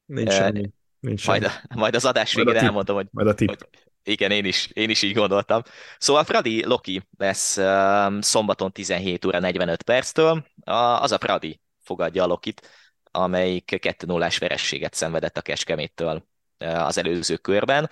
Nincs 0.04 0.32
semmi. 0.32 0.70
Nincs 1.00 1.26
majd, 1.26 1.44
a, 1.44 1.50
majd 1.74 1.94
az 1.94 2.04
adás 2.04 2.34
végén 2.34 2.56
elmondom, 2.56 2.96
hogy, 2.96 3.06
majd 3.10 3.26
a 3.28 3.34
tip. 3.34 3.48
hogy 3.48 3.68
igen, 4.08 4.30
én 4.30 4.44
is, 4.44 4.68
én 4.72 4.90
is 4.90 5.02
így 5.02 5.14
gondoltam. 5.14 5.62
Szóval 5.98 6.24
Fradi 6.24 6.64
Loki 6.64 7.02
lesz 7.18 7.56
uh, 7.56 8.20
szombaton 8.20 8.72
17 8.72 9.24
óra 9.24 9.38
45 9.38 9.82
perctől. 9.82 10.44
A, 10.64 10.72
az 10.72 11.12
a 11.12 11.18
Fradi 11.18 11.60
fogadja 11.82 12.22
a 12.22 12.26
Lokit, 12.26 12.68
amelyik 13.10 13.76
2 13.80 14.06
0 14.06 14.28
verességet 14.38 14.94
szenvedett 14.94 15.36
a 15.36 15.42
Kecskeméttől 15.42 16.24
uh, 16.64 16.86
az 16.86 16.98
előző 16.98 17.36
körben. 17.36 17.90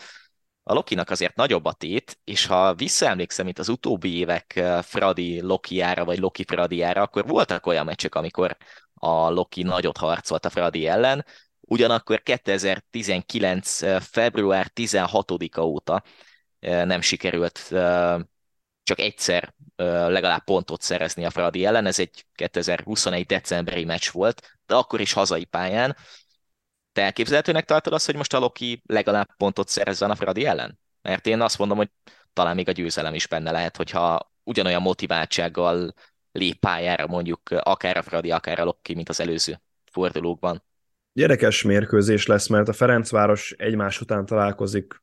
A 0.62 0.72
Lokinak 0.72 1.10
azért 1.10 1.36
nagyobb 1.36 1.64
a 1.64 1.72
tét, 1.72 2.18
és 2.24 2.46
ha 2.46 2.74
visszaemlékszem, 2.74 3.44
mint 3.44 3.58
az 3.58 3.68
utóbbi 3.68 4.16
évek 4.16 4.62
Fradi 4.82 5.40
Lokiára, 5.40 6.04
vagy 6.04 6.18
Loki 6.18 6.44
Fradiára, 6.44 7.02
akkor 7.02 7.26
voltak 7.26 7.66
olyan 7.66 7.84
meccsek, 7.84 8.14
amikor 8.14 8.56
a 8.94 9.30
Loki 9.30 9.62
nagyot 9.62 9.96
harcolt 9.96 10.44
a 10.44 10.50
Fradi 10.50 10.86
ellen, 10.86 11.24
ugyanakkor 11.66 12.22
2019. 12.22 13.78
február 14.04 14.70
16-a 14.74 15.60
óta 15.60 16.02
nem 16.60 17.00
sikerült 17.00 17.58
csak 18.82 18.98
egyszer 18.98 19.54
legalább 19.76 20.44
pontot 20.44 20.82
szerezni 20.82 21.24
a 21.24 21.30
Fradi 21.30 21.64
ellen, 21.64 21.86
ez 21.86 21.98
egy 21.98 22.26
2021. 22.34 23.26
decemberi 23.26 23.84
meccs 23.84 24.10
volt, 24.10 24.58
de 24.66 24.74
akkor 24.74 25.00
is 25.00 25.12
hazai 25.12 25.44
pályán. 25.44 25.96
Te 26.92 27.02
elképzelhetőnek 27.02 27.64
tartod 27.64 27.92
azt, 27.92 28.06
hogy 28.06 28.16
most 28.16 28.34
a 28.34 28.38
Loki 28.38 28.82
legalább 28.86 29.36
pontot 29.36 29.68
szerezzen 29.68 30.10
a 30.10 30.14
Fradi 30.14 30.46
ellen? 30.46 30.78
Mert 31.02 31.26
én 31.26 31.40
azt 31.40 31.58
mondom, 31.58 31.76
hogy 31.76 31.90
talán 32.32 32.54
még 32.54 32.68
a 32.68 32.72
győzelem 32.72 33.14
is 33.14 33.26
benne 33.26 33.50
lehet, 33.50 33.76
hogyha 33.76 34.32
ugyanolyan 34.42 34.82
motiváltsággal 34.82 35.94
lép 36.32 36.58
pályára 36.58 37.06
mondjuk 37.06 37.50
akár 37.50 37.96
a 37.96 38.02
Fradi, 38.02 38.30
akár 38.30 38.58
a 38.58 38.64
Loki, 38.64 38.94
mint 38.94 39.08
az 39.08 39.20
előző 39.20 39.60
fordulókban. 39.92 40.64
Érdekes 41.16 41.62
mérkőzés 41.62 42.26
lesz, 42.26 42.48
mert 42.48 42.68
a 42.68 42.72
Ferencváros 42.72 43.54
egymás 43.58 44.00
után 44.00 44.26
találkozik 44.26 45.02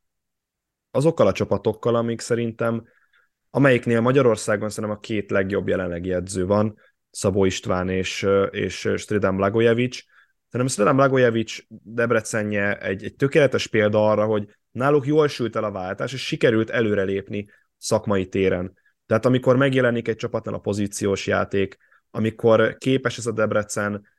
azokkal 0.90 1.26
a 1.26 1.32
csapatokkal, 1.32 1.94
amik 1.94 2.20
szerintem, 2.20 2.84
amelyiknél 3.50 4.00
Magyarországon 4.00 4.68
szerintem 4.68 4.98
a 4.98 5.00
két 5.00 5.30
legjobb 5.30 5.68
jelenlegi 5.68 6.12
edző 6.12 6.46
van, 6.46 6.78
Szabó 7.10 7.44
István 7.44 7.88
és, 7.88 8.26
és 8.50 8.90
Stridan 8.96 9.36
Blagojevic. 9.36 9.98
Szerintem 10.48 10.66
Stridan 10.66 10.96
Blagojevic 10.96 11.56
Debrecenje 11.68 12.78
egy, 12.78 13.04
egy 13.04 13.14
tökéletes 13.16 13.66
példa 13.66 14.10
arra, 14.10 14.24
hogy 14.24 14.56
náluk 14.70 15.06
jól 15.06 15.28
sült 15.28 15.56
el 15.56 15.64
a 15.64 15.70
váltás, 15.70 16.12
és 16.12 16.26
sikerült 16.26 16.70
előrelépni 16.70 17.48
szakmai 17.78 18.26
téren. 18.28 18.72
Tehát 19.06 19.26
amikor 19.26 19.56
megjelenik 19.56 20.08
egy 20.08 20.16
csapatnál 20.16 20.54
a 20.54 20.58
pozíciós 20.58 21.26
játék, 21.26 21.76
amikor 22.10 22.76
képes 22.78 23.18
ez 23.18 23.26
a 23.26 23.32
Debrecen 23.32 24.12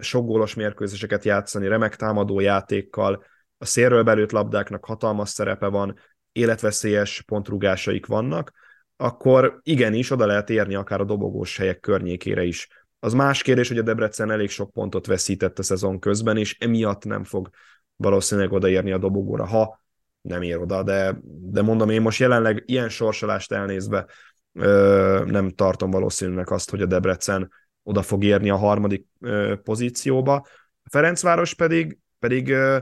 sok 0.00 0.26
gólos 0.26 0.54
mérkőzéseket 0.54 1.24
játszani, 1.24 1.68
remek 1.68 1.96
támadó 1.96 2.40
játékkal, 2.40 3.24
a 3.58 3.64
szélről 3.64 4.02
belőtt 4.02 4.30
labdáknak 4.30 4.84
hatalmas 4.84 5.28
szerepe 5.28 5.66
van, 5.66 5.98
életveszélyes 6.32 7.22
pontrúgásaik 7.22 8.06
vannak, 8.06 8.52
akkor 8.96 9.60
igenis 9.62 10.10
oda 10.10 10.26
lehet 10.26 10.50
érni 10.50 10.74
akár 10.74 11.00
a 11.00 11.04
dobogós 11.04 11.56
helyek 11.56 11.80
környékére 11.80 12.44
is. 12.44 12.68
Az 12.98 13.12
más 13.12 13.42
kérdés, 13.42 13.68
hogy 13.68 13.78
a 13.78 13.82
Debrecen 13.82 14.30
elég 14.30 14.50
sok 14.50 14.72
pontot 14.72 15.06
veszített 15.06 15.58
a 15.58 15.62
szezon 15.62 15.98
közben, 15.98 16.36
és 16.36 16.56
emiatt 16.58 17.04
nem 17.04 17.24
fog 17.24 17.50
valószínűleg 17.96 18.52
odaérni 18.52 18.92
a 18.92 18.98
dobogóra, 18.98 19.46
ha 19.46 19.82
nem 20.20 20.42
ér 20.42 20.58
oda, 20.58 20.82
de, 20.82 21.18
de 21.24 21.62
mondom, 21.62 21.90
én 21.90 22.02
most 22.02 22.20
jelenleg 22.20 22.62
ilyen 22.66 22.88
sorsolást 22.88 23.52
elnézve 23.52 24.06
ö, 24.52 25.22
nem 25.26 25.50
tartom 25.50 25.90
valószínűnek 25.90 26.50
azt, 26.50 26.70
hogy 26.70 26.82
a 26.82 26.86
Debrecen 26.86 27.50
oda 27.84 28.02
fog 28.02 28.24
érni 28.24 28.50
a 28.50 28.56
harmadik 28.56 29.06
ö, 29.20 29.54
pozícióba. 29.62 30.34
A 30.82 30.90
Ferencváros 30.90 31.54
pedig, 31.54 31.98
pedig 32.18 32.48
ö, 32.48 32.78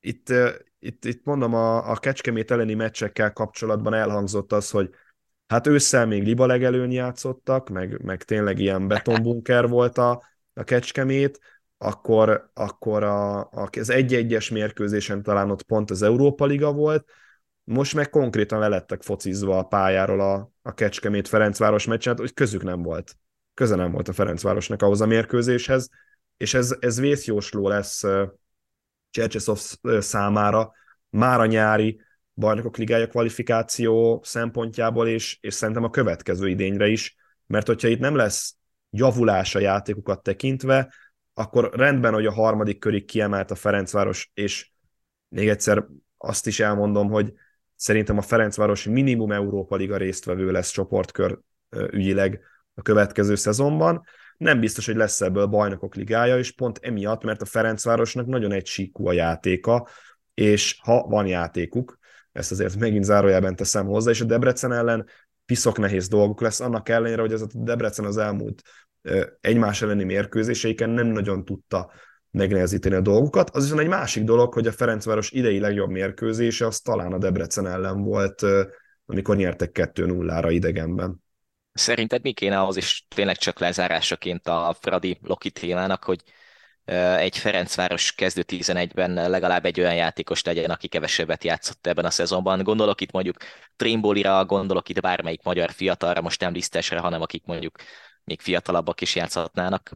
itt, 0.00 0.28
ö, 0.28 0.50
itt, 0.78 1.04
itt 1.04 1.24
mondom, 1.24 1.54
a, 1.54 1.90
a 1.90 1.96
Kecskemét 1.96 2.50
elleni 2.50 2.74
meccsekkel 2.74 3.32
kapcsolatban 3.32 3.94
elhangzott 3.94 4.52
az, 4.52 4.70
hogy 4.70 4.90
hát 5.46 5.66
ősszel 5.66 6.06
még 6.06 6.22
liba 6.22 6.46
legelőn 6.46 6.90
játszottak, 6.90 7.68
meg, 7.68 8.02
meg 8.02 8.22
tényleg 8.22 8.58
ilyen 8.58 8.88
betonbunker 8.88 9.68
volt 9.68 9.98
a, 9.98 10.22
a 10.52 10.64
Kecskemét, 10.64 11.38
akkor, 11.78 12.50
akkor 12.54 13.02
a, 13.02 13.40
a, 13.40 13.68
az 13.78 13.90
egy-egyes 13.90 14.50
mérkőzésen 14.50 15.22
talán 15.22 15.50
ott 15.50 15.62
pont 15.62 15.90
az 15.90 16.02
Európa 16.02 16.44
Liga 16.44 16.72
volt, 16.72 17.10
most 17.64 17.94
meg 17.94 18.10
konkrétan 18.10 18.58
lelettek 18.58 19.02
focizva 19.02 19.58
a 19.58 19.62
pályáról 19.62 20.20
a, 20.20 20.50
a 20.62 20.74
Kecskemét 20.74 21.28
Ferencváros 21.28 21.86
meccset, 21.86 22.18
hogy 22.18 22.34
közük 22.34 22.62
nem 22.62 22.82
volt 22.82 23.16
köze 23.54 23.74
nem 23.74 23.90
volt 23.90 24.08
a 24.08 24.12
Ferencvárosnak 24.12 24.82
ahhoz 24.82 25.00
a 25.00 25.06
mérkőzéshez, 25.06 25.88
és 26.36 26.54
ez, 26.54 26.76
ez 26.80 27.00
vészjósló 27.00 27.68
lesz 27.68 28.02
Csercseszov 29.10 29.58
számára 29.98 30.72
már 31.10 31.40
a 31.40 31.46
nyári 31.46 32.00
bajnokok 32.34 32.76
ligája 32.76 33.06
kvalifikáció 33.06 34.20
szempontjából, 34.24 35.08
és, 35.08 35.38
és 35.40 35.54
szerintem 35.54 35.84
a 35.84 35.90
következő 35.90 36.48
idényre 36.48 36.88
is, 36.88 37.16
mert 37.46 37.66
hogyha 37.66 37.88
itt 37.88 37.98
nem 37.98 38.16
lesz 38.16 38.56
javulás 38.90 39.54
a 39.54 39.58
játékokat 39.58 40.22
tekintve, 40.22 40.94
akkor 41.34 41.70
rendben, 41.74 42.12
hogy 42.12 42.26
a 42.26 42.32
harmadik 42.32 42.78
körig 42.78 43.04
kiemelt 43.04 43.50
a 43.50 43.54
Ferencváros, 43.54 44.30
és 44.34 44.70
még 45.28 45.48
egyszer 45.48 45.86
azt 46.18 46.46
is 46.46 46.60
elmondom, 46.60 47.08
hogy 47.08 47.32
szerintem 47.76 48.18
a 48.18 48.22
Ferencváros 48.22 48.84
minimum 48.84 49.32
Európa 49.32 49.76
Liga 49.76 49.96
résztvevő 49.96 50.50
lesz 50.50 50.70
csoportkör 50.70 51.38
ügyileg 51.90 52.40
a 52.74 52.82
következő 52.82 53.34
szezonban. 53.34 54.02
Nem 54.36 54.60
biztos, 54.60 54.86
hogy 54.86 54.96
lesz 54.96 55.20
ebből 55.20 55.46
bajnokok 55.46 55.94
ligája, 55.94 56.38
és 56.38 56.52
pont 56.52 56.78
emiatt, 56.82 57.22
mert 57.22 57.42
a 57.42 57.44
Ferencvárosnak 57.44 58.26
nagyon 58.26 58.52
egysíkú 58.52 59.06
a 59.08 59.12
játéka, 59.12 59.88
és 60.34 60.78
ha 60.82 61.06
van 61.06 61.26
játékuk, 61.26 61.98
ezt 62.32 62.50
azért 62.50 62.78
megint 62.78 63.04
zárójelben 63.04 63.56
teszem 63.56 63.86
hozzá, 63.86 64.10
és 64.10 64.20
a 64.20 64.24
Debrecen 64.24 64.72
ellen 64.72 65.06
piszok 65.46 65.78
nehéz 65.78 66.08
dolguk 66.08 66.40
lesz, 66.40 66.60
annak 66.60 66.88
ellenére, 66.88 67.20
hogy 67.20 67.32
ez 67.32 67.42
a 67.42 67.46
Debrecen 67.52 68.04
az 68.04 68.16
elmúlt 68.16 68.62
egymás 69.40 69.82
elleni 69.82 70.04
mérkőzéseiken 70.04 70.90
nem 70.90 71.06
nagyon 71.06 71.44
tudta 71.44 71.90
megnehezíteni 72.30 72.94
a 72.94 73.00
dolgukat. 73.00 73.50
Az 73.50 73.62
viszont 73.62 73.80
egy 73.80 73.88
másik 73.88 74.24
dolog, 74.24 74.52
hogy 74.52 74.66
a 74.66 74.72
Ferencváros 74.72 75.30
idei 75.30 75.58
legjobb 75.58 75.90
mérkőzése 75.90 76.66
az 76.66 76.80
talán 76.80 77.12
a 77.12 77.18
Debrecen 77.18 77.66
ellen 77.66 78.02
volt, 78.02 78.42
amikor 79.06 79.36
nyertek 79.36 79.90
2-0-ra 79.94 80.48
idegenben. 80.50 81.23
Szerinted 81.74 82.22
mi 82.22 82.32
kéne 82.32 82.60
ahhoz 82.60 82.76
is 82.76 83.06
tényleg 83.14 83.36
csak 83.36 83.58
lezárásaként 83.58 84.48
a 84.48 84.76
Fradi 84.80 85.18
Loki 85.22 85.50
témának, 85.50 86.04
hogy 86.04 86.20
egy 87.16 87.38
Ferencváros 87.38 88.12
kezdő 88.12 88.44
11-ben 88.46 89.30
legalább 89.30 89.64
egy 89.64 89.80
olyan 89.80 89.94
játékos 89.94 90.42
legyen, 90.42 90.70
aki 90.70 90.88
kevesebbet 90.88 91.44
játszott 91.44 91.86
ebben 91.86 92.04
a 92.04 92.10
szezonban. 92.10 92.62
Gondolok 92.62 93.00
itt 93.00 93.10
mondjuk 93.10 93.36
Trimbolira, 93.76 94.44
gondolok 94.44 94.88
itt 94.88 95.00
bármelyik 95.00 95.42
magyar 95.42 95.70
fiatalra, 95.70 96.20
most 96.20 96.40
nem 96.40 96.52
lisztesre, 96.52 96.98
hanem 96.98 97.22
akik 97.22 97.44
mondjuk 97.44 97.76
még 98.24 98.40
fiatalabbak 98.40 99.00
is 99.00 99.16
játszhatnának. 99.16 99.90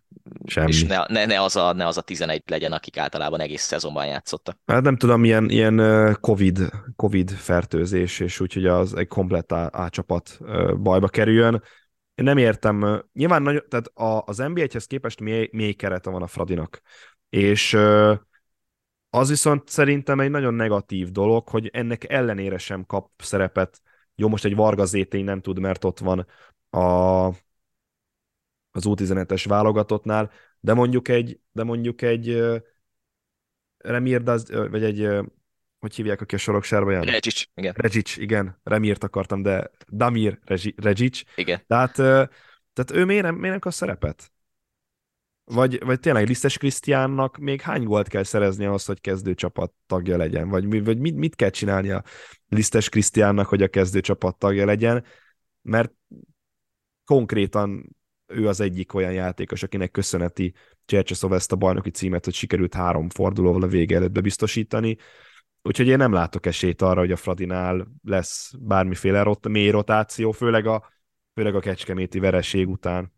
Semmi. 0.45 0.69
És 0.69 0.85
ne, 0.85 1.05
ne, 1.07 1.27
ne, 1.27 1.43
az 1.43 1.57
a, 1.57 1.73
ne 1.73 1.87
az 1.87 1.97
a 1.97 2.03
11 2.03 2.43
legyen, 2.47 2.73
akik 2.73 2.97
általában 2.97 3.41
egész 3.41 3.63
szezonban 3.63 4.07
játszottak. 4.07 4.59
Hát 4.67 4.83
nem 4.83 4.97
tudom, 4.97 5.25
ilyen, 5.25 5.51
ilyen 5.51 6.17
COVID, 6.21 6.59
COVID 6.97 7.31
fertőzés, 7.31 8.21
és 8.21 8.41
úgyhogy 8.41 8.67
az 8.67 8.95
egy 8.95 9.09
komplett 9.09 9.53
A, 9.53 9.89
csapat 9.91 10.39
bajba 10.83 11.09
kerüljön. 11.09 11.63
Én 12.15 12.25
nem 12.25 12.39
értem, 12.39 13.05
nyilván 13.13 13.43
nagyon, 13.43 13.63
tehát 13.69 13.87
a, 13.87 14.23
az 14.27 14.37
NBA-hez 14.37 14.87
képest 14.87 15.21
mély, 15.21 15.49
mély 15.53 15.73
kerete 15.73 16.11
van 16.11 16.23
a 16.23 16.27
Fradinak, 16.27 16.83
és 17.29 17.77
az 19.11 19.29
viszont 19.29 19.69
szerintem 19.69 20.21
egy 20.21 20.31
nagyon 20.31 20.55
negatív 20.55 21.11
dolog, 21.11 21.49
hogy 21.49 21.71
ennek 21.73 22.11
ellenére 22.11 22.59
sem 22.59 22.87
kap 22.87 23.11
szerepet. 23.17 23.81
Jó, 24.15 24.29
most 24.29 24.45
egy 24.45 24.55
Varga 24.55 24.85
Zétény 24.85 25.25
nem 25.25 25.41
tud, 25.41 25.59
mert 25.59 25.85
ott 25.85 25.99
van 25.99 26.27
a, 26.71 27.27
az 28.79 28.85
U17-es 28.87 29.45
válogatottnál, 29.49 30.31
de 30.61 30.75
mondjuk 30.75 31.09
egy, 31.09 31.41
de 31.53 31.63
mondjuk 31.63 32.03
egy 32.03 32.43
Remir, 33.79 34.23
vagy 34.51 34.85
egy, 34.85 35.09
hogy 35.79 35.95
hívják, 35.95 36.21
aki 36.21 36.35
a 36.35 36.39
soroksárba 36.39 36.91
jön? 36.91 37.03
Regic, 37.03 37.45
igen. 37.55 37.75
Regic, 37.77 38.17
igen. 38.17 38.61
Remirt 38.63 39.05
akartam, 39.05 39.43
de 39.43 39.71
Damir 39.89 40.39
Regic. 40.77 41.23
Igen. 41.35 41.63
Tehát, 41.67 41.95
tehát 42.73 42.91
ő 42.93 43.05
miért 43.05 43.23
nem, 43.23 43.35
miért 43.35 43.51
nem 43.51 43.59
kap 43.59 43.73
szerepet? 43.73 44.33
Vagy, 45.45 45.85
vagy 45.85 46.01
tényleg 46.01 46.27
Lisztes 46.27 46.59
Krisztiánnak 46.59 47.37
még 47.37 47.61
hány 47.61 47.85
gólt 47.85 48.09
kell 48.09 48.23
szerezni 48.23 48.65
ahhoz, 48.65 48.85
hogy 48.85 49.01
kezdő 49.01 49.35
csapat 49.35 49.73
tagja 49.87 50.17
legyen? 50.17 50.49
Vagy, 50.49 50.85
vagy 50.85 50.99
mit, 50.99 51.17
mit 51.17 51.35
kell 51.35 51.51
csinálni 51.51 51.91
a 51.91 52.05
Lisztes 52.49 52.89
Krisztiánnak, 52.89 53.47
hogy 53.47 53.63
a 53.63 53.69
kezdő 53.69 54.01
csapat 54.01 54.39
tagja 54.39 54.65
legyen? 54.65 55.05
Mert 55.63 55.93
konkrétan 57.05 57.97
ő 58.29 58.49
az 58.49 58.61
egyik 58.61 58.95
olyan 58.95 59.13
játékos, 59.13 59.63
akinek 59.63 59.91
köszönheti 59.91 60.55
Csercseszov 60.85 61.33
ezt 61.33 61.53
a 61.53 61.57
bajnoki 61.57 61.91
címet, 61.91 62.25
hogy 62.25 62.35
sikerült 62.35 62.75
három 62.75 63.09
fordulóval 63.09 63.63
a 63.63 63.67
vége 63.67 63.97
előtt 63.97 64.13
bebiztosítani. 64.13 64.97
Úgyhogy 65.63 65.87
én 65.87 65.97
nem 65.97 66.13
látok 66.13 66.47
esélyt 66.47 66.83
arra, 66.83 67.01
hogy 67.01 67.13
a 67.13 67.17
Fradinál 67.17 67.87
lesz 68.05 68.53
bármiféle 68.59 69.23
rot- 69.23 69.49
mély 69.49 69.71
rotáció, 69.71 70.33
főleg 70.33 70.67
a, 70.67 70.93
főleg 71.35 71.55
a 71.55 71.61
kecskeméti 71.61 72.19
vereség 72.19 72.69
után. 72.69 73.13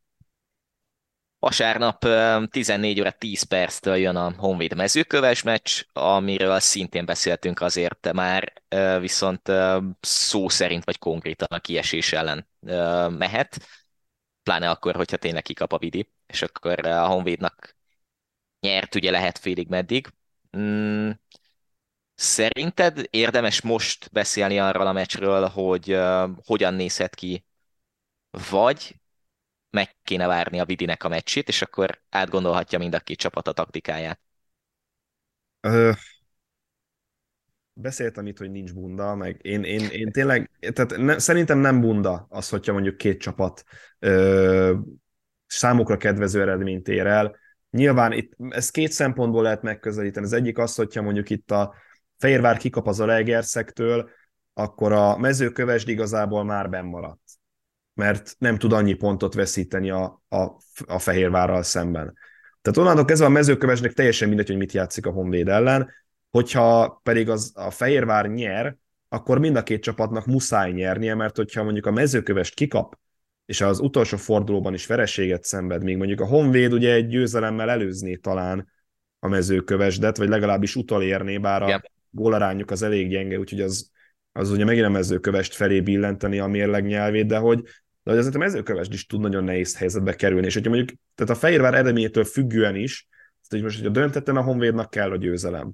Vasárnap 1.38 2.06
14 2.50 3.00
óra 3.00 3.10
10 3.10 3.42
perctől 3.42 3.96
jön 3.96 4.16
a 4.16 4.32
Honvéd 4.36 4.76
mezőköves 4.76 5.42
meccs, 5.42 5.82
amiről 5.92 6.58
szintén 6.58 7.04
beszéltünk 7.04 7.60
azért 7.60 8.12
már, 8.12 8.52
viszont 9.00 9.52
szó 10.00 10.48
szerint 10.48 10.84
vagy 10.84 10.98
konkrétan 10.98 11.48
a 11.50 11.58
kiesés 11.58 12.12
ellen 12.12 12.48
mehet, 13.18 13.56
pláne 14.42 14.70
akkor, 14.70 14.96
hogyha 14.96 15.16
tényleg 15.16 15.42
kikap 15.42 15.72
a 15.72 15.78
Vidi, 15.78 16.08
és 16.26 16.42
akkor 16.42 16.86
a 16.86 17.06
Honvédnak 17.06 17.76
nyert 18.60 18.94
ugye 18.94 19.10
lehet 19.10 19.38
félig 19.38 19.68
meddig. 19.68 20.12
Mm, 20.56 21.10
szerinted 22.14 23.06
érdemes 23.10 23.60
most 23.60 24.08
beszélni 24.12 24.58
arról 24.58 24.86
a 24.86 24.92
meccsről, 24.92 25.46
hogy 25.48 25.98
hogyan 26.44 26.74
nézhet 26.74 27.14
ki, 27.14 27.44
vagy 28.50 28.94
meg 29.70 29.96
kéne 30.04 30.26
várni 30.26 30.60
a 30.60 30.64
Vidinek 30.64 31.04
a 31.04 31.08
meccsét, 31.08 31.48
és 31.48 31.62
akkor 31.62 32.02
átgondolhatja 32.10 32.78
mind 32.78 32.94
a 32.94 33.00
két 33.00 33.18
csapat 33.18 33.48
a 33.48 33.52
taktikáját. 33.52 34.20
Ö, 35.60 35.92
beszéltem 37.80 38.26
itt, 38.26 38.38
hogy 38.38 38.50
nincs 38.50 38.72
bunda, 38.74 39.14
meg 39.14 39.38
én, 39.42 39.62
én, 39.62 39.88
én 39.90 40.12
tényleg, 40.12 40.50
tehát 40.72 40.96
ne, 40.96 41.18
szerintem 41.18 41.58
nem 41.58 41.80
bunda 41.80 42.26
az, 42.28 42.48
hogyha 42.48 42.72
mondjuk 42.72 42.96
két 42.96 43.20
csapat 43.20 43.64
ö, 43.98 44.74
számukra 45.46 45.96
kedvező 45.96 46.40
eredményt 46.40 46.88
ér 46.88 47.06
el. 47.06 47.36
Nyilván 47.70 48.12
itt 48.12 48.32
ez 48.48 48.70
két 48.70 48.92
szempontból 48.92 49.42
lehet 49.42 49.62
megközelíteni. 49.62 50.26
Az 50.26 50.32
egyik 50.32 50.58
az, 50.58 50.74
hogyha 50.74 51.02
mondjuk 51.02 51.30
itt 51.30 51.50
a 51.50 51.74
Fehérvár 52.18 52.56
kikap 52.56 52.86
az 52.86 53.00
Alegerszektől, 53.00 54.10
akkor 54.52 54.92
a 54.92 55.16
mezőkövesd 55.16 55.88
igazából 55.88 56.44
már 56.44 56.70
benn 56.70 56.86
maradt 56.86 57.20
mert 58.00 58.36
nem 58.38 58.58
tud 58.58 58.72
annyi 58.72 58.92
pontot 58.92 59.34
veszíteni 59.34 59.90
a, 59.90 60.22
a, 60.28 60.38
a 60.86 60.98
Fehérvárral 60.98 61.62
szemben. 61.62 62.14
Tehát 62.62 62.78
onnantól 62.78 63.04
kezdve 63.04 63.26
a 63.26 63.30
mezőkövesnek 63.30 63.92
teljesen 63.92 64.28
mindegy, 64.28 64.46
hogy 64.46 64.56
mit 64.56 64.72
játszik 64.72 65.06
a 65.06 65.10
Honvéd 65.10 65.48
ellen, 65.48 65.90
hogyha 66.30 67.00
pedig 67.02 67.28
az, 67.28 67.52
a 67.54 67.70
Fehérvár 67.70 68.26
nyer, 68.26 68.76
akkor 69.08 69.38
mind 69.38 69.56
a 69.56 69.62
két 69.62 69.82
csapatnak 69.82 70.26
muszáj 70.26 70.72
nyernie, 70.72 71.14
mert 71.14 71.36
hogyha 71.36 71.62
mondjuk 71.62 71.86
a 71.86 71.90
mezőkövest 71.90 72.54
kikap, 72.54 72.98
és 73.44 73.60
az 73.60 73.80
utolsó 73.80 74.16
fordulóban 74.16 74.74
is 74.74 74.86
vereséget 74.86 75.44
szenved, 75.44 75.82
még 75.82 75.96
mondjuk 75.96 76.20
a 76.20 76.26
Honvéd 76.26 76.72
ugye 76.72 76.92
egy 76.92 77.06
győzelemmel 77.06 77.70
előzné 77.70 78.14
talán 78.14 78.68
a 79.18 79.28
mezőkövesdet, 79.28 80.16
vagy 80.16 80.28
legalábbis 80.28 80.76
utolérné, 80.76 81.38
bár 81.38 81.62
a 81.62 81.66
Igen. 81.66 81.90
gólarányuk 82.10 82.70
az 82.70 82.82
elég 82.82 83.08
gyenge, 83.08 83.38
úgyhogy 83.38 83.60
az, 83.60 83.90
az 84.32 84.50
ugye 84.50 84.64
megint 84.64 84.86
a 84.86 84.90
mezőkövest 84.90 85.54
felé 85.54 85.80
billenteni 85.80 86.38
a 86.38 86.46
mérleg 86.46 86.86
nyelvét, 86.86 87.26
de 87.26 87.38
hogy 87.38 87.64
de 88.02 88.12
azért 88.12 88.34
a 88.34 88.38
mezőkövesd 88.38 88.92
is 88.92 89.06
tud 89.06 89.20
nagyon 89.20 89.44
nehéz 89.44 89.76
helyzetbe 89.76 90.14
kerülni, 90.14 90.46
és 90.46 90.54
hogyha 90.54 90.70
mondjuk, 90.70 90.98
tehát 91.14 91.32
a 91.32 91.38
Fehérvár 91.38 91.74
eredményétől 91.74 92.24
függően 92.24 92.76
is, 92.76 93.08
tehát 93.10 93.48
hogy 93.48 93.62
most, 93.62 93.76
hogyha 93.76 93.92
döntetlen 93.92 94.36
a 94.36 94.42
Honvédnak 94.42 94.90
kell 94.90 95.10
a 95.10 95.16
győzelem. 95.16 95.72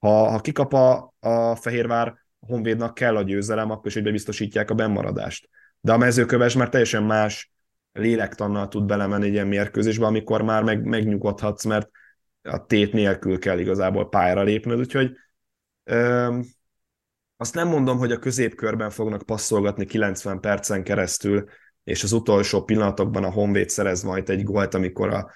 Ha, 0.00 0.28
ha 0.30 0.40
kikap 0.40 0.72
a, 0.72 1.14
a 1.20 1.56
Fehérvár, 1.56 2.08
a 2.40 2.46
Honvédnak 2.46 2.94
kell 2.94 3.16
a 3.16 3.22
győzelem, 3.22 3.70
akkor 3.70 3.86
is 3.86 3.94
hogy 3.94 4.02
bebiztosítják 4.02 4.70
a 4.70 4.74
bennmaradást. 4.74 5.48
De 5.80 5.92
a 5.92 5.96
mezőköves 5.96 6.54
már 6.54 6.68
teljesen 6.68 7.02
más 7.02 7.52
lélektannal 7.92 8.68
tud 8.68 8.84
belemenni 8.84 9.26
egy 9.26 9.32
ilyen 9.32 9.46
mérkőzésbe, 9.46 10.06
amikor 10.06 10.42
már 10.42 10.62
meg, 10.62 10.84
megnyugodhatsz, 10.84 11.64
mert 11.64 11.90
a 12.42 12.66
tét 12.66 12.92
nélkül 12.92 13.38
kell 13.38 13.58
igazából 13.58 14.08
pályára 14.08 14.42
lépned, 14.42 14.78
úgyhogy 14.78 15.12
öm, 15.84 16.44
azt 17.36 17.54
nem 17.54 17.68
mondom, 17.68 17.98
hogy 17.98 18.12
a 18.12 18.18
középkörben 18.18 18.90
fognak 18.90 19.22
passzolgatni 19.22 19.84
90 19.84 20.40
percen 20.40 20.82
keresztül, 20.82 21.44
és 21.84 22.02
az 22.02 22.12
utolsó 22.12 22.64
pillanatokban 22.64 23.24
a 23.24 23.30
Honvéd 23.30 23.68
szerez 23.68 24.02
majd 24.02 24.30
egy 24.30 24.42
gólt, 24.42 24.74
amikor 24.74 25.08
a 25.08 25.30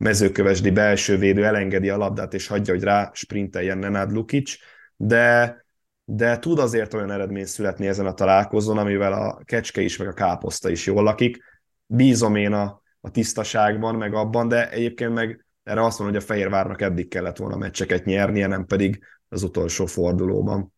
mezőkövesdi 0.00 0.70
belső 0.70 1.16
védő 1.16 1.44
elengedi 1.44 1.88
a 1.88 1.96
labdát, 1.96 2.34
és 2.34 2.46
hagyja, 2.46 2.74
hogy 2.74 2.82
rá 2.82 3.10
sprinteljen 3.14 3.78
Nenad 3.78 4.12
Lukic, 4.12 4.56
de, 4.96 5.56
de 6.04 6.38
tud 6.38 6.58
azért 6.58 6.94
olyan 6.94 7.10
eredmény 7.10 7.44
születni 7.44 7.86
ezen 7.86 8.06
a 8.06 8.14
találkozón, 8.14 8.78
amivel 8.78 9.12
a 9.12 9.42
kecske 9.44 9.80
is, 9.80 9.96
meg 9.96 10.08
a 10.08 10.12
káposzta 10.12 10.70
is 10.70 10.86
jól 10.86 11.02
lakik. 11.02 11.38
Bízom 11.86 12.36
én 12.36 12.52
a, 12.52 12.82
a 13.00 13.10
tisztaságban, 13.10 13.94
meg 13.94 14.14
abban, 14.14 14.48
de 14.48 14.70
egyébként 14.70 15.14
meg 15.14 15.44
erre 15.62 15.84
azt 15.84 15.98
mondom, 15.98 16.16
hogy 16.16 16.24
a 16.24 16.32
Fehérvárnak 16.32 16.82
eddig 16.82 17.08
kellett 17.08 17.36
volna 17.36 17.56
meccseket 17.56 18.04
nyernie, 18.04 18.46
nem 18.46 18.66
pedig 18.66 19.04
az 19.28 19.42
utolsó 19.42 19.86
fordulóban 19.86 20.72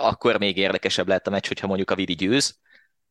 akkor 0.00 0.38
még 0.38 0.56
érdekesebb 0.56 1.08
lehet 1.08 1.26
a 1.26 1.30
meccs, 1.30 1.46
hogyha 1.46 1.66
mondjuk 1.66 1.90
a 1.90 1.94
Vidi 1.94 2.14
győz, 2.14 2.58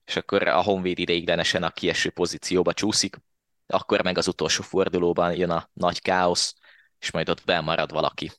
és 0.05 0.15
akkor 0.15 0.47
a 0.47 0.61
Honvéd 0.61 0.99
ideiglenesen 0.99 1.63
a 1.63 1.69
kieső 1.69 2.09
pozícióba 2.09 2.73
csúszik, 2.73 3.17
akkor 3.73 4.03
meg 4.03 4.17
az 4.17 4.27
utolsó 4.27 4.63
fordulóban 4.63 5.35
jön 5.35 5.49
a 5.49 5.69
nagy 5.73 6.01
káosz, 6.01 6.55
és 6.99 7.11
majd 7.11 7.29
ott 7.29 7.43
bemarad 7.45 7.91
valaki 7.91 8.31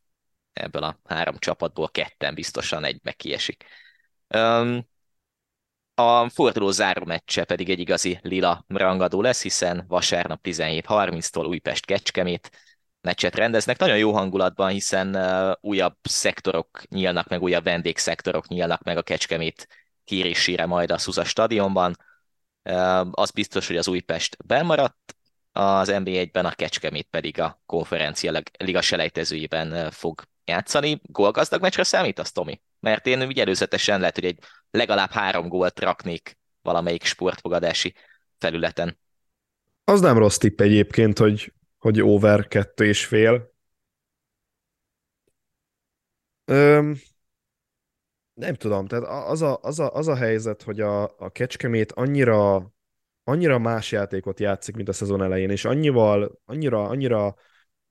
ebből 0.52 0.82
a 0.82 1.00
három 1.04 1.38
csapatból, 1.38 1.88
ketten 1.88 2.34
biztosan 2.34 2.84
egy 2.84 3.00
meg 3.02 3.16
kiesik. 3.16 3.64
a 5.94 6.28
forduló 6.28 6.70
záró 6.70 7.04
meccse 7.04 7.44
pedig 7.44 7.70
egy 7.70 7.78
igazi 7.78 8.18
lila 8.22 8.64
rangadó 8.68 9.20
lesz, 9.20 9.42
hiszen 9.42 9.84
vasárnap 9.88 10.40
17.30-tól 10.42 11.46
Újpest 11.46 11.84
Kecskemét, 11.84 12.50
meccset 13.00 13.34
rendeznek. 13.34 13.78
Nagyon 13.78 13.98
jó 13.98 14.12
hangulatban, 14.12 14.70
hiszen 14.70 15.16
újabb 15.60 15.96
szektorok 16.02 16.82
nyílnak 16.88 17.28
meg, 17.28 17.42
újabb 17.42 17.64
vendégszektorok 17.64 18.48
nyílnak 18.48 18.82
meg 18.82 18.96
a 18.96 19.02
Kecskemét 19.02 19.68
kérésére 20.04 20.66
majd 20.66 20.90
a 20.90 20.98
Szuza 20.98 21.24
stadionban. 21.24 21.96
Az 23.10 23.30
biztos, 23.30 23.66
hogy 23.66 23.76
az 23.76 23.88
Újpest 23.88 24.36
bemaradt, 24.46 25.16
az 25.52 25.88
NB1-ben 25.92 26.46
a 26.46 26.52
Kecskemét 26.52 27.08
pedig 27.10 27.40
a 27.40 27.62
konferencia 27.66 28.42
liga 28.58 28.80
selejtezőjében 28.80 29.90
fog 29.90 30.22
játszani. 30.44 31.00
Gólgazdag 31.02 31.60
meccsre 31.60 31.82
számítasz, 31.82 32.32
Tomi? 32.32 32.60
Mert 32.80 33.06
én 33.06 33.22
ugye 33.22 33.42
előzetesen 33.42 34.00
lehet, 34.00 34.14
hogy 34.14 34.24
egy 34.24 34.38
legalább 34.70 35.10
három 35.10 35.48
gólt 35.48 35.80
raknék 35.80 36.38
valamelyik 36.62 37.04
sportfogadási 37.04 37.94
felületen. 38.38 38.98
Az 39.84 40.00
nem 40.00 40.18
rossz 40.18 40.36
tipp 40.36 40.60
egyébként, 40.60 41.18
hogy 41.18 41.52
hogy 41.80 42.00
over 42.00 42.48
kettő 42.48 42.84
és 42.84 43.06
fél. 43.06 43.52
Öm, 46.44 46.96
nem 48.34 48.54
tudom, 48.54 48.86
tehát 48.86 49.28
az 49.28 49.42
a, 49.42 49.58
az 49.62 49.78
a, 49.78 49.94
az 49.94 50.08
a 50.08 50.16
helyzet, 50.16 50.62
hogy 50.62 50.80
a, 50.80 51.02
a 51.02 51.30
Kecskemét 51.32 51.92
annyira, 51.92 52.70
annyira 53.30 53.58
más 53.58 53.92
játékot 53.92 54.40
játszik, 54.40 54.74
mint 54.74 54.88
a 54.88 54.92
szezon 54.92 55.22
elején, 55.22 55.50
és 55.50 55.64
annyival, 55.64 56.40
annyira, 56.44 56.88
annyira 56.88 57.34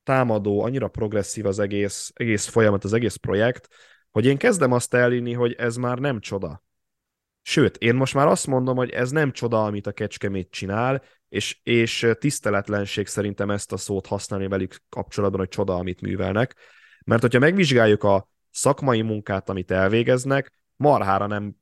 támadó, 0.02 0.62
annyira 0.62 0.88
progresszív 0.88 1.46
az 1.46 1.58
egész, 1.58 2.12
egész 2.14 2.46
folyamat, 2.46 2.84
az 2.84 2.92
egész 2.92 3.16
projekt, 3.16 3.68
hogy 4.10 4.26
én 4.26 4.36
kezdem 4.36 4.72
azt 4.72 4.94
elhinni, 4.94 5.32
hogy 5.32 5.52
ez 5.52 5.76
már 5.76 5.98
nem 5.98 6.20
csoda. 6.20 6.62
Sőt, 7.42 7.76
én 7.76 7.94
most 7.94 8.14
már 8.14 8.26
azt 8.26 8.46
mondom, 8.46 8.76
hogy 8.76 8.90
ez 8.90 9.10
nem 9.10 9.32
csoda, 9.32 9.64
amit 9.64 9.86
a 9.86 9.92
Kecskemét 9.92 10.50
csinál, 10.50 11.02
és, 11.28 11.60
és 11.62 12.06
tiszteletlenség 12.18 13.06
szerintem 13.06 13.50
ezt 13.50 13.72
a 13.72 13.76
szót 13.76 14.06
használni 14.06 14.48
velük 14.48 14.76
kapcsolatban, 14.88 15.40
hogy 15.40 15.48
csoda, 15.48 15.74
amit 15.74 16.00
művelnek. 16.00 16.54
Mert 17.04 17.20
hogyha 17.20 17.38
megvizsgáljuk 17.38 18.04
a 18.04 18.28
szakmai 18.50 19.02
munkát, 19.02 19.48
amit 19.48 19.70
elvégeznek, 19.70 20.52
marhára 20.76 21.26
nem, 21.26 21.54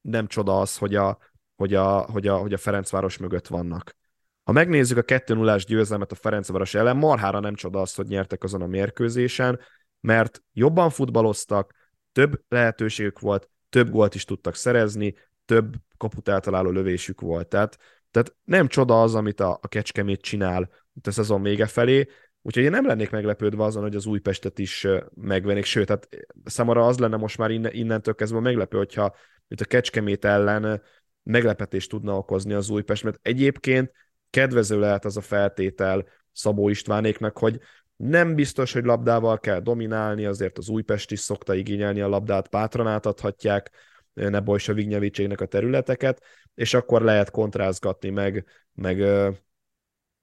nem 0.00 0.26
csoda 0.26 0.60
az, 0.60 0.76
hogy 0.76 0.94
a, 0.94 1.18
hogy, 1.60 1.74
a, 1.74 2.00
hogy, 2.00 2.26
a, 2.26 2.36
hogy 2.36 2.52
a 2.52 2.58
Ferencváros 2.58 3.18
mögött 3.18 3.46
vannak. 3.46 3.96
Ha 4.42 4.52
megnézzük 4.52 4.96
a 4.96 5.02
2 5.02 5.34
0 5.34 5.56
győzelmet 5.56 6.12
a 6.12 6.14
Ferencváros 6.14 6.74
ellen, 6.74 6.96
marhára 6.96 7.40
nem 7.40 7.54
csoda 7.54 7.80
az, 7.80 7.94
hogy 7.94 8.06
nyertek 8.06 8.42
azon 8.42 8.62
a 8.62 8.66
mérkőzésen, 8.66 9.60
mert 10.00 10.42
jobban 10.52 10.90
futballoztak, 10.90 11.74
több 12.12 12.42
lehetőségük 12.48 13.18
volt, 13.18 13.50
több 13.68 13.90
gólt 13.90 14.14
is 14.14 14.24
tudtak 14.24 14.54
szerezni, 14.54 15.14
több 15.44 15.74
kaput 15.96 16.28
eltaláló 16.28 16.70
lövésük 16.70 17.20
volt. 17.20 17.48
Tehát 17.48 17.78
tehát 18.10 18.36
nem 18.44 18.66
csoda 18.66 19.02
az, 19.02 19.14
amit 19.14 19.40
a, 19.40 19.58
a 19.62 19.68
Kecskemét 19.68 20.20
csinál 20.20 20.70
itt 20.94 21.06
a 21.06 21.10
szezon 21.10 21.42
vége 21.42 21.66
felé, 21.66 22.08
úgyhogy 22.42 22.62
én 22.62 22.70
nem 22.70 22.86
lennék 22.86 23.10
meglepődve 23.10 23.64
azon, 23.64 23.82
hogy 23.82 23.94
az 23.94 24.06
Újpestet 24.06 24.58
is 24.58 24.86
megvennék, 25.14 25.64
sőt, 25.64 25.86
tehát 25.86 26.08
számomra 26.44 26.86
az 26.86 26.98
lenne 26.98 27.16
most 27.16 27.38
már 27.38 27.50
innen, 27.50 27.72
innentől 27.72 28.14
kezdve 28.14 28.40
meglepő, 28.40 28.76
hogyha 28.76 29.14
itt 29.48 29.60
a 29.60 29.64
Kecskemét 29.64 30.24
ellen 30.24 30.82
meglepetést 31.22 31.90
tudna 31.90 32.16
okozni 32.16 32.52
az 32.52 32.70
Újpest, 32.70 33.04
mert 33.04 33.18
egyébként 33.22 33.92
kedvező 34.30 34.78
lehet 34.78 35.04
az 35.04 35.16
a 35.16 35.20
feltétel 35.20 36.06
Szabó 36.32 36.68
Istvánéknak, 36.68 37.38
hogy 37.38 37.60
nem 37.96 38.34
biztos, 38.34 38.72
hogy 38.72 38.84
labdával 38.84 39.38
kell 39.38 39.60
dominálni, 39.60 40.24
azért 40.24 40.58
az 40.58 40.68
Újpest 40.68 41.10
is 41.10 41.20
szokta 41.20 41.54
igényelni 41.54 42.00
a 42.00 42.08
labdát, 42.08 42.50
bátran 42.50 42.86
átadhatják, 42.86 43.70
Nebojsa 44.12 44.72
Vignyevicségnek 44.72 45.40
a 45.40 45.46
területeket, 45.46 46.22
és 46.54 46.74
akkor 46.74 47.02
lehet 47.02 47.30
kontrázgatni, 47.30 48.10
meg, 48.10 48.44
meg 48.72 49.00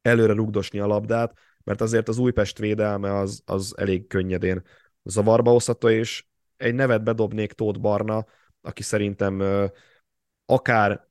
előre 0.01 0.33
rugdosni 0.33 0.79
a 0.79 0.87
labdát, 0.87 1.33
mert 1.63 1.81
azért 1.81 2.07
az 2.07 2.17
Újpest 2.17 2.57
védelme 2.57 3.17
az, 3.17 3.41
az 3.45 3.73
elég 3.77 4.07
könnyedén 4.07 4.63
zavarba 5.03 5.51
hozható, 5.51 5.89
és 5.89 6.25
egy 6.57 6.73
nevet 6.73 7.03
bedobnék 7.03 7.51
Tóth 7.51 7.79
Barna, 7.79 8.25
aki 8.61 8.83
szerintem 8.83 9.43
akár 10.49 11.07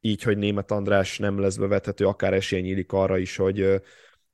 így, 0.00 0.22
hogy 0.22 0.38
német 0.38 0.70
András 0.70 1.18
nem 1.18 1.40
lesz 1.40 1.56
bevethető, 1.56 2.06
akár 2.06 2.34
esély 2.34 2.60
nyílik 2.60 2.92
arra 2.92 3.18
is, 3.18 3.36
hogy, 3.36 3.82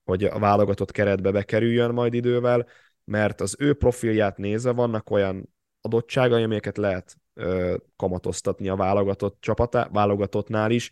hogy 0.05 0.25
a 0.25 0.39
válogatott 0.39 0.91
keretbe 0.91 1.31
bekerüljön 1.31 1.91
majd 1.91 2.15
idővel, 2.15 2.67
mert 3.05 3.41
az 3.41 3.57
ő 3.59 3.75
profilját 3.75 4.37
nézve 4.37 4.73
vannak 4.73 5.11
olyan 5.11 5.55
adottságai, 5.81 6.43
amelyeket 6.43 6.77
lehet 6.77 7.17
ö, 7.35 7.77
kamatoztatni 7.97 8.69
a 8.69 8.77
válogatott 8.77 9.37
csapatá, 9.41 9.89
válogatottnál 9.93 10.71
is. 10.71 10.91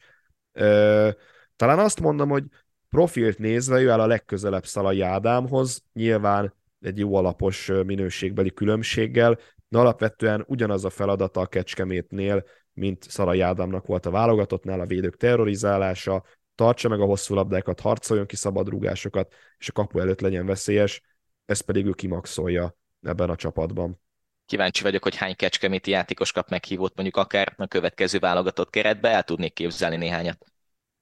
Ö, 0.53 1.09
talán 1.57 1.79
azt 1.79 2.01
mondom, 2.01 2.29
hogy 2.29 2.45
profilt 2.89 3.39
nézve 3.39 3.81
ő 3.81 3.91
áll 3.91 4.01
a 4.01 4.07
legközelebb 4.07 4.67
Szalai 4.67 5.01
Ádámhoz, 5.01 5.85
nyilván 5.93 6.55
egy 6.81 6.99
jó 6.99 7.15
alapos 7.15 7.71
minőségbeli 7.87 8.53
különbséggel, 8.53 9.39
de 9.69 9.79
alapvetően 9.79 10.45
ugyanaz 10.47 10.85
a 10.85 10.91
feladata 10.91 11.41
a 11.41 11.47
Kecskemétnél, 11.47 12.45
mint 12.75 13.11
Szalai 13.11 13.41
Ádámnak 13.41 13.87
volt 13.87 14.07
a 14.07 14.11
válogatottnál, 14.11 14.81
a 14.81 14.87
védők 14.87 15.17
terrorizálása, 15.17 16.25
tartsa 16.55 16.89
meg 16.89 17.01
a 17.01 17.05
hosszú 17.05 17.35
labdákat, 17.35 17.81
harcoljon 17.81 18.27
ki 18.27 18.37
szabadrúgásokat, 18.37 19.35
és 19.59 19.69
a 19.69 19.73
kapu 19.73 19.99
előtt 19.99 20.21
legyen 20.21 20.47
veszélyes, 20.47 21.03
ezt 21.45 21.63
pedig 21.63 21.87
ő 21.87 21.91
kimaxolja 21.91 22.77
ebben 23.03 23.31
a 23.31 23.37
csapatban. 23.37 24.01
Kíváncsi 24.47 24.83
vagyok, 24.83 25.03
hogy 25.03 25.17
hány 25.17 25.37
kecskeméti 25.37 25.91
játékos 25.91 26.33
kap 26.33 26.49
meghívót 26.49 26.95
mondjuk 26.95 27.17
akár 27.17 27.55
a 27.57 27.67
következő 27.67 28.19
válogatott 28.19 28.71
keretbe, 28.71 29.09
el 29.09 29.23
tudnék 29.23 29.53
képzelni 29.53 29.97
néhányat 29.97 30.47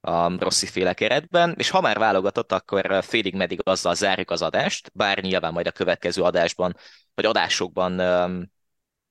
a 0.01 0.39
Rossi 0.39 0.66
féle 0.66 0.95
keretben, 0.95 1.55
és 1.59 1.71
ha 1.71 1.81
már 1.81 1.99
válogatott, 1.99 2.53
akkor 2.53 3.05
félig 3.05 3.35
meddig 3.35 3.61
azzal 3.62 3.95
zárjuk 3.95 4.31
az 4.31 4.43
adást, 4.43 4.91
bár 4.95 5.23
nyilván 5.23 5.53
majd 5.53 5.66
a 5.66 5.73
következő 5.73 6.23
adásban, 6.23 6.77
vagy 7.14 7.25
adásokban 7.25 8.01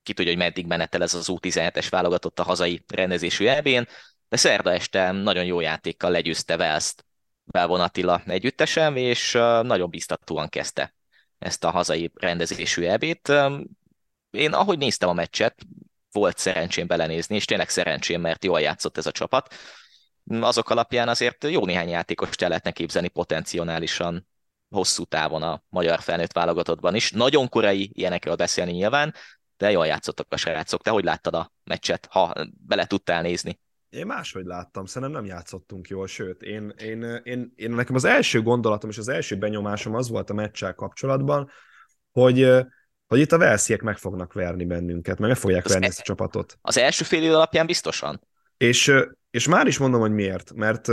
ki 0.10 0.16
tudja, 0.16 0.32
hogy 0.32 0.42
meddig 0.42 0.66
menetel 0.66 1.02
ez 1.02 1.14
az 1.14 1.28
U17-es 1.32 1.88
válogatott 1.90 2.40
a 2.40 2.44
hazai 2.44 2.84
rendezésű 2.88 3.46
elbén, 3.46 3.88
de 4.30 4.38
szerda 4.38 4.74
este 4.74 5.12
nagyon 5.12 5.46
jó 5.46 5.60
játékkal 5.60 6.12
legyőzte 6.12 6.58
Velszt 6.58 7.06
Belvon 7.44 7.80
Attila 7.80 8.22
együttesen, 8.26 8.98
és 8.98 9.32
nagyon 9.62 9.90
biztatóan 9.90 10.50
kezdte 10.50 10.96
ezt 11.40 11.64
a 11.64 11.70
hazai 11.70 12.12
rendezésű 12.16 12.84
ebét. 12.84 13.32
Én 14.32 14.54
ahogy 14.54 14.78
néztem 14.78 15.10
a 15.10 15.14
meccset, 15.14 15.56
volt 16.12 16.38
szerencsém 16.38 16.88
belenézni, 16.88 17.36
és 17.36 17.46
tényleg 17.46 17.70
szerencsém, 17.70 18.22
mert 18.22 18.44
jól 18.44 18.62
játszott 18.62 18.98
ez 18.98 19.06
a 19.06 19.12
csapat. 19.12 19.54
Azok 20.40 20.70
alapján 20.70 21.10
azért 21.10 21.44
jó 21.44 21.66
néhány 21.66 21.90
játékost 21.90 22.42
el 22.42 22.48
lehetne 22.48 22.72
képzelni 22.72 23.08
potenciálisan 23.08 24.28
hosszú 24.70 25.04
távon 25.04 25.44
a 25.44 25.64
magyar 25.70 26.02
felnőtt 26.02 26.34
válogatottban 26.34 26.96
is. 26.96 27.12
Nagyon 27.12 27.50
korai 27.50 27.90
ilyenekről 27.94 28.36
beszélni 28.36 28.72
nyilván, 28.72 29.14
de 29.60 29.72
jól 29.72 29.86
játszottak 29.86 30.28
a 30.30 30.38
srácok. 30.38 30.82
Te 30.82 30.90
hogy 30.90 31.04
láttad 31.04 31.34
a 31.34 31.52
meccset, 31.64 32.08
ha 32.12 32.34
bele 32.68 32.86
tudtál 32.86 33.22
nézni? 33.22 33.60
Én 33.90 34.06
máshogy 34.06 34.46
láttam, 34.46 34.86
szerintem 34.86 35.22
nem 35.22 35.30
játszottunk 35.30 35.88
jól, 35.88 36.08
sőt, 36.08 36.42
én, 36.42 36.74
én, 36.78 37.22
én, 37.24 37.54
én 37.56 37.72
nekem 37.72 37.96
az 37.96 38.04
első 38.04 38.42
gondolatom 38.42 38.90
és 38.90 38.98
az 38.98 39.08
első 39.08 39.38
benyomásom 39.38 39.96
az 39.96 40.10
volt 40.10 40.30
a 40.30 40.34
meccsel 40.34 40.74
kapcsolatban, 40.74 41.50
hogy, 42.12 42.52
hogy 43.08 43.20
itt 43.20 43.32
a 43.32 43.38
Velsziek 43.38 43.82
meg 43.82 43.98
fognak 43.98 44.34
verni 44.34 44.66
bennünket, 44.66 45.20
meg 45.20 45.30
meg 45.30 45.38
fogják 45.38 45.66
az 45.66 45.72
verni 45.72 45.86
e- 45.86 45.90
ezt 45.90 46.00
a 46.00 46.04
csapatot. 46.04 46.58
Az 46.62 46.78
első 46.78 47.04
fél 47.04 47.24
idő 47.24 47.36
alapján 47.36 47.66
biztosan? 47.66 48.22
És, 48.58 48.94
és 49.30 49.48
már 49.48 49.68
is 49.68 49.78
mondom, 49.78 50.00
hogy 50.00 50.12
miért, 50.12 50.54
mert 50.54 50.86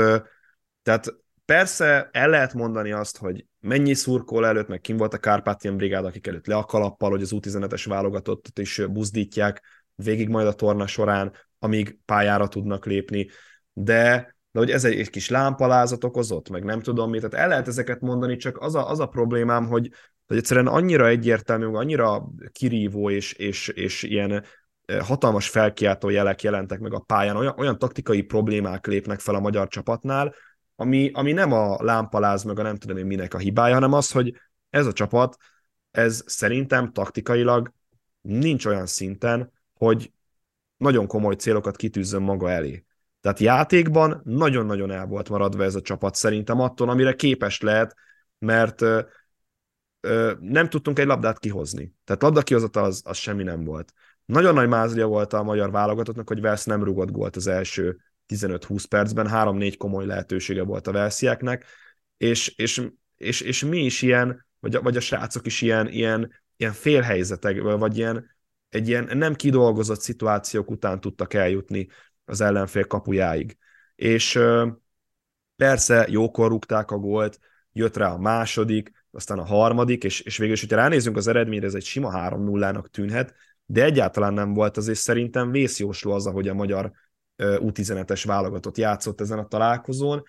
tehát 0.82 1.14
persze 1.46 2.08
el 2.12 2.28
lehet 2.28 2.54
mondani 2.54 2.92
azt, 2.92 3.18
hogy 3.18 3.46
mennyi 3.60 3.94
szurkol 3.94 4.46
előtt, 4.46 4.68
meg 4.68 4.80
kim 4.80 4.96
volt 4.96 5.14
a 5.14 5.18
Kárpátian 5.18 5.76
brigád, 5.76 6.04
akik 6.04 6.26
előtt 6.26 6.46
le 6.46 6.56
a 6.56 6.64
kalappal, 6.64 7.10
hogy 7.10 7.22
az 7.22 7.32
U17-es 7.34 7.84
válogatottat 7.88 8.58
is 8.58 8.82
buzdítják 8.90 9.62
végig 9.94 10.28
majd 10.28 10.46
a 10.46 10.52
torna 10.52 10.86
során, 10.86 11.32
amíg 11.58 11.98
pályára 12.04 12.48
tudnak 12.48 12.86
lépni, 12.86 13.28
de 13.72 14.34
de 14.56 14.62
hogy 14.62 14.70
ez 14.70 14.84
egy, 14.84 14.98
egy 14.98 15.10
kis 15.10 15.28
lámpalázat 15.28 16.04
okozott, 16.04 16.48
meg 16.48 16.64
nem 16.64 16.80
tudom 16.80 17.10
mit, 17.10 17.20
tehát 17.20 17.36
el 17.44 17.48
lehet 17.48 17.68
ezeket 17.68 18.00
mondani, 18.00 18.36
csak 18.36 18.58
az 18.58 18.74
a, 18.74 18.90
az 18.90 19.00
a 19.00 19.06
problémám, 19.06 19.66
hogy, 19.66 19.90
hogy 20.26 20.36
egyszerűen 20.36 20.66
annyira 20.66 21.06
egyértelmű, 21.06 21.64
annyira 21.64 22.28
kirívó 22.52 23.10
és, 23.10 23.32
és, 23.32 23.68
és 23.68 24.02
ilyen 24.02 24.44
hatalmas 25.00 25.48
felkiáltó 25.48 26.08
jelek 26.08 26.42
jelentek 26.42 26.80
meg 26.80 26.92
a 26.92 26.98
pályán, 26.98 27.36
olyan, 27.36 27.54
olyan 27.58 27.78
taktikai 27.78 28.22
problémák 28.22 28.86
lépnek 28.86 29.20
fel 29.20 29.34
a 29.34 29.40
magyar 29.40 29.68
csapatnál, 29.68 30.34
ami, 30.76 31.10
ami 31.12 31.32
nem 31.32 31.52
a 31.52 31.82
lámpaláz 31.82 32.42
meg 32.42 32.58
a 32.58 32.62
nem 32.62 32.76
tudom 32.76 32.96
én 32.96 33.06
minek 33.06 33.34
a 33.34 33.38
hibája, 33.38 33.74
hanem 33.74 33.92
az, 33.92 34.10
hogy 34.10 34.40
ez 34.70 34.86
a 34.86 34.92
csapat, 34.92 35.36
ez 35.90 36.22
szerintem 36.26 36.92
taktikailag 36.92 37.72
nincs 38.20 38.66
olyan 38.66 38.86
szinten, 38.86 39.52
hogy 39.74 40.12
nagyon 40.76 41.06
komoly 41.06 41.34
célokat 41.34 41.76
kitűzzön 41.76 42.22
maga 42.22 42.50
elé. 42.50 42.84
Tehát 43.20 43.38
játékban 43.38 44.20
nagyon-nagyon 44.24 44.90
el 44.90 45.06
volt 45.06 45.28
maradva 45.28 45.64
ez 45.64 45.74
a 45.74 45.80
csapat 45.80 46.14
szerintem 46.14 46.60
attól, 46.60 46.88
amire 46.88 47.14
képes 47.14 47.60
lehet, 47.60 47.94
mert 48.38 48.80
ö, 48.80 49.00
ö, 50.00 50.32
nem 50.40 50.68
tudtunk 50.68 50.98
egy 50.98 51.06
labdát 51.06 51.38
kihozni. 51.38 51.94
Tehát 52.04 52.22
labda 52.22 52.42
kihozata 52.42 52.82
az, 52.82 53.02
az 53.04 53.16
semmi 53.16 53.42
nem 53.42 53.64
volt. 53.64 53.92
Nagyon 54.24 54.54
nagy 54.54 54.68
mázlia 54.68 55.06
volt 55.06 55.32
a 55.32 55.42
magyar 55.42 55.70
válogatottnak, 55.70 56.28
hogy 56.28 56.40
Velsz 56.40 56.64
nem 56.64 56.84
rugott 56.84 57.10
gólt 57.10 57.36
az 57.36 57.46
első 57.46 57.96
15-20 58.28 58.84
percben, 58.88 59.28
3-4 59.30 59.74
komoly 59.78 60.06
lehetősége 60.06 60.62
volt 60.62 60.86
a 60.86 60.92
Velszieknek, 60.92 61.64
és, 62.16 62.48
és, 62.48 62.82
és, 63.16 63.40
és 63.40 63.64
mi 63.64 63.84
is 63.84 64.02
ilyen, 64.02 64.46
vagy 64.60 64.74
a, 64.74 64.82
vagy 64.82 64.96
a 64.96 65.00
srácok 65.00 65.46
is 65.46 65.60
ilyen, 65.60 65.88
ilyen, 65.88 66.32
ilyen 66.56 66.72
félhelyzetek, 66.72 67.60
vagy 67.60 67.96
ilyen, 67.96 68.36
egy 68.68 68.88
ilyen 68.88 69.16
nem 69.16 69.34
kidolgozott 69.34 70.00
szituációk 70.00 70.70
után 70.70 71.00
tudtak 71.00 71.34
eljutni 71.34 71.88
az 72.24 72.40
ellenfél 72.40 72.86
kapujáig. 72.86 73.56
És 73.94 74.38
persze 75.56 76.06
jókor 76.10 76.48
rúgták 76.48 76.90
a 76.90 76.96
gólt, 76.96 77.38
jött 77.72 77.96
rá 77.96 78.12
a 78.12 78.18
második, 78.18 78.92
aztán 79.10 79.38
a 79.38 79.44
harmadik, 79.44 80.04
és, 80.04 80.20
és 80.20 80.36
végül 80.36 80.54
is, 80.54 80.60
hogyha 80.60 80.76
ránézünk 80.76 81.16
az 81.16 81.26
eredményre, 81.26 81.66
ez 81.66 81.74
egy 81.74 81.84
sima 81.84 82.10
3-0-nak 82.14 82.86
tűnhet, 82.86 83.34
de 83.66 83.84
egyáltalán 83.84 84.34
nem 84.34 84.54
volt 84.54 84.76
az, 84.76 84.88
és 84.88 84.98
szerintem 84.98 85.50
vészjósló 85.50 86.12
az, 86.12 86.26
ahogy 86.26 86.48
a 86.48 86.54
magyar 86.54 86.92
U17-es 87.38 88.22
válogatott 88.26 88.76
játszott 88.76 89.20
ezen 89.20 89.38
a 89.38 89.46
találkozón. 89.46 90.22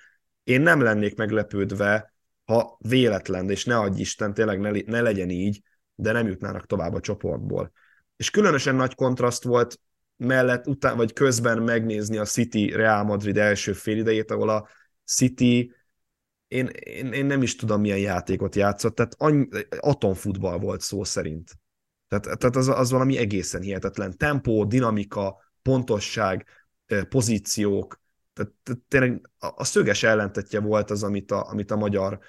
Én 0.43 0.61
nem 0.61 0.81
lennék 0.81 1.15
meglepődve, 1.15 2.13
ha 2.45 2.77
véletlen, 2.79 3.49
és 3.49 3.65
ne 3.65 3.77
adj 3.77 3.99
Isten, 3.99 4.33
tényleg 4.33 4.59
ne, 4.59 4.71
ne 4.85 5.01
legyen 5.01 5.29
így, 5.29 5.61
de 5.95 6.11
nem 6.11 6.27
jutnának 6.27 6.65
tovább 6.65 6.93
a 6.93 6.99
csoportból 6.99 7.71
és 8.17 8.29
különösen 8.29 8.75
nagy 8.75 8.95
kontraszt 8.95 9.43
volt 9.43 9.79
mellett, 10.15 10.67
után, 10.67 10.97
vagy 10.97 11.13
közben 11.13 11.61
megnézni 11.61 12.17
a 12.17 12.25
City 12.25 12.69
Real 12.69 13.03
Madrid 13.03 13.37
első 13.37 13.73
félidejét, 13.73 14.31
ahol 14.31 14.49
a 14.49 14.67
City 15.05 15.75
én, 16.47 16.67
én, 16.67 17.11
én 17.11 17.25
nem 17.25 17.41
is 17.41 17.55
tudom, 17.55 17.81
milyen 17.81 17.97
játékot 17.97 18.55
játszott, 18.55 18.95
tehát 18.95 19.15
any, 19.17 19.47
atomfutball 19.79 20.57
volt 20.57 20.81
szó 20.81 21.03
szerint. 21.03 21.59
Tehát, 22.07 22.39
tehát 22.39 22.55
az, 22.55 22.67
az 22.67 22.91
valami 22.91 23.17
egészen 23.17 23.61
hihetetlen. 23.61 24.17
Tempó, 24.17 24.65
dinamika, 24.65 25.37
pontosság, 25.61 26.45
pozíciók, 27.09 27.99
tehát, 28.33 28.51
tényleg 28.88 29.29
a, 29.39 29.63
szöges 29.63 30.03
ellentetje 30.03 30.59
volt 30.59 30.89
az, 30.89 31.03
amit 31.03 31.31
a, 31.31 31.49
amit 31.49 31.71
a 31.71 31.75
magyar 31.75 32.19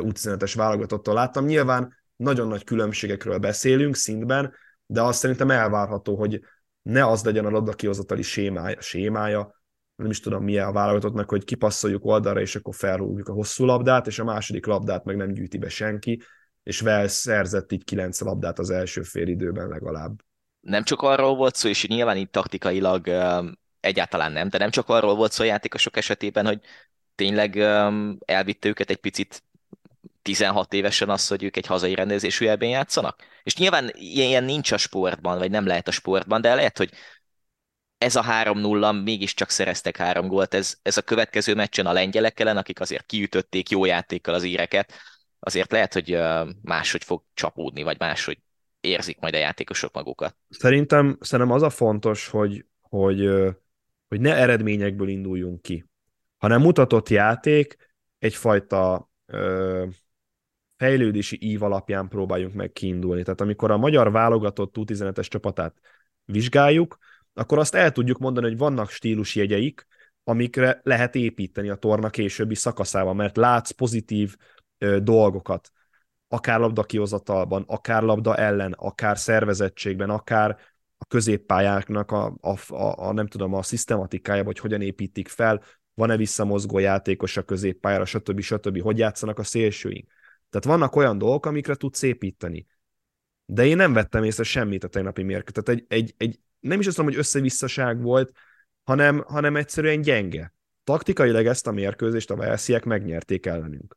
útszínetes 0.00 0.54
válogatottól 0.54 1.14
láttam. 1.14 1.44
Nyilván 1.44 1.96
nagyon 2.16 2.48
nagy 2.48 2.64
különbségekről 2.64 3.38
beszélünk 3.38 3.94
szintben, 3.94 4.52
de 4.86 5.02
azt 5.02 5.18
szerintem 5.18 5.50
elvárható, 5.50 6.16
hogy 6.16 6.40
ne 6.82 7.06
az 7.06 7.24
legyen 7.24 7.44
a 7.44 7.50
labda 7.50 7.72
kihozatali 7.72 8.22
sémája, 8.22 8.80
sémája, 8.80 9.54
nem 9.96 10.10
is 10.10 10.20
tudom 10.20 10.44
milyen 10.44 10.66
a 10.66 10.72
válogatottnak, 10.72 11.30
hogy 11.30 11.44
kipasszoljuk 11.44 12.04
oldalra, 12.04 12.40
és 12.40 12.56
akkor 12.56 12.74
felrúgjuk 12.74 13.28
a 13.28 13.32
hosszú 13.32 13.64
labdát, 13.64 14.06
és 14.06 14.18
a 14.18 14.24
második 14.24 14.66
labdát 14.66 15.04
meg 15.04 15.16
nem 15.16 15.32
gyűjti 15.32 15.58
be 15.58 15.68
senki, 15.68 16.22
és 16.62 16.80
Vels 16.80 17.12
szerzett 17.12 17.72
így 17.72 17.84
kilenc 17.84 18.20
labdát 18.20 18.58
az 18.58 18.70
első 18.70 19.02
fél 19.02 19.28
időben 19.28 19.68
legalább. 19.68 20.20
Nem 20.60 20.82
csak 20.82 21.02
arról 21.02 21.36
volt 21.36 21.54
szó, 21.54 21.68
és 21.68 21.86
nyilván 21.86 22.16
itt 22.16 22.32
taktikailag 22.32 23.08
egyáltalán 23.86 24.32
nem, 24.32 24.48
de 24.48 24.58
nem 24.58 24.70
csak 24.70 24.88
arról 24.88 25.14
volt 25.14 25.32
szó 25.32 25.42
a 25.42 25.46
játékosok 25.46 25.96
esetében, 25.96 26.46
hogy 26.46 26.60
tényleg 27.14 27.56
elvitte 28.24 28.68
őket 28.68 28.90
egy 28.90 28.96
picit 28.96 29.42
16 30.22 30.72
évesen 30.72 31.08
az, 31.08 31.28
hogy 31.28 31.42
ők 31.42 31.56
egy 31.56 31.66
hazai 31.66 31.94
rendezésű 31.94 32.46
elben 32.46 32.68
játszanak? 32.68 33.22
És 33.42 33.56
nyilván 33.56 33.90
ilyen 33.94 34.44
nincs 34.44 34.72
a 34.72 34.76
sportban, 34.76 35.38
vagy 35.38 35.50
nem 35.50 35.66
lehet 35.66 35.88
a 35.88 35.90
sportban, 35.90 36.40
de 36.40 36.54
lehet, 36.54 36.78
hogy 36.78 36.90
ez 37.98 38.16
a 38.16 38.22
3-0 38.22 39.04
mégiscsak 39.04 39.50
szereztek 39.50 39.96
három 39.96 40.28
gólt. 40.28 40.54
Ez, 40.54 40.76
ez 40.82 40.96
a 40.96 41.02
következő 41.02 41.54
meccsen 41.54 41.86
a 41.86 41.92
lengyelek 41.92 42.40
ellen, 42.40 42.56
akik 42.56 42.80
azért 42.80 43.06
kiütötték 43.06 43.70
jó 43.70 43.84
játékkal 43.84 44.34
az 44.34 44.42
íreket, 44.42 44.92
azért 45.38 45.72
lehet, 45.72 45.92
hogy 45.92 46.18
máshogy 46.62 47.04
fog 47.04 47.22
csapódni, 47.34 47.82
vagy 47.82 47.98
máshogy 47.98 48.38
érzik 48.80 49.18
majd 49.18 49.34
a 49.34 49.38
játékosok 49.38 49.94
magukat. 49.94 50.36
Szerintem, 50.48 51.18
szerintem 51.20 51.54
az 51.54 51.62
a 51.62 51.70
fontos, 51.70 52.28
hogy, 52.28 52.64
hogy, 52.80 53.28
hogy 54.08 54.20
ne 54.20 54.34
eredményekből 54.34 55.08
induljunk 55.08 55.62
ki, 55.62 55.86
hanem 56.36 56.60
mutatott 56.60 57.08
játék, 57.08 57.76
egyfajta 58.18 59.10
fejlődési 60.76 61.38
ív 61.40 61.62
alapján 61.62 62.08
próbáljunk 62.08 62.54
meg 62.54 62.72
kiindulni. 62.72 63.22
Tehát 63.22 63.40
amikor 63.40 63.70
a 63.70 63.76
magyar 63.76 64.10
válogatott 64.10 64.74
U17-es 64.78 65.28
csapatát 65.28 65.74
vizsgáljuk, 66.24 66.98
akkor 67.34 67.58
azt 67.58 67.74
el 67.74 67.92
tudjuk 67.92 68.18
mondani, 68.18 68.46
hogy 68.46 68.58
vannak 68.58 68.90
stílusjegyeik, 68.90 69.86
amikre 70.24 70.80
lehet 70.82 71.14
építeni 71.14 71.68
a 71.68 71.74
torna 71.74 72.10
későbbi 72.10 72.54
szakaszában, 72.54 73.16
mert 73.16 73.36
látsz 73.36 73.70
pozitív 73.70 74.36
ö, 74.78 74.98
dolgokat, 75.00 75.70
akár 76.28 76.60
labda 76.60 76.82
kihozatalban, 76.82 77.64
akár 77.66 78.02
labda 78.02 78.36
ellen, 78.36 78.72
akár 78.72 79.18
szervezettségben, 79.18 80.10
akár 80.10 80.58
a 80.98 81.04
középpályáknak 81.04 82.10
a, 82.10 82.36
a, 82.40 82.74
a, 82.74 83.08
a 83.08 83.12
nem 83.12 83.26
tudom, 83.26 83.54
a 83.54 83.62
szisztematikája, 83.62 84.44
vagy 84.44 84.58
hogyan 84.58 84.80
építik 84.80 85.28
fel, 85.28 85.62
van-e 85.94 86.16
visszamozgó 86.16 86.78
játékos 86.78 87.36
a 87.36 87.42
középpályára, 87.42 88.04
stb. 88.04 88.40
stb. 88.40 88.80
Hogy 88.80 88.98
játszanak 88.98 89.38
a 89.38 89.44
szélsőink. 89.44 90.10
Tehát 90.50 90.78
vannak 90.78 90.96
olyan 90.96 91.18
dolgok, 91.18 91.46
amikre 91.46 91.74
tudsz 91.74 92.02
építeni. 92.02 92.66
De 93.44 93.66
én 93.66 93.76
nem 93.76 93.92
vettem 93.92 94.24
észre 94.24 94.42
semmit 94.42 94.84
a 94.84 94.88
tegnapi 94.88 95.22
mérkőzés. 95.22 95.62
Tehát 95.64 95.80
egy, 95.80 95.84
egy, 95.88 96.14
egy, 96.16 96.40
nem 96.60 96.80
is 96.80 96.86
azt 96.86 96.96
mondom, 96.96 97.14
hogy 97.14 97.24
összevisszaság 97.24 98.02
volt, 98.02 98.32
hanem, 98.84 99.24
hanem 99.26 99.56
egyszerűen 99.56 100.00
gyenge. 100.00 100.54
Taktikailag 100.84 101.46
ezt 101.46 101.66
a 101.66 101.72
mérkőzést 101.72 102.30
a 102.30 102.36
Velsziek 102.36 102.84
megnyerték 102.84 103.46
ellenünk. 103.46 103.96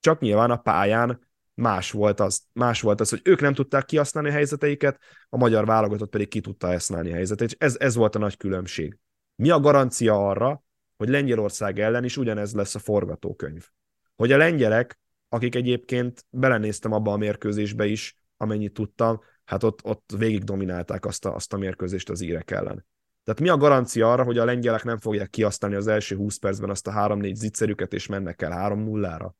Csak 0.00 0.20
nyilván 0.20 0.50
a 0.50 0.56
pályán 0.56 1.20
más 1.62 1.90
volt, 1.90 2.20
az, 2.20 2.42
más 2.52 2.80
volt 2.80 3.00
az, 3.00 3.10
hogy 3.10 3.20
ők 3.24 3.40
nem 3.40 3.54
tudták 3.54 3.84
kihasználni 3.84 4.28
a 4.28 4.32
helyzeteiket, 4.32 4.98
a 5.28 5.36
magyar 5.36 5.66
válogatott 5.66 6.10
pedig 6.10 6.28
ki 6.28 6.40
tudta 6.40 6.66
használni 6.66 7.10
a 7.10 7.14
helyzeteit, 7.14 7.56
ez, 7.58 7.76
ez 7.78 7.94
volt 7.94 8.14
a 8.14 8.18
nagy 8.18 8.36
különbség. 8.36 8.98
Mi 9.34 9.50
a 9.50 9.60
garancia 9.60 10.28
arra, 10.28 10.62
hogy 10.96 11.08
Lengyelország 11.08 11.78
ellen 11.78 12.04
is 12.04 12.16
ugyanez 12.16 12.54
lesz 12.54 12.74
a 12.74 12.78
forgatókönyv? 12.78 13.68
Hogy 14.16 14.32
a 14.32 14.36
lengyelek, 14.36 14.98
akik 15.28 15.54
egyébként 15.54 16.26
belenéztem 16.30 16.92
abba 16.92 17.12
a 17.12 17.16
mérkőzésbe 17.16 17.86
is, 17.86 18.16
amennyit 18.36 18.72
tudtam, 18.72 19.20
hát 19.44 19.62
ott, 19.62 19.84
ott 19.84 20.12
végig 20.16 20.44
dominálták 20.44 21.04
azt 21.04 21.24
a, 21.24 21.34
azt 21.34 21.52
a 21.52 21.56
mérkőzést 21.56 22.10
az 22.10 22.20
írek 22.20 22.50
ellen. 22.50 22.86
Tehát 23.24 23.40
mi 23.40 23.48
a 23.48 23.56
garancia 23.56 24.12
arra, 24.12 24.24
hogy 24.24 24.38
a 24.38 24.44
lengyelek 24.44 24.84
nem 24.84 24.98
fogják 24.98 25.30
kihasználni 25.30 25.76
az 25.76 25.86
első 25.86 26.16
20 26.16 26.36
percben 26.36 26.70
azt 26.70 26.86
a 26.86 26.92
3-4 26.92 27.34
zicserüket, 27.34 27.92
és 27.92 28.06
mennek 28.06 28.42
el 28.42 28.52
3-0-ra? 28.54 29.30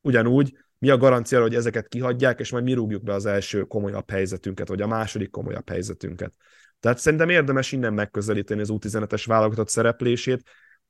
Ugyanúgy, 0.00 0.56
mi 0.78 0.90
a 0.90 0.96
garancia, 0.96 1.40
hogy 1.40 1.54
ezeket 1.54 1.88
kihagyják, 1.88 2.40
és 2.40 2.50
majd 2.50 2.64
mi 2.64 2.72
rúgjuk 2.72 3.02
be 3.02 3.12
az 3.12 3.26
első 3.26 3.62
komolyabb 3.62 4.10
helyzetünket, 4.10 4.68
vagy 4.68 4.82
a 4.82 4.86
második 4.86 5.30
komolyabb 5.30 5.68
helyzetünket. 5.68 6.34
Tehát 6.80 6.98
szerintem 6.98 7.28
érdemes 7.28 7.72
innen 7.72 7.92
megközelíteni 7.92 8.60
az 8.60 8.68
U17-es 8.72 9.24
válogatott 9.26 9.68
szereplését. 9.68 10.42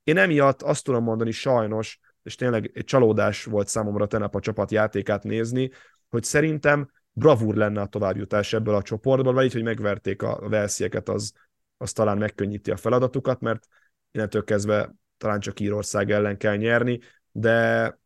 Én 0.05 0.17
emiatt 0.17 0.63
azt 0.63 0.85
tudom 0.85 1.03
mondani 1.03 1.31
sajnos, 1.31 1.99
és 2.23 2.35
tényleg 2.35 2.71
egy 2.75 2.85
csalódás 2.85 3.45
volt 3.45 3.69
számomra 3.69 4.07
tenep 4.07 4.35
a 4.35 4.41
csapat 4.41 4.71
játékát 4.71 5.23
nézni, 5.23 5.71
hogy 6.09 6.23
szerintem 6.23 6.91
bravúr 7.13 7.55
lenne 7.55 7.81
a 7.81 7.87
továbbjutás 7.87 8.53
ebből 8.53 8.75
a 8.75 8.83
csoportból, 8.83 9.33
vagy 9.33 9.45
így, 9.45 9.53
hogy 9.53 9.63
megverték 9.63 10.23
a 10.23 10.49
Velszieket, 10.49 11.09
az, 11.09 11.33
az 11.77 11.93
talán 11.93 12.19
megkönnyíti 12.19 12.71
a 12.71 12.77
feladatukat, 12.77 13.41
mert 13.41 13.67
innentől 14.11 14.45
kezdve 14.45 14.95
talán 15.17 15.41
csak 15.41 15.61
Írország 15.61 16.11
ellen 16.11 16.37
kell 16.37 16.57
nyerni, 16.57 17.01
de 17.33 17.99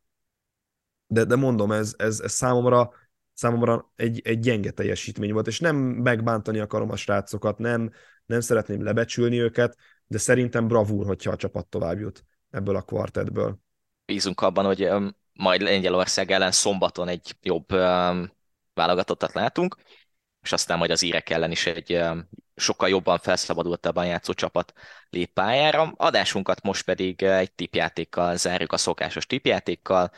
de, 1.12 1.24
de 1.24 1.36
mondom, 1.36 1.72
ez, 1.72 1.94
ez, 1.98 2.20
ez 2.20 2.32
számomra, 2.32 2.90
számomra 3.32 3.92
egy, 3.96 4.20
egy 4.24 4.38
gyenge 4.38 4.70
teljesítmény 4.70 5.32
volt, 5.32 5.46
és 5.46 5.60
nem 5.60 5.76
megbántani 5.76 6.58
akarom 6.58 6.90
a 6.90 6.96
srácokat, 6.96 7.58
nem, 7.58 7.92
nem 8.26 8.40
szeretném 8.40 8.84
lebecsülni 8.84 9.40
őket, 9.40 9.76
de 10.06 10.18
szerintem 10.18 10.68
bravúr, 10.68 11.06
hogyha 11.06 11.30
a 11.30 11.36
csapat 11.36 11.66
tovább 11.66 11.98
jut 11.98 12.24
ebből 12.50 12.76
a 12.76 12.82
kvartetből. 12.82 13.58
Bízunk 14.04 14.40
abban, 14.40 14.64
hogy 14.64 14.88
majd 15.32 15.60
Lengyelország 15.60 16.30
ellen 16.30 16.52
szombaton 16.52 17.08
egy 17.08 17.36
jobb 17.42 17.68
válogatottat 18.74 19.32
látunk, 19.32 19.76
és 20.40 20.52
aztán 20.52 20.78
majd 20.78 20.90
az 20.90 21.02
írek 21.02 21.30
ellen 21.30 21.50
is 21.50 21.66
egy 21.66 22.00
sokkal 22.54 22.88
jobban 22.88 23.18
felszabadultabban 23.18 24.06
játszó 24.06 24.32
csapat 24.32 24.72
lép 25.10 25.32
pályára. 25.32 25.92
Adásunkat 25.96 26.62
most 26.62 26.84
pedig 26.84 27.22
egy 27.22 27.52
tipjátékkal 27.52 28.36
zárjuk, 28.36 28.72
a 28.72 28.76
szokásos 28.76 29.26
tipjátékkal 29.26 30.10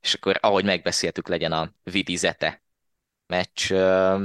és 0.00 0.14
akkor 0.14 0.38
ahogy 0.40 0.64
megbeszéltük, 0.64 1.28
legyen 1.28 1.52
a 1.52 1.72
vidizete 1.82 2.62
meccs. 3.26 3.72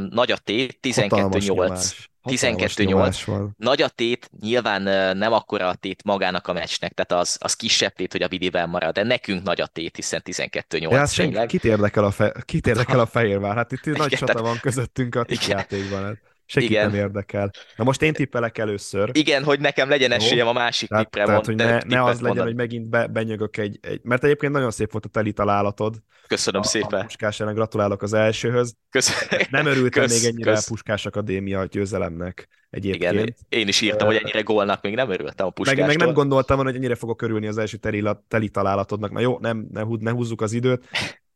Nagy 0.10 0.32
a 0.32 0.38
tét, 0.38 0.78
12-8. 0.82 1.94
12-8. 2.24 3.48
Nagy 3.58 3.82
a 3.82 3.88
tét, 3.88 4.30
nyilván 4.40 4.82
nem 5.18 5.34
akkora 5.34 5.68
a 5.68 5.76
tét 5.76 6.04
magának 6.04 6.48
a 6.48 6.54
meccsnek, 6.54 6.94
tehát 6.94 7.24
az, 7.24 7.38
az 7.40 7.54
kisebb 7.54 7.94
tét, 7.94 8.12
hogy 8.12 8.22
a 8.22 8.28
vidiben 8.28 8.70
marad, 8.70 8.94
de 8.94 9.04
nekünk 9.04 9.44
nagy 9.44 9.62
a 9.62 9.68
tét, 9.68 9.96
hiszen 9.96 10.22
12-8. 10.26 10.92
Ja, 10.92 11.06
senki, 11.06 11.46
kit 11.46 11.66
érdekel 11.66 12.04
a, 12.04 12.12
fe, 12.12 12.44
kit 12.46 12.68
érdekel 12.68 13.00
a 13.00 13.06
Fehérvár? 13.16 13.56
Hát 13.56 13.72
itt 13.72 13.86
nagy 13.86 14.12
csata 14.12 14.42
van 14.42 14.58
közöttünk 14.62 15.16
a 15.16 15.26
játékban. 15.48 16.04
Hát. 16.04 16.33
Senkit 16.46 16.72
Igen. 16.72 16.90
nem 16.90 17.00
érdekel. 17.00 17.52
Na 17.76 17.84
most 17.84 18.02
én 18.02 18.14
tippelek 18.14 18.58
először. 18.58 19.10
Igen, 19.14 19.44
hogy 19.44 19.60
nekem 19.60 19.90
legyen 19.90 20.12
esélyem 20.12 20.48
a 20.48 20.54
másik 20.54 20.90
tehát, 20.90 21.04
tippre. 21.04 21.26
Tehát, 21.26 21.48
mond, 21.48 21.60
hogy 21.60 21.68
ne, 21.68 21.96
ne 21.96 22.04
az 22.04 22.22
legyen, 22.22 22.44
hogy 22.44 22.56
megint 22.56 22.90
be, 22.90 23.08
benyögök 23.08 23.58
egy, 23.58 23.80
egy... 23.82 24.00
Mert 24.04 24.24
egyébként 24.24 24.52
nagyon 24.52 24.72
szép 24.72 24.92
volt 24.92 25.06
a 25.06 25.10
teli 25.10 25.34
találatod. 25.34 25.96
Köszönöm 26.28 26.62
a, 26.62 26.64
szépen. 26.64 27.00
A 27.00 27.04
Puskás 27.04 27.40
ellen 27.40 27.54
gratulálok 27.54 28.02
az 28.02 28.14
elsőhöz. 28.14 28.76
Köszönöm. 28.90 29.46
Nem 29.50 29.66
örültem 29.66 30.04
kösz, 30.04 30.22
még 30.22 30.32
ennyire 30.32 30.52
kösz. 30.52 30.66
a 30.66 30.68
Puskás 30.68 31.06
Akadémia 31.06 31.66
győzelemnek 31.66 32.48
egyébként. 32.70 33.14
Igen, 33.14 33.36
én 33.50 33.68
is 33.68 33.82
írtam, 33.82 34.08
hogy 34.08 34.16
ennyire 34.16 34.42
gólnak 34.42 34.82
még 34.82 34.96
nem 34.96 35.10
örültem 35.10 35.46
a 35.46 35.50
Puskástól. 35.50 35.86
Meg, 35.86 35.98
meg 35.98 36.06
nem 36.06 36.16
gondoltam, 36.16 36.58
hogy 36.58 36.76
ennyire 36.76 36.96
fogok 36.96 37.22
örülni 37.22 37.48
az 37.48 37.58
első 37.58 37.78
teli, 37.78 38.04
teli 38.28 38.50
találatodnak. 38.50 39.12
Na 39.12 39.20
jó, 39.20 39.38
nem, 39.40 39.68
ne, 39.72 39.84
ne 40.00 40.12
húzzuk 40.12 40.42
az 40.42 40.54
időt. 40.54 40.90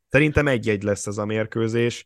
Szerintem 0.09 0.47
egy-egy 0.47 0.83
lesz 0.83 1.07
ez 1.07 1.17
a 1.17 1.25
mérkőzés 1.25 2.05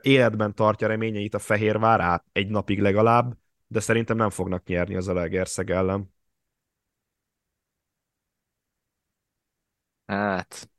életben 0.00 0.54
tartja 0.54 0.88
reményeit 0.88 1.34
a 1.34 1.38
Fehérvár 1.38 2.00
át 2.00 2.24
egy 2.32 2.48
napig 2.48 2.80
legalább, 2.80 3.36
de 3.66 3.80
szerintem 3.80 4.16
nem 4.16 4.30
fognak 4.30 4.66
nyerni 4.66 4.96
az 4.96 5.08
Elegerszeg 5.08 5.70
ellen. 5.70 6.14
Hát, 10.06 10.70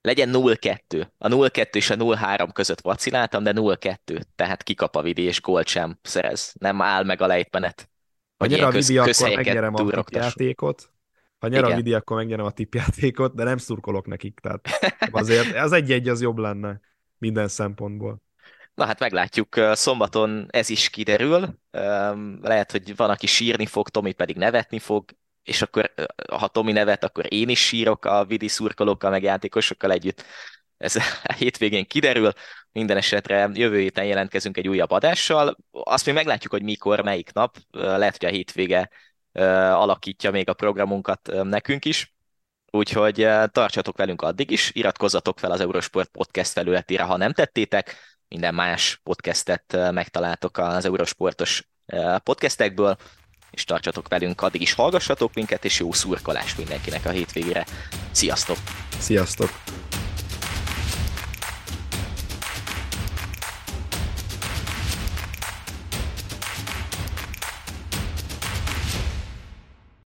legyen 0.00 0.30
0-2. 0.32 1.08
A 1.18 1.28
0-2 1.28 1.74
és 1.74 1.90
a 1.90 1.96
0-3 1.96 2.48
között 2.52 2.80
vaciláltam, 2.80 3.42
de 3.42 3.52
0-2, 3.54 4.22
tehát 4.34 4.62
kikap 4.62 4.96
a 4.96 5.02
vidi 5.02 5.22
és 5.22 5.40
gólt 5.40 5.66
sem 5.66 5.98
szerez. 6.02 6.54
Nem 6.58 6.82
áll 6.82 7.04
meg 7.04 7.20
a 7.20 7.26
lejtmenet. 7.26 7.90
Ha 8.36 8.46
nyer 8.46 8.62
a 8.62 8.70
vidi, 8.70 8.98
akkor 8.98 9.34
megnyerem 9.34 9.74
a 9.74 10.04
játékot. 10.10 10.92
Ha 11.38 11.48
nyer 11.48 11.64
a 11.64 11.74
vidi, 11.74 11.94
akkor 11.94 12.16
megnyerem 12.16 12.44
a 12.44 12.50
tippjátékot, 12.50 13.34
de 13.34 13.44
nem 13.44 13.56
szurkolok 13.56 14.06
nekik. 14.06 14.40
Tehát 14.40 14.68
azért 15.10 15.56
az 15.56 15.72
egy-egy 15.72 16.08
az 16.08 16.20
jobb 16.20 16.38
lenne 16.38 16.80
minden 17.20 17.48
szempontból. 17.48 18.22
Na 18.74 18.84
hát 18.84 18.98
meglátjuk, 18.98 19.56
szombaton 19.72 20.46
ez 20.50 20.68
is 20.68 20.90
kiderül. 20.90 21.58
Lehet, 22.40 22.70
hogy 22.70 22.96
van, 22.96 23.10
aki 23.10 23.26
sírni 23.26 23.66
fog, 23.66 23.88
Tomi 23.88 24.12
pedig 24.12 24.36
nevetni 24.36 24.78
fog, 24.78 25.04
és 25.42 25.62
akkor 25.62 25.92
ha 26.30 26.48
Tomi 26.48 26.72
nevet, 26.72 27.04
akkor 27.04 27.32
én 27.32 27.48
is 27.48 27.66
sírok 27.66 28.04
a 28.04 28.24
vidi 28.24 28.48
szurkolókkal, 28.48 29.10
meg 29.10 29.22
játékosokkal 29.22 29.92
együtt. 29.92 30.24
Ez 30.76 30.96
a 30.96 31.32
hétvégén 31.38 31.86
kiderül. 31.86 32.32
Minden 32.72 32.96
esetre 32.96 33.50
jövő 33.52 33.78
héten 33.78 34.04
jelentkezünk 34.04 34.56
egy 34.56 34.68
újabb 34.68 34.90
adással. 34.90 35.56
Azt 35.70 36.06
még 36.06 36.14
meglátjuk, 36.14 36.52
hogy 36.52 36.62
mikor, 36.62 37.00
melyik 37.00 37.32
nap. 37.32 37.56
Lehet, 37.70 38.16
hogy 38.16 38.28
a 38.28 38.32
hétvége 38.32 38.90
alakítja 39.72 40.30
még 40.30 40.48
a 40.48 40.54
programunkat 40.54 41.30
nekünk 41.42 41.84
is. 41.84 42.14
Úgyhogy 42.70 43.22
eh, 43.22 43.46
tartsatok 43.46 43.96
velünk 43.96 44.22
addig 44.22 44.50
is, 44.50 44.70
iratkozzatok 44.74 45.38
fel 45.38 45.50
az 45.50 45.60
Eurosport 45.60 46.08
podcast 46.08 46.52
felületére, 46.52 47.02
ha 47.02 47.16
nem 47.16 47.32
tettétek, 47.32 47.96
minden 48.28 48.54
más 48.54 49.00
podcastet 49.02 49.74
eh, 49.74 49.92
megtaláltok 49.92 50.58
az 50.58 50.84
Eurosportos 50.84 51.68
eh, 51.86 52.18
podcastekből, 52.18 52.96
és 53.50 53.64
tartsatok 53.64 54.08
velünk, 54.08 54.42
addig 54.42 54.60
is 54.60 54.72
hallgassatok 54.72 55.34
minket, 55.34 55.64
és 55.64 55.78
jó 55.78 55.92
szurkolás 55.92 56.56
mindenkinek 56.56 57.04
a 57.04 57.10
hétvégére. 57.10 57.66
Sziasztok! 58.10 58.56
Sziasztok! 58.98 59.50